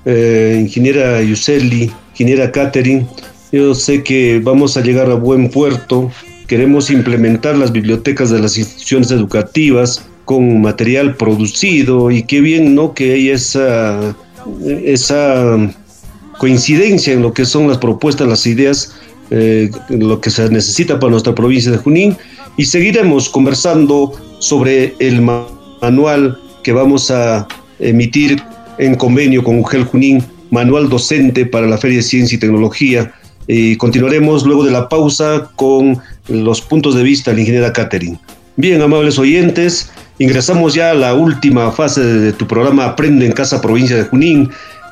eh, 0.05 0.58
ingeniera 0.60 1.22
Yuseli, 1.22 1.91
ingeniera 2.12 2.51
Catherine, 2.51 3.08
yo 3.51 3.74
sé 3.74 4.03
que 4.03 4.41
vamos 4.43 4.76
a 4.76 4.82
llegar 4.82 5.10
a 5.10 5.16
buen 5.16 5.49
puerto. 5.49 6.12
Queremos 6.47 6.89
implementar 6.89 7.58
las 7.58 7.72
bibliotecas 7.72 8.30
de 8.30 8.39
las 8.39 8.58
instituciones 8.58 9.12
educativas 9.12 10.05
con 10.26 10.62
material 10.62 11.16
producido 11.16 12.12
y 12.12 12.24
qué 12.24 12.41
bien, 12.41 12.76
¿no? 12.76 12.93
Que 12.93 13.14
hay 13.14 13.30
esa, 13.30 14.16
esa 14.84 15.58
coincidencia 16.38 17.14
en 17.14 17.22
lo 17.22 17.34
que 17.34 17.45
son 17.45 17.70
las 17.70 17.78
propuestas, 17.78 18.28
las 18.28 18.45
ideas, 18.45 18.95
eh, 19.32 19.70
lo 19.89 20.20
que 20.20 20.30
se 20.30 20.49
necesita 20.49 20.99
para 20.99 21.12
nuestra 21.12 21.34
provincia 21.34 21.72
de 21.72 21.78
Junín 21.78 22.18
y 22.58 22.66
seguiremos 22.66 23.30
conversando 23.30 24.14
sobre 24.39 24.95
el 24.99 25.22
manual 25.22 26.39
que 26.68 26.74
vamos 26.74 27.09
a 27.11 27.47
emitir 27.80 28.43
en 28.78 28.95
convenio 28.95 29.41
con 29.41 29.57
UGEL 29.59 29.86
Junín, 29.86 30.22
manual 30.51 30.89
docente 30.89 31.45
para 31.45 31.65
la 31.65 31.78
Feria 31.78 31.99
de 31.99 32.03
Ciencia 32.03 32.36
y 32.36 32.39
Tecnología. 32.39 33.13
Y 33.47 33.78
continuaremos 33.78 34.45
luego 34.45 34.65
de 34.65 34.72
la 34.72 34.89
pausa 34.89 35.49
con 35.55 35.97
los 36.28 36.59
puntos 36.59 36.93
de 36.93 37.03
vista 37.03 37.32
de 37.32 37.36
la 37.36 37.41
ingeniera 37.43 37.72
Catherine. 37.72 38.20
Bien, 38.57 38.82
amables 38.82 39.18
oyentes, 39.18 39.89
ingresamos 40.20 40.74
ya 40.74 40.91
a 40.91 40.93
la 40.93 41.13
última 41.13 41.72
fase 41.72 42.03
de 42.03 42.34
tu 42.34 42.45
programa 42.45 42.84
Aprende 42.84 43.26
en 43.26 43.32
Casa 43.32 43.61
Provincia 43.61 43.95
de 43.95 44.03
Junín. 44.03 44.49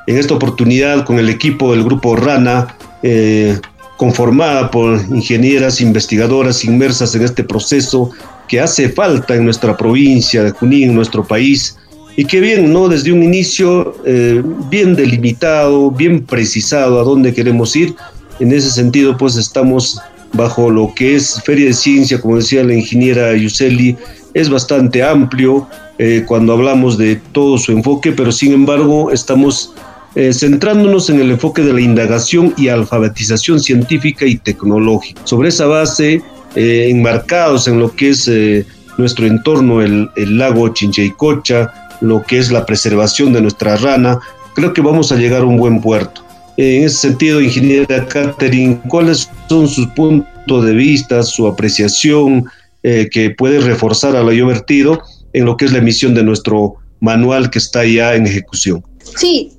En 0.08 0.18
esta 0.18 0.34
oportunidad 0.34 1.04
con 1.04 1.20
el 1.20 1.28
equipo 1.28 1.74
del 1.74 1.84
grupo 1.84 2.16
RANA, 2.16 2.74
eh, 3.04 3.60
conformada 3.98 4.72
por 4.72 4.98
ingenieras, 5.10 5.82
investigadoras 5.82 6.64
inmersas 6.64 7.14
en 7.16 7.24
este 7.24 7.44
proceso 7.44 8.12
que 8.48 8.60
hace 8.60 8.90
falta 8.90 9.36
en 9.36 9.46
nuestra 9.46 9.76
provincia 9.76 10.44
de 10.44 10.52
Junín, 10.52 10.90
en 10.90 10.96
nuestro 10.96 11.24
país, 11.24 11.78
y 12.18 12.26
que 12.26 12.40
bien, 12.40 12.72
¿no? 12.72 12.88
Desde 12.88 13.12
un 13.12 13.24
inicio 13.24 13.96
eh, 14.06 14.42
bien 14.70 14.96
delimitado, 14.96 15.92
bien 15.92 16.24
precisado 16.24 17.00
a 17.00 17.04
dónde 17.04 17.34
queremos 17.34 17.76
ir. 17.76 17.94
En 18.40 18.52
ese 18.52 18.72
sentido, 18.72 19.18
pues 19.18 19.36
estamos 19.36 20.00
bajo 20.34 20.70
lo 20.70 20.94
que 20.96 21.16
es 21.16 21.42
Feria 21.44 21.68
de 21.68 21.74
Ciencia, 21.74 22.20
como 22.20 22.38
decía 22.38 22.64
la 22.64 22.74
ingeniera 22.74 23.36
Yuseli, 23.36 23.98
es 24.34 24.50
bastante 24.50 25.04
amplio 25.04 25.68
eh, 25.98 26.24
cuando 26.28 26.54
hablamos 26.54 26.98
de 26.98 27.16
todo 27.32 27.58
su 27.58 27.72
enfoque, 27.72 28.12
pero 28.12 28.32
sin 28.32 28.52
embargo 28.52 29.12
estamos 29.12 29.74
eh, 30.16 30.34
centrándonos 30.34 31.10
en 31.10 31.22
el 31.22 31.32
enfoque 31.32 31.62
de 31.62 31.74
la 31.74 31.82
indagación 31.82 32.54
y 32.58 32.68
alfabetización 32.68 33.60
científica 33.60 34.26
y 34.26 34.38
tecnológica. 34.38 35.22
Sobre 35.24 35.50
esa 35.50 35.68
base, 35.68 36.22
eh, 36.56 36.88
enmarcados 36.90 37.68
en 37.68 37.80
lo 37.80 37.94
que 37.94 38.12
es 38.12 38.30
eh, 38.30 38.66
nuestro 38.98 39.26
entorno, 39.26 39.82
el, 39.82 40.10
lago 40.16 40.70
Chinchaycocha, 40.70 41.74
lo 42.00 42.24
que 42.24 42.40
es 42.40 42.50
la 42.50 42.66
preservación 42.66 43.34
de 43.34 43.42
nuestra 43.42 43.76
rana, 43.76 44.20
creo 44.54 44.74
que 44.74 44.80
vamos 44.80 45.12
a 45.12 45.18
llegar 45.18 45.42
a 45.42 45.46
un 45.46 45.58
buen 45.58 45.82
puerto. 45.82 46.24
En 46.56 46.86
ese 46.86 46.96
sentido, 46.96 47.42
ingeniera 47.42 48.06
Catherine, 48.08 48.80
¿cuáles 48.88 49.30
son 49.50 49.68
sus 49.68 49.88
puntos 49.88 50.66
de 50.66 50.74
vista, 50.74 51.24
su 51.24 51.46
apreciación 51.46 52.46
eh, 52.84 53.10
que 53.12 53.32
puede 53.32 53.60
reforzar 53.60 54.16
a 54.16 54.24
lo 54.24 54.32
yo 54.32 54.48
vertido 54.48 55.02
en 55.34 55.44
lo 55.44 55.58
que 55.58 55.66
es 55.66 55.74
la 55.74 55.80
emisión 55.80 56.14
de 56.16 56.24
nuestro 56.24 56.76
manual 57.02 57.50
que 57.50 57.60
está 57.60 57.84
ya 57.84 58.16
en 58.16 58.28
ejecución? 58.28 58.82
Sí, 59.18 59.52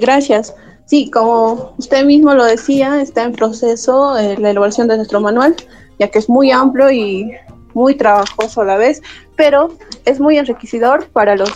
gracias. 0.00 0.54
Sí, 0.86 1.10
como 1.10 1.74
usted 1.76 2.06
mismo 2.06 2.32
lo 2.32 2.46
decía, 2.46 3.02
está 3.02 3.24
en 3.24 3.32
proceso 3.32 4.14
la 4.14 4.50
elaboración 4.50 4.88
de 4.88 4.96
nuestro 4.96 5.20
manual 5.20 5.54
ya 5.98 6.08
que 6.08 6.18
es 6.18 6.28
muy 6.28 6.50
amplio 6.50 6.90
y 6.90 7.32
muy 7.74 7.94
trabajoso 7.94 8.62
a 8.62 8.64
la 8.64 8.76
vez, 8.76 9.02
pero 9.36 9.68
es 10.04 10.20
muy 10.20 10.38
enriquecedor 10.38 11.08
para 11.08 11.36
los 11.36 11.50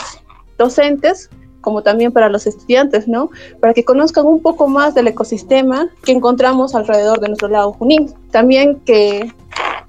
docentes 0.58 1.30
como 1.62 1.82
también 1.82 2.12
para 2.12 2.28
los 2.28 2.46
estudiantes, 2.46 3.08
¿no? 3.08 3.30
Para 3.60 3.72
que 3.72 3.84
conozcan 3.84 4.26
un 4.26 4.42
poco 4.42 4.68
más 4.68 4.94
del 4.94 5.06
ecosistema 5.06 5.88
que 6.04 6.12
encontramos 6.12 6.74
alrededor 6.74 7.20
de 7.20 7.28
nuestro 7.28 7.48
lago 7.48 7.72
Junín. 7.72 8.12
También 8.30 8.80
que 8.80 9.32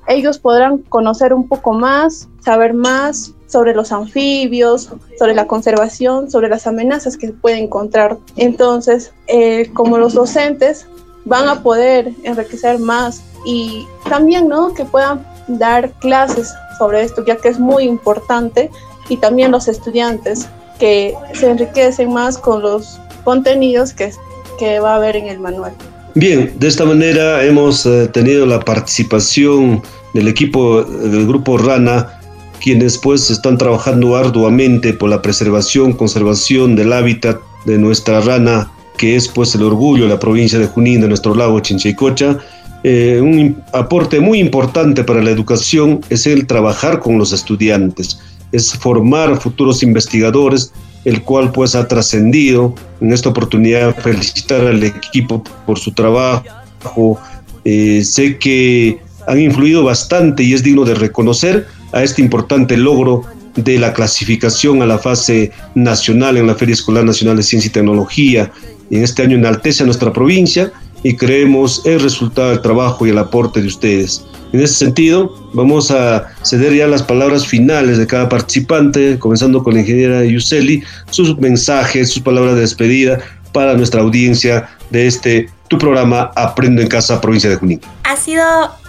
ellos 0.08 0.38
podrán 0.38 0.80
conocer 0.80 1.34
un 1.34 1.47
poco 1.47 1.74
más, 1.74 2.30
saber 2.39 2.74
más 2.74 3.34
sobre 3.47 3.74
los 3.74 3.91
anfibios, 3.91 4.89
sobre 5.18 5.36
la 5.36 5.47
conservación, 5.47 6.30
sobre 6.30 6.49
las 6.49 6.68
amenazas 6.68 7.18
que 7.18 7.32
pueden 7.32 7.66
encontrar. 7.66 8.18
Entonces, 8.36 9.14
eh, 9.28 9.70
como 9.74 9.97
los 9.97 10.14
docentes 10.14 10.88
van 11.26 11.47
a 11.47 11.61
poder 11.61 12.11
enriquecer 12.24 12.80
más 12.80 13.24
y 13.45 13.86
también, 14.09 14.47
¿no? 14.47 14.74
Que 14.74 14.86
puedan 14.86 15.26
dar 15.47 15.91
clases 15.99 16.53
sobre 16.78 17.03
esto, 17.03 17.24
ya 17.26 17.36
que 17.38 17.49
es 17.49 17.59
muy 17.59 17.84
importante, 17.84 18.69
y 19.09 19.17
también 19.17 19.51
los 19.51 19.67
estudiantes 19.67 20.47
que 20.80 21.13
se 21.34 21.49
enriquecen 21.49 22.11
más 22.13 22.38
con 22.38 22.61
los 22.61 22.99
contenidos 23.24 23.93
que 23.93 24.11
que 24.57 24.80
va 24.80 24.93
a 24.93 24.95
haber 24.95 25.15
en 25.15 25.28
el 25.28 25.39
manual. 25.39 25.74
Bien, 26.15 26.53
de 26.59 26.67
esta 26.67 26.86
manera 26.86 27.43
hemos 27.43 27.86
eh, 27.86 28.07
tenido 28.07 28.45
la 28.45 28.59
participación 28.59 29.82
del 30.13 30.28
equipo 30.28 30.84
del 30.84 31.28
grupo 31.28 31.57
Rana, 31.57 32.19
quienes 32.61 32.97
pues 32.97 33.30
están 33.32 33.57
trabajando 33.57 34.15
arduamente 34.15 34.93
por 34.93 35.09
la 35.09 35.21
preservación, 35.21 35.93
conservación 35.93 36.76
del 36.76 36.93
hábitat 36.93 37.41
de 37.65 37.78
nuestra 37.78 38.21
rana, 38.21 38.71
que 38.98 39.16
es 39.16 39.28
pues 39.28 39.56
el 39.56 39.64
orgullo 39.64 40.04
de 40.04 40.10
la 40.10 40.20
provincia 40.20 40.60
de 40.60 40.68
Junín, 40.68 41.02
de 41.02 41.08
nuestro 41.08 41.36
lago 41.36 41.60
Chinchaycocha. 41.60 42.38
Eh, 42.84 43.20
un 43.22 43.64
aporte 43.72 44.20
muy 44.20 44.39
importante 44.39 45.04
para 45.04 45.24
la 45.24 45.32
educación 45.32 46.02
es 46.10 46.28
el 46.28 46.46
trabajar 46.48 47.00
con 47.00 47.18
los 47.18 47.32
estudiantes, 47.32 48.20
es 48.52 48.74
formar 48.74 49.39
futuros 49.39 49.84
investigadores, 49.84 50.74
el 51.06 51.22
cual 51.24 51.52
pues 51.52 51.76
ha 51.76 51.88
trascendido. 51.88 52.76
En 53.02 53.14
esta 53.14 53.30
oportunidad 53.30 53.96
felicitar 53.96 54.66
al 54.66 54.84
equipo 54.84 55.44
por 55.66 55.80
su 55.80 55.91
trabajo. 55.91 57.20
Eh, 57.66 58.04
sé 58.04 58.38
que 58.38 59.00
han 59.28 59.39
influido 59.39 59.84
bastante 59.84 60.44
y 60.44 60.54
es 60.54 60.64
digno 60.64 60.84
de 60.84 60.96
reconocer 60.96 61.68
a 61.94 62.04
este 62.04 62.22
importante 62.22 62.76
logro 62.76 63.24
de 63.56 63.80
la 63.80 63.94
clasificación 63.94 64.82
a 64.82 64.86
la 64.86 64.98
fase 64.98 65.52
nacional 65.76 66.38
en 66.38 66.48
la 66.48 66.56
Feria 66.56 66.74
Escolar 66.74 67.06
Nacional 67.06 67.38
de 67.38 67.44
Ciencia 67.44 67.70
y 67.70 67.72
Tecnología. 67.72 68.52
En 68.94 69.04
este 69.04 69.24
año 69.24 69.38
enaltece 69.38 69.82
a 69.82 69.88
nuestra 69.88 70.14
provincia 70.14 70.72
y 71.02 71.16
creemos 71.16 71.82
el 71.84 72.00
resultado 72.00 72.50
del 72.50 72.62
trabajo 72.62 73.08
y 73.08 73.10
el 73.10 73.18
aporte 73.18 73.60
de 73.60 73.68
ustedes. 73.68 74.24
En 74.54 74.60
ese 74.60 74.76
sentido, 74.76 75.36
vamos 75.54 75.89
a 75.89 76.28
ceder 76.44 76.76
ya 76.76 76.86
las 76.86 77.02
palabras 77.02 77.48
finales 77.48 77.98
de 77.98 78.06
cada 78.06 78.30
participante, 78.30 79.18
comenzando 79.18 79.64
con 79.64 79.74
la 79.74 79.80
ingeniera 79.80 80.24
Yuseli, 80.24 80.84
sus 81.10 81.36
mensajes, 81.39 82.12
sus 82.12 82.22
palabras 82.22 82.54
de 82.54 82.62
despedida 82.62 83.18
para 83.52 83.74
nuestra 83.74 84.02
audiencia 84.02 84.70
de 84.91 85.08
este 85.08 85.50
tu 85.70 85.80
programa 85.80 86.32
Aprendo 86.36 86.80
en 86.84 86.88
Casa, 86.88 87.20
provincia 87.20 87.50
de 87.50 87.56
Junín. 87.56 87.82
Ha 88.04 88.16
sido 88.16 88.44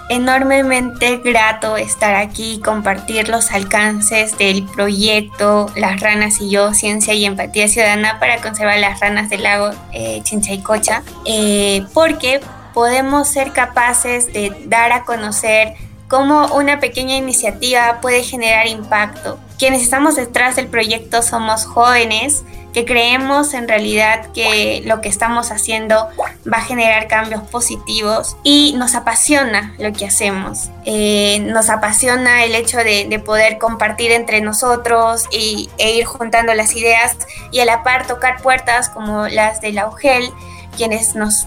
enormemente 0.08 1.18
grato 1.18 1.76
estar 1.76 2.14
aquí 2.14 2.54
y 2.54 2.60
compartir 2.60 3.28
los 3.28 3.50
alcances 3.50 4.36
del 4.36 4.64
proyecto 4.64 5.70
Las 5.76 6.00
Ranas 6.00 6.40
y 6.40 6.50
yo, 6.50 6.74
Ciencia 6.74 7.14
y 7.14 7.24
Empatía 7.24 7.68
Ciudadana 7.68 8.18
para 8.20 8.40
conservar 8.40 8.78
las 8.78 9.00
ranas 9.00 9.30
del 9.30 9.42
lago 9.42 9.70
eh, 9.92 10.20
Chinchaycocha, 10.22 11.02
eh, 11.24 11.84
porque 11.94 12.40
podemos 12.74 13.28
ser 13.28 13.52
capaces 13.52 14.32
de 14.32 14.54
dar 14.66 14.92
a 14.92 15.04
conocer 15.04 15.74
cómo 16.08 16.46
una 16.54 16.80
pequeña 16.80 17.16
iniciativa 17.16 18.00
puede 18.00 18.22
generar 18.22 18.66
impacto. 18.66 19.38
Quienes 19.58 19.82
estamos 19.82 20.16
detrás 20.16 20.56
del 20.56 20.66
proyecto 20.66 21.22
somos 21.22 21.64
jóvenes 21.64 22.44
que 22.74 22.84
creemos 22.84 23.54
en 23.54 23.68
realidad 23.68 24.32
que 24.34 24.82
lo 24.84 25.00
que 25.00 25.08
estamos 25.08 25.52
haciendo 25.52 26.08
va 26.52 26.58
a 26.58 26.60
generar 26.60 27.06
cambios 27.06 27.42
positivos 27.42 28.36
y 28.42 28.74
nos 28.76 28.96
apasiona 28.96 29.74
lo 29.78 29.92
que 29.92 30.04
hacemos. 30.04 30.70
Eh, 30.84 31.38
nos 31.40 31.70
apasiona 31.70 32.44
el 32.44 32.54
hecho 32.54 32.78
de, 32.78 33.22
poder 33.24 33.58
compartir 33.58 34.10
entre 34.10 34.40
nosotros 34.40 35.26
y, 35.30 35.70
e 35.78 35.94
ir 35.94 36.04
juntando 36.04 36.52
las 36.52 36.74
ideas 36.74 37.16
y 37.52 37.60
a 37.60 37.64
la 37.64 37.84
par 37.84 38.08
tocar 38.08 38.42
puertas 38.42 38.88
como 38.88 39.28
las 39.28 39.60
de 39.60 39.72
la 39.72 39.86
UGEL 39.86 40.30
quienes 40.76 41.14
nos, 41.14 41.46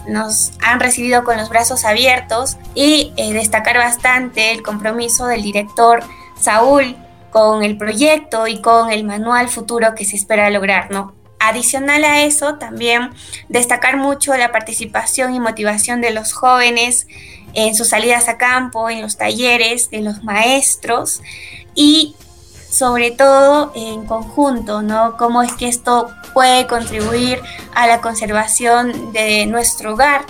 han 0.62 0.80
recibido 0.80 1.22
con 1.22 1.36
los 1.36 1.50
brazos 1.50 1.84
abiertos 1.84 2.56
y 2.74 3.12
eh, 3.18 3.34
destacar 3.34 3.76
bastante 3.76 4.52
el 4.52 4.62
compromiso 4.62 5.26
del 5.26 5.42
director 5.42 6.02
Saúl 6.40 6.96
con 7.30 7.62
el 7.62 7.76
proyecto 7.76 8.46
y 8.46 8.62
con 8.62 8.90
el 8.90 9.04
manual 9.04 9.48
futuro 9.48 9.94
que 9.94 10.06
se 10.06 10.16
espera 10.16 10.48
lograr, 10.48 10.90
¿no? 10.90 11.17
Adicional 11.40 12.04
a 12.04 12.22
eso, 12.22 12.56
también 12.56 13.10
destacar 13.48 13.96
mucho 13.96 14.36
la 14.36 14.50
participación 14.50 15.34
y 15.34 15.40
motivación 15.40 16.00
de 16.00 16.10
los 16.10 16.32
jóvenes 16.32 17.06
en 17.54 17.74
sus 17.74 17.88
salidas 17.88 18.28
a 18.28 18.38
campo, 18.38 18.90
en 18.90 19.00
los 19.02 19.16
talleres, 19.16 19.90
de 19.90 20.00
los 20.00 20.24
maestros 20.24 21.22
y 21.74 22.16
sobre 22.70 23.10
todo 23.10 23.72
en 23.74 24.04
conjunto, 24.04 24.82
¿no? 24.82 25.16
Cómo 25.16 25.42
es 25.42 25.52
que 25.54 25.68
esto 25.68 26.10
puede 26.34 26.66
contribuir 26.66 27.40
a 27.74 27.86
la 27.86 28.00
conservación 28.00 29.12
de 29.12 29.46
nuestro 29.46 29.94
hogar. 29.94 30.24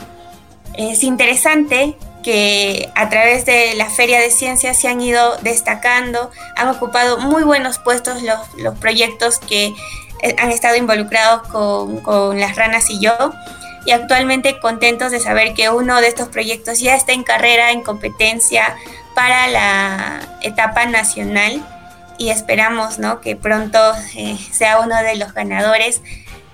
Es 0.75 1.03
interesante 1.03 1.97
que 2.23 2.91
a 2.95 3.09
través 3.09 3.45
de 3.47 3.75
la 3.75 3.91
Feria 3.91 4.21
de 4.21 4.31
Ciencias 4.31 4.79
se 4.79 4.89
han 4.89 5.01
ido 5.01 5.37
destacando, 5.39 6.31
han 6.57 6.69
ocupado 6.69 7.19
muy 7.19 7.43
buenos 7.43 7.79
puestos 7.79 8.23
los, 8.23 8.39
los 8.59 8.79
proyectos 8.79 9.39
que 9.39 9.75
han 10.39 10.51
estado 10.51 10.77
involucrados 10.77 11.49
con, 11.49 12.01
con 12.01 12.41
las 12.41 12.57
ranas 12.57 12.91
y 12.91 13.01
yo 13.01 13.13
y 13.89 13.91
actualmente 13.93 14.59
contentos 14.61 15.13
de 15.13 15.19
saber 15.19 15.55
que 15.55 15.71
uno 15.71 16.01
de 16.01 16.09
estos 16.09 16.29
proyectos 16.29 16.79
ya 16.81 16.95
está 16.95 17.13
en 17.13 17.23
carrera, 17.23 17.73
en 17.73 17.83
competencia 17.83 18.77
para 19.15 19.49
la 19.49 20.39
etapa 20.43 20.85
nacional 20.85 21.65
y 22.19 22.29
esperamos 22.29 22.99
¿no? 22.99 23.21
que 23.21 23.35
pronto 23.35 23.79
eh, 24.15 24.37
sea 24.53 24.81
uno 24.81 24.95
de 25.03 25.17
los 25.17 25.33
ganadores 25.33 26.03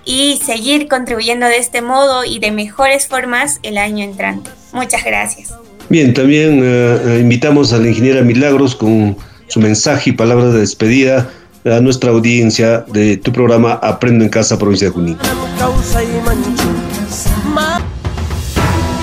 y 0.05 0.41
seguir 0.45 0.87
contribuyendo 0.87 1.47
de 1.47 1.57
este 1.57 1.83
modo 1.83 2.25
y 2.25 2.39
de 2.39 2.53
mejores 2.53 3.09
formas 3.09 3.59
el 3.63 3.79
año 3.79 4.05
entrante. 4.05 4.51
Muchas 4.73 5.03
gracias. 5.03 5.53
Bien, 5.89 6.15
también 6.15 6.61
eh, 6.63 7.19
invitamos 7.21 7.73
a 7.73 7.79
la 7.79 7.89
ingeniera 7.89 8.23
Milagros 8.23 8.77
con 8.77 9.17
su 9.49 9.61
mensaje 9.61 10.11
y 10.11 10.13
palabras 10.13 10.53
de 10.53 10.61
despedida 10.61 11.31
a 11.65 11.81
nuestra 11.81 12.11
audiencia 12.11 12.85
de 12.93 13.17
tu 13.17 13.33
programa 13.33 13.73
Aprendo 13.75 14.25
en 14.25 14.31
Casa, 14.31 14.59
provincia 14.59 14.89
de 14.89 14.93
Junín. 14.93 15.19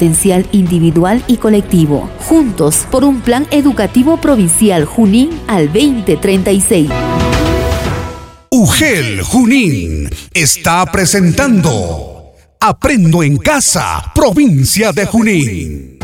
potencial 0.00 0.46
individual 0.52 1.22
y 1.26 1.36
colectivo, 1.36 2.08
juntos 2.26 2.86
por 2.90 3.04
un 3.04 3.20
plan 3.20 3.46
educativo 3.50 4.16
provincial 4.16 4.86
Junín 4.86 5.38
al 5.46 5.66
2036. 5.66 6.90
UGEL 8.50 9.20
Junín 9.20 10.08
está 10.32 10.86
presentando 10.86 12.32
Aprendo 12.60 13.22
en 13.22 13.36
Casa, 13.36 14.10
provincia 14.14 14.90
de 14.92 15.04
Junín. 15.04 15.98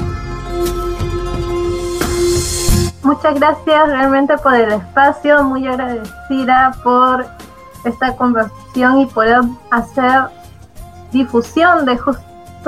Muchas 3.03 3.35
gracias 3.37 3.89
realmente 3.89 4.37
por 4.37 4.55
el 4.57 4.73
espacio, 4.73 5.43
muy 5.43 5.67
agradecida 5.67 6.77
por 6.85 7.27
esta 7.87 8.15
conversación 8.15 9.01
y 9.01 9.07
poder 9.07 9.41
hacer 9.71 10.25
difusión 11.13 11.87
de 11.87 11.97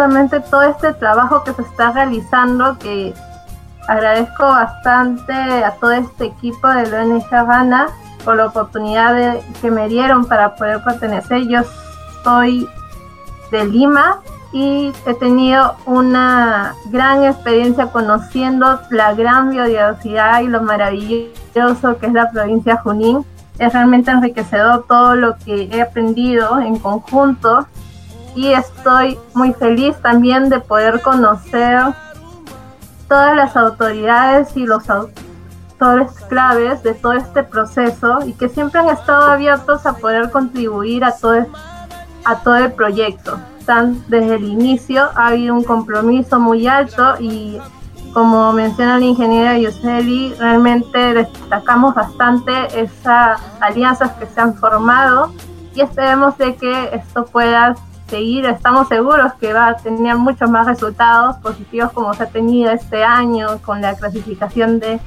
justicia 0.06 0.40
todo 0.50 0.62
este 0.62 0.92
trabajo 0.94 1.42
que 1.42 1.52
se 1.52 1.62
está 1.62 1.90
realizando, 1.90 2.78
que 2.78 3.14
agradezco 3.88 4.44
bastante 4.44 5.32
a 5.32 5.72
todo 5.80 5.92
este 5.92 6.26
equipo 6.26 6.68
de 6.68 6.88
la 6.88 7.02
ONG 7.02 7.34
Habana 7.34 7.88
por 8.24 8.36
la 8.36 8.46
oportunidad 8.46 9.40
que 9.60 9.70
me 9.70 9.88
dieron 9.88 10.26
para 10.26 10.54
poder 10.54 10.82
pertenecer. 10.84 11.48
Yo 11.48 11.62
soy 12.22 12.68
de 13.50 13.64
Lima 13.64 14.20
y 14.52 14.92
he 15.06 15.14
tenido 15.14 15.76
una 15.86 16.74
gran 16.86 17.24
experiencia 17.24 17.86
conociendo 17.86 18.80
la 18.90 19.14
gran 19.14 19.50
biodiversidad 19.50 20.42
y 20.42 20.46
lo 20.46 20.62
maravilloso 20.62 21.98
que 21.98 22.06
es 22.06 22.12
la 22.12 22.30
provincia 22.30 22.74
de 22.74 22.80
Junín. 22.80 23.26
Es 23.58 23.72
realmente 23.72 24.12
enriquecedor 24.12 24.84
todo 24.86 25.16
lo 25.16 25.36
que 25.38 25.68
he 25.72 25.82
aprendido 25.82 26.60
en 26.60 26.78
conjunto 26.78 27.66
y 28.38 28.52
estoy 28.52 29.18
muy 29.34 29.52
feliz 29.52 29.96
también 30.00 30.48
de 30.48 30.60
poder 30.60 31.02
conocer 31.02 31.82
todas 33.08 33.34
las 33.34 33.56
autoridades 33.56 34.56
y 34.56 34.64
los 34.64 34.88
autores 34.88 36.12
claves 36.28 36.84
de 36.84 36.94
todo 36.94 37.14
este 37.14 37.42
proceso 37.42 38.20
y 38.24 38.34
que 38.34 38.48
siempre 38.48 38.78
han 38.78 38.90
estado 38.90 39.24
abiertos 39.24 39.84
a 39.86 39.94
poder 39.94 40.30
contribuir 40.30 41.04
a 41.04 41.16
todo, 41.16 41.46
a 42.24 42.36
todo 42.36 42.56
el 42.58 42.70
proyecto. 42.70 43.40
Están, 43.58 44.04
desde 44.06 44.36
el 44.36 44.44
inicio 44.44 45.08
ha 45.16 45.28
habido 45.28 45.56
un 45.56 45.64
compromiso 45.64 46.38
muy 46.38 46.68
alto 46.68 47.16
y 47.18 47.58
como 48.14 48.52
menciona 48.52 49.00
la 49.00 49.04
ingeniera 49.04 49.58
Yuseli, 49.58 50.34
realmente 50.38 51.12
destacamos 51.12 51.92
bastante 51.92 52.52
esas 52.80 53.40
alianzas 53.58 54.12
que 54.12 54.26
se 54.26 54.40
han 54.40 54.54
formado 54.54 55.32
y 55.74 55.80
esperemos 55.80 56.38
de 56.38 56.54
que 56.54 56.94
esto 56.94 57.24
pueda 57.26 57.74
seguir, 58.08 58.44
estamos 58.46 58.88
seguros 58.88 59.32
que 59.40 59.52
va 59.52 59.68
a 59.68 59.76
tener 59.76 60.16
muchos 60.16 60.50
más 60.50 60.66
resultados 60.66 61.36
positivos 61.38 61.92
como 61.92 62.14
se 62.14 62.24
ha 62.24 62.26
tenido 62.26 62.70
este 62.70 63.04
año 63.04 63.58
con 63.64 63.80
la 63.80 63.94
clasificación 63.94 64.80
de 64.80 64.98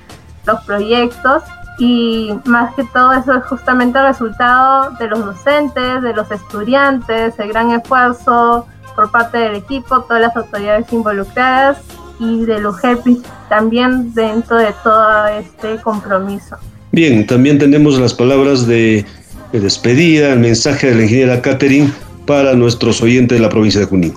los 0.46 0.64
proyectos 0.66 1.44
y 1.80 2.32
más 2.46 2.76
que 2.76 2.84
todo 2.84 3.14
eso 3.14 3.34
es 3.36 3.44
justamente 3.46 3.98
el 3.98 4.06
resultado 4.06 4.92
de 5.00 5.08
los 5.08 5.26
docentes, 5.26 6.02
de 6.02 6.14
los 6.14 6.30
estudiantes, 6.32 7.34
el 7.40 7.50
gran 7.50 7.72
esfuerzo 7.72 8.68
por 8.96 9.12
parte 9.12 9.38
del 9.38 9.56
equipo, 9.56 10.02
todas 10.02 10.22
las 10.22 10.36
autoridades 10.36 10.92
involucradas 10.92 11.80
y 12.20 12.46
de 12.46 12.60
los 12.60 12.80
jefes 12.80 13.18
también 13.50 14.14
dentro 14.14 14.58
de 14.58 14.74
todo 14.84 15.28
este 15.28 15.78
compromiso. 15.82 16.58
Bien, 16.92 17.26
también 17.26 17.58
tenemos 17.58 17.98
las 18.00 18.14
palabras 18.14 18.68
de, 18.68 19.06
despedida, 19.52 20.34
el 20.34 20.40
mensaje 20.40 20.88
de 20.88 20.96
la 20.96 21.04
ingeniera 21.04 21.42
Catherine 21.42 21.92
para 22.32 22.54
nuestros 22.54 23.02
oyentes 23.02 23.38
de 23.38 23.42
la 23.42 23.50
provincia 23.50 23.82
de 23.82 23.88
Junín. 23.88 24.14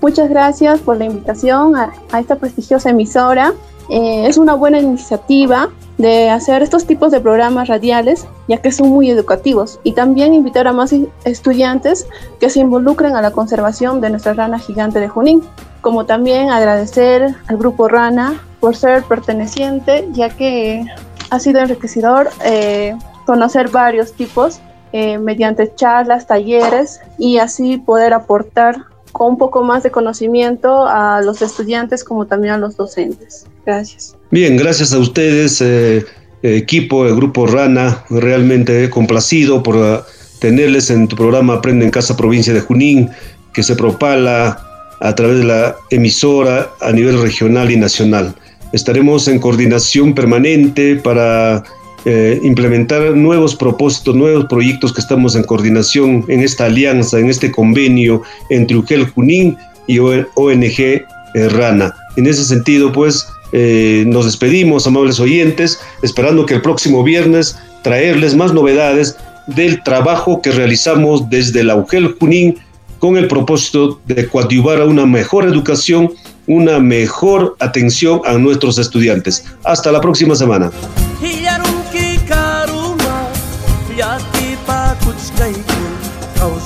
Muchas 0.00 0.30
gracias 0.30 0.80
por 0.80 0.96
la 0.96 1.04
invitación 1.04 1.76
a, 1.76 1.92
esta 2.18 2.36
prestigiosa 2.36 2.88
emisora. 2.88 3.52
Eh, 3.90 4.24
es 4.26 4.38
una 4.38 4.54
buena 4.54 4.78
iniciativa 4.78 5.68
de 5.98 6.30
hacer 6.30 6.62
estos 6.62 6.86
tipos 6.86 7.12
de 7.12 7.20
programas 7.20 7.68
radiales, 7.68 8.26
ya 8.48 8.56
que 8.62 8.72
son 8.72 8.88
muy 8.88 9.10
educativos, 9.10 9.80
y 9.84 9.92
también 9.92 10.32
invitar 10.32 10.66
a 10.66 10.72
más 10.72 10.94
estudiantes 11.26 12.06
que 12.40 12.48
se 12.48 12.60
involucren 12.60 13.16
a 13.16 13.20
la 13.20 13.32
conservación 13.32 14.00
de 14.00 14.08
nuestra 14.08 14.32
rana 14.32 14.58
gigante 14.58 14.98
de 14.98 15.08
Junín, 15.08 15.42
como 15.82 16.06
también 16.06 16.48
agradecer 16.48 17.34
al 17.48 17.58
grupo 17.58 17.86
Rana 17.86 18.40
por 18.60 18.76
ser 18.76 19.02
perteneciente, 19.02 20.08
ya 20.12 20.30
que 20.30 20.86
ha 21.28 21.38
sido 21.38 21.60
enriquecedor 21.60 22.30
eh, 22.46 22.96
conocer 23.26 23.68
varios 23.68 24.14
tipos 24.14 24.62
eh, 24.92 25.18
mediante 25.18 25.72
charlas, 25.74 26.26
talleres 26.26 27.00
y 27.18 27.38
así 27.38 27.76
poder 27.78 28.12
aportar 28.14 28.84
con 29.12 29.32
un 29.32 29.38
poco 29.38 29.62
más 29.62 29.82
de 29.82 29.90
conocimiento 29.90 30.86
a 30.86 31.20
los 31.22 31.42
estudiantes 31.42 32.04
como 32.04 32.26
también 32.26 32.54
a 32.54 32.58
los 32.58 32.76
docentes. 32.76 33.46
Gracias. 33.66 34.16
Bien, 34.30 34.56
gracias 34.56 34.92
a 34.92 34.98
ustedes, 34.98 35.60
eh, 35.60 36.04
equipo, 36.42 37.06
el 37.06 37.16
grupo 37.16 37.46
Rana, 37.46 38.04
realmente 38.10 38.88
complacido 38.90 39.62
por 39.62 39.76
ah, 39.76 40.06
tenerles 40.38 40.90
en 40.90 41.08
tu 41.08 41.16
programa 41.16 41.54
Aprende 41.54 41.84
en 41.84 41.90
Casa 41.90 42.16
Provincia 42.16 42.52
de 42.52 42.60
Junín, 42.60 43.10
que 43.52 43.62
se 43.62 43.74
propala 43.74 44.64
a 45.00 45.14
través 45.14 45.38
de 45.38 45.44
la 45.44 45.76
emisora 45.90 46.70
a 46.80 46.92
nivel 46.92 47.20
regional 47.20 47.70
y 47.70 47.76
nacional. 47.76 48.34
Estaremos 48.72 49.28
en 49.28 49.38
coordinación 49.38 50.14
permanente 50.14 50.96
para 50.96 51.64
eh, 52.10 52.40
implementar 52.42 53.14
nuevos 53.14 53.54
propósitos, 53.54 54.14
nuevos 54.14 54.46
proyectos 54.46 54.94
que 54.94 55.02
estamos 55.02 55.36
en 55.36 55.42
coordinación 55.42 56.24
en 56.28 56.40
esta 56.40 56.64
alianza, 56.64 57.18
en 57.18 57.28
este 57.28 57.52
convenio 57.52 58.22
entre 58.48 58.78
UGEL 58.78 59.10
Junín 59.10 59.58
y 59.86 59.98
ONG 59.98 60.80
eh, 60.80 61.04
Rana. 61.50 61.94
En 62.16 62.26
ese 62.26 62.44
sentido, 62.44 62.92
pues, 62.92 63.28
eh, 63.52 64.04
nos 64.06 64.24
despedimos, 64.24 64.86
amables 64.86 65.20
oyentes, 65.20 65.78
esperando 66.02 66.46
que 66.46 66.54
el 66.54 66.62
próximo 66.62 67.04
viernes 67.04 67.58
traerles 67.82 68.34
más 68.34 68.54
novedades 68.54 69.18
del 69.46 69.82
trabajo 69.82 70.40
que 70.40 70.52
realizamos 70.52 71.28
desde 71.28 71.62
la 71.62 71.76
UGEL 71.76 72.16
Junín 72.18 72.56
con 73.00 73.18
el 73.18 73.28
propósito 73.28 74.00
de 74.06 74.26
coadyuvar 74.28 74.80
a 74.80 74.86
una 74.86 75.04
mejor 75.04 75.44
educación, 75.44 76.10
una 76.46 76.78
mejor 76.78 77.54
atención 77.60 78.22
a 78.24 78.38
nuestros 78.38 78.78
estudiantes. 78.78 79.44
Hasta 79.62 79.92
la 79.92 80.00
próxima 80.00 80.34
semana. 80.34 80.70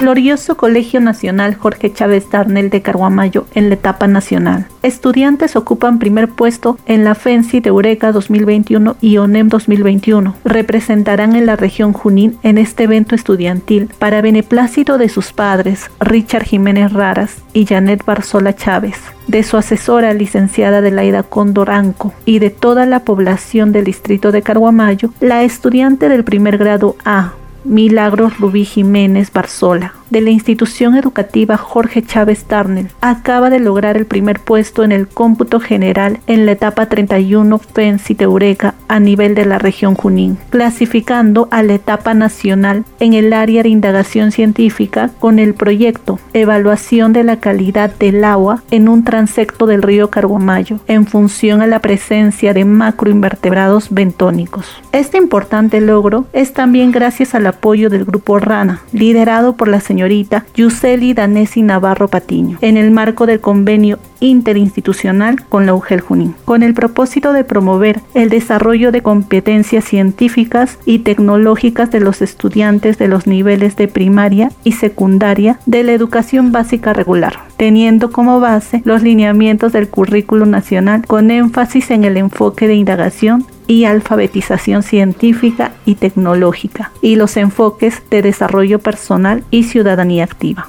Glorioso 0.00 0.56
Colegio 0.56 1.00
Nacional 1.00 1.56
Jorge 1.56 1.92
Chávez 1.92 2.30
Darnell 2.30 2.70
de 2.70 2.82
Carguamayo 2.82 3.46
en 3.54 3.68
la 3.68 3.74
etapa 3.74 4.06
nacional. 4.06 4.66
Estudiantes 4.82 5.56
ocupan 5.56 5.98
primer 5.98 6.28
puesto 6.28 6.78
en 6.86 7.02
la 7.02 7.16
FENSI 7.16 7.58
de 7.60 7.70
Eureka 7.70 8.12
2021 8.12 8.96
y 9.00 9.16
ONEM 9.16 9.48
2021. 9.48 10.36
Representarán 10.44 11.34
en 11.34 11.46
la 11.46 11.56
región 11.56 11.92
Junín 11.92 12.38
en 12.44 12.58
este 12.58 12.84
evento 12.84 13.16
estudiantil 13.16 13.90
para 13.98 14.22
beneplácito 14.22 14.98
de 14.98 15.08
sus 15.08 15.32
padres, 15.32 15.90
Richard 15.98 16.44
Jiménez 16.44 16.92
Raras 16.92 17.42
y 17.52 17.66
Janet 17.66 18.04
Barzola 18.04 18.54
Chávez 18.54 18.96
de 19.28 19.42
su 19.42 19.56
asesora 19.56 20.14
licenciada 20.14 20.80
Delaida 20.80 21.22
Condoranco 21.22 22.12
y 22.24 22.38
de 22.38 22.50
toda 22.50 22.86
la 22.86 23.00
población 23.00 23.72
del 23.72 23.84
distrito 23.84 24.32
de 24.32 24.42
Carguamayo, 24.42 25.10
la 25.20 25.44
estudiante 25.44 26.08
del 26.08 26.24
primer 26.24 26.56
grado 26.56 26.96
A, 27.04 27.34
Milagros 27.68 28.38
Rubí 28.38 28.64
Jiménez 28.64 29.30
Barzola, 29.30 29.92
de 30.10 30.20
la 30.20 30.30
institución 30.30 30.96
educativa 30.96 31.56
Jorge 31.56 32.02
Chávez 32.02 32.46
Darnell, 32.48 32.88
acaba 33.00 33.50
de 33.50 33.60
lograr 33.60 33.96
el 33.96 34.06
primer 34.06 34.40
puesto 34.40 34.82
en 34.82 34.92
el 34.92 35.08
cómputo 35.08 35.60
general 35.60 36.20
en 36.26 36.46
la 36.46 36.52
etapa 36.52 36.86
31 36.86 37.58
FENSI 37.58 38.16
Eureka 38.18 38.74
a 38.88 39.00
nivel 39.00 39.34
de 39.34 39.44
la 39.44 39.58
región 39.58 39.94
Junín, 39.94 40.38
clasificando 40.50 41.48
a 41.50 41.62
la 41.62 41.74
etapa 41.74 42.14
nacional 42.14 42.84
en 43.00 43.12
el 43.12 43.32
área 43.32 43.62
de 43.62 43.68
indagación 43.68 44.32
científica 44.32 45.10
con 45.18 45.38
el 45.38 45.54
proyecto 45.54 46.18
Evaluación 46.32 47.12
de 47.12 47.24
la 47.24 47.40
calidad 47.40 47.90
del 47.98 48.24
agua 48.24 48.62
en 48.70 48.88
un 48.88 49.04
transecto 49.04 49.66
del 49.66 49.82
río 49.82 50.10
Carguamayo 50.10 50.80
en 50.86 51.06
función 51.06 51.60
a 51.60 51.66
la 51.66 51.80
presencia 51.80 52.54
de 52.54 52.64
macroinvertebrados 52.64 53.90
bentónicos. 53.90 54.66
Este 54.92 55.18
importante 55.18 55.80
logro 55.80 56.26
es 56.32 56.52
también 56.52 56.92
gracias 56.92 57.34
al 57.34 57.46
apoyo 57.46 57.90
del 57.90 58.04
grupo 58.04 58.38
RANA, 58.38 58.82
liderado 58.92 59.54
por 59.54 59.68
la 59.68 59.80
señora 59.80 59.97
señorita 59.98 60.44
Yuseli 60.54 61.12
Danesi 61.12 61.60
Navarro 61.62 62.06
Patiño, 62.06 62.58
en 62.60 62.76
el 62.76 62.92
marco 62.92 63.26
del 63.26 63.40
convenio 63.40 63.98
interinstitucional 64.20 65.44
con 65.48 65.66
la 65.66 65.74
UGEL 65.74 66.02
Junín, 66.02 66.36
con 66.44 66.62
el 66.62 66.72
propósito 66.72 67.32
de 67.32 67.42
promover 67.42 68.00
el 68.14 68.28
desarrollo 68.28 68.92
de 68.92 69.02
competencias 69.02 69.84
científicas 69.84 70.78
y 70.84 71.00
tecnológicas 71.00 71.90
de 71.90 71.98
los 71.98 72.22
estudiantes 72.22 72.96
de 72.96 73.08
los 73.08 73.26
niveles 73.26 73.74
de 73.74 73.88
primaria 73.88 74.52
y 74.62 74.72
secundaria 74.72 75.58
de 75.66 75.82
la 75.82 75.94
educación 75.94 76.52
básica 76.52 76.92
regular, 76.92 77.34
teniendo 77.56 78.12
como 78.12 78.38
base 78.38 78.82
los 78.84 79.02
lineamientos 79.02 79.72
del 79.72 79.88
currículo 79.88 80.46
nacional 80.46 81.04
con 81.08 81.32
énfasis 81.32 81.90
en 81.90 82.04
el 82.04 82.16
enfoque 82.18 82.68
de 82.68 82.74
indagación 82.76 83.46
y 83.68 83.84
alfabetización 83.84 84.82
científica 84.82 85.72
y 85.84 85.94
tecnológica 85.94 86.90
y 87.00 87.14
los 87.14 87.36
enfoques 87.36 88.02
de 88.10 88.22
desarrollo 88.22 88.80
personal 88.80 89.44
y 89.52 89.62
ciudadanía 89.62 90.24
activa. 90.24 90.68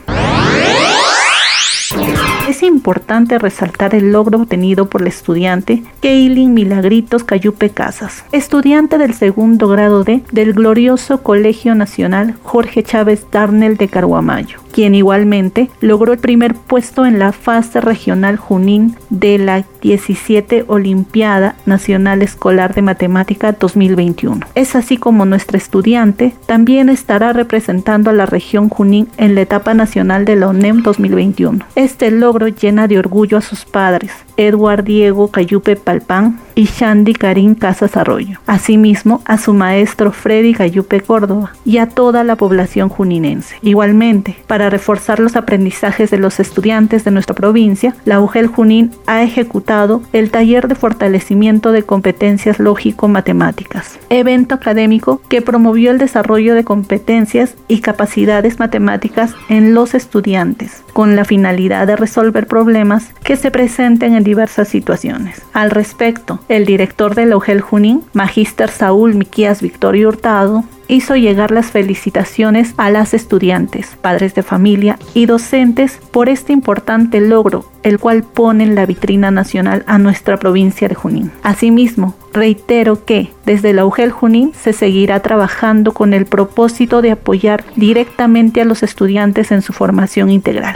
Es 2.47 2.63
importante 2.63 3.37
resaltar 3.37 3.95
el 3.95 4.11
logro 4.11 4.41
obtenido 4.41 4.89
por 4.89 5.01
el 5.01 5.07
estudiante 5.07 5.83
Keilin 6.01 6.53
Milagritos 6.53 7.23
Cayupe 7.23 7.69
Casas, 7.69 8.25
estudiante 8.31 8.97
del 8.97 9.13
segundo 9.13 9.67
grado 9.67 10.03
D 10.03 10.23
del 10.31 10.53
glorioso 10.53 11.21
Colegio 11.21 11.75
Nacional 11.75 12.35
Jorge 12.43 12.83
Chávez 12.83 13.25
Darnell 13.31 13.77
de 13.77 13.87
Carguamayo 13.87 14.59
quien 14.79 14.95
igualmente 14.95 15.69
logró 15.81 16.13
el 16.13 16.19
primer 16.19 16.55
puesto 16.55 17.05
en 17.05 17.19
la 17.19 17.33
fase 17.33 17.81
regional 17.81 18.37
Junín 18.37 18.95
de 19.09 19.37
la 19.37 19.65
17 19.81 20.63
Olimpiada 20.69 21.55
Nacional 21.65 22.21
Escolar 22.21 22.73
de 22.73 22.81
Matemática 22.81 23.51
2021. 23.51 24.39
Es 24.55 24.77
así 24.77 24.95
como 24.95 25.25
nuestra 25.25 25.57
estudiante 25.57 26.33
también 26.45 26.87
estará 26.87 27.33
representando 27.33 28.09
a 28.09 28.13
la 28.13 28.25
región 28.25 28.69
Junín 28.69 29.09
en 29.17 29.35
la 29.35 29.41
etapa 29.41 29.73
nacional 29.73 30.23
de 30.23 30.37
la 30.37 30.47
ONEM 30.47 30.81
2021. 30.81 31.59
Este 31.75 32.09
logro 32.09 32.47
llena 32.47 32.87
de 32.87 32.99
orgullo 32.99 33.37
a 33.37 33.41
sus 33.41 33.65
padres, 33.65 34.13
Edward 34.39 34.85
Diego 34.85 35.27
Cayupe 35.27 35.75
Palpán 35.75 36.39
y 36.55 36.63
Shandy 36.63 37.13
Karim 37.13 37.55
Casas 37.55 37.97
Arroyo. 37.97 38.39
Asimismo, 38.47 39.21
a 39.25 39.37
su 39.37 39.53
maestro 39.53 40.13
Freddy 40.13 40.53
Cayupe 40.53 41.01
Córdoba 41.01 41.51
y 41.65 41.77
a 41.77 41.89
toda 41.89 42.23
la 42.23 42.37
población 42.37 42.87
juninense. 42.87 43.57
Igualmente, 43.61 44.37
para 44.47 44.69
reforzar 44.69 45.19
los 45.19 45.35
aprendizajes 45.35 46.09
de 46.09 46.17
los 46.17 46.39
estudiantes 46.39 47.03
de 47.03 47.11
nuestra 47.11 47.35
provincia, 47.35 47.95
la 48.05 48.21
UGEL 48.21 48.47
Junín 48.47 48.91
ha 49.07 49.23
ejecutado 49.23 50.01
el 50.13 50.31
taller 50.31 50.69
de 50.69 50.75
fortalecimiento 50.75 51.73
de 51.73 51.83
competencias 51.83 52.59
lógico-matemáticas, 52.59 53.99
evento 54.09 54.55
académico 54.55 55.21
que 55.27 55.41
promovió 55.41 55.91
el 55.91 55.97
desarrollo 55.97 56.55
de 56.55 56.63
competencias 56.63 57.55
y 57.67 57.81
capacidades 57.81 58.59
matemáticas 58.59 59.33
en 59.49 59.73
los 59.73 59.93
estudiantes, 59.95 60.83
con 60.99 61.15
la 61.15 61.23
finalidad 61.23 61.87
de 61.87 61.95
resolver 61.95 62.45
problemas 62.45 63.13
que 63.23 63.37
se 63.37 63.51
presenten 63.51 64.15
en 64.15 64.23
diversas 64.25 64.67
situaciones. 64.67 65.41
Al 65.53 65.71
respecto, 65.71 66.41
el 66.49 66.65
director 66.65 67.15
de 67.15 67.25
la 67.25 67.37
UGEL 67.37 67.61
Junín, 67.61 68.03
Magíster 68.11 68.69
Saúl 68.69 69.15
Miquías 69.15 69.61
Victorio 69.61 70.09
Hurtado, 70.09 70.65
hizo 70.89 71.15
llegar 71.15 71.51
las 71.51 71.67
felicitaciones 71.67 72.73
a 72.75 72.89
las 72.89 73.13
estudiantes, 73.13 73.95
padres 74.01 74.35
de 74.35 74.43
familia 74.43 74.99
y 75.13 75.27
docentes 75.27 75.99
por 76.11 76.27
este 76.27 76.51
importante 76.51 77.21
logro, 77.21 77.71
el 77.83 77.99
cual 77.99 78.23
pone 78.23 78.65
en 78.65 78.75
la 78.75 78.85
vitrina 78.85 79.31
nacional 79.31 79.85
a 79.87 79.97
nuestra 79.99 80.37
provincia 80.37 80.89
de 80.89 80.95
Junín. 80.95 81.31
Asimismo, 81.43 82.15
reitero 82.33 83.05
que 83.05 83.31
desde 83.45 83.71
la 83.73 83.85
UGEL 83.85 84.11
Junín 84.11 84.51
se 84.59 84.73
seguirá 84.73 85.21
trabajando 85.21 85.93
con 85.93 86.13
el 86.13 86.25
propósito 86.25 87.01
de 87.01 87.11
apoyar 87.11 87.63
directamente 87.75 88.61
a 88.61 88.65
los 88.65 88.83
estudiantes 88.83 89.51
en 89.51 89.61
su 89.61 89.71
formación 89.71 90.29
integral. 90.29 90.73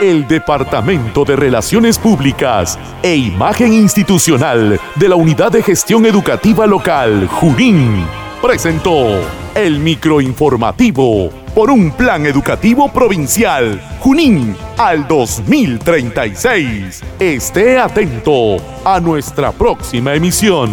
El 0.00 0.26
Departamento 0.26 1.24
de 1.24 1.36
Relaciones 1.36 1.98
Públicas 1.98 2.78
e 3.02 3.16
Imagen 3.16 3.72
Institucional 3.72 4.80
de 4.96 5.08
la 5.08 5.16
Unidad 5.16 5.52
de 5.52 5.62
Gestión 5.62 6.04
Educativa 6.06 6.66
Local, 6.66 7.28
Junín, 7.28 8.04
presentó 8.42 9.20
el 9.54 9.78
microinformativo 9.78 11.30
por 11.54 11.70
un 11.70 11.92
plan 11.92 12.26
educativo 12.26 12.88
provincial, 12.88 13.80
Junín, 14.00 14.56
al 14.76 15.06
2036. 15.06 17.02
Esté 17.20 17.78
atento 17.78 18.56
a 18.84 18.98
nuestra 19.00 19.52
próxima 19.52 20.14
emisión. 20.14 20.70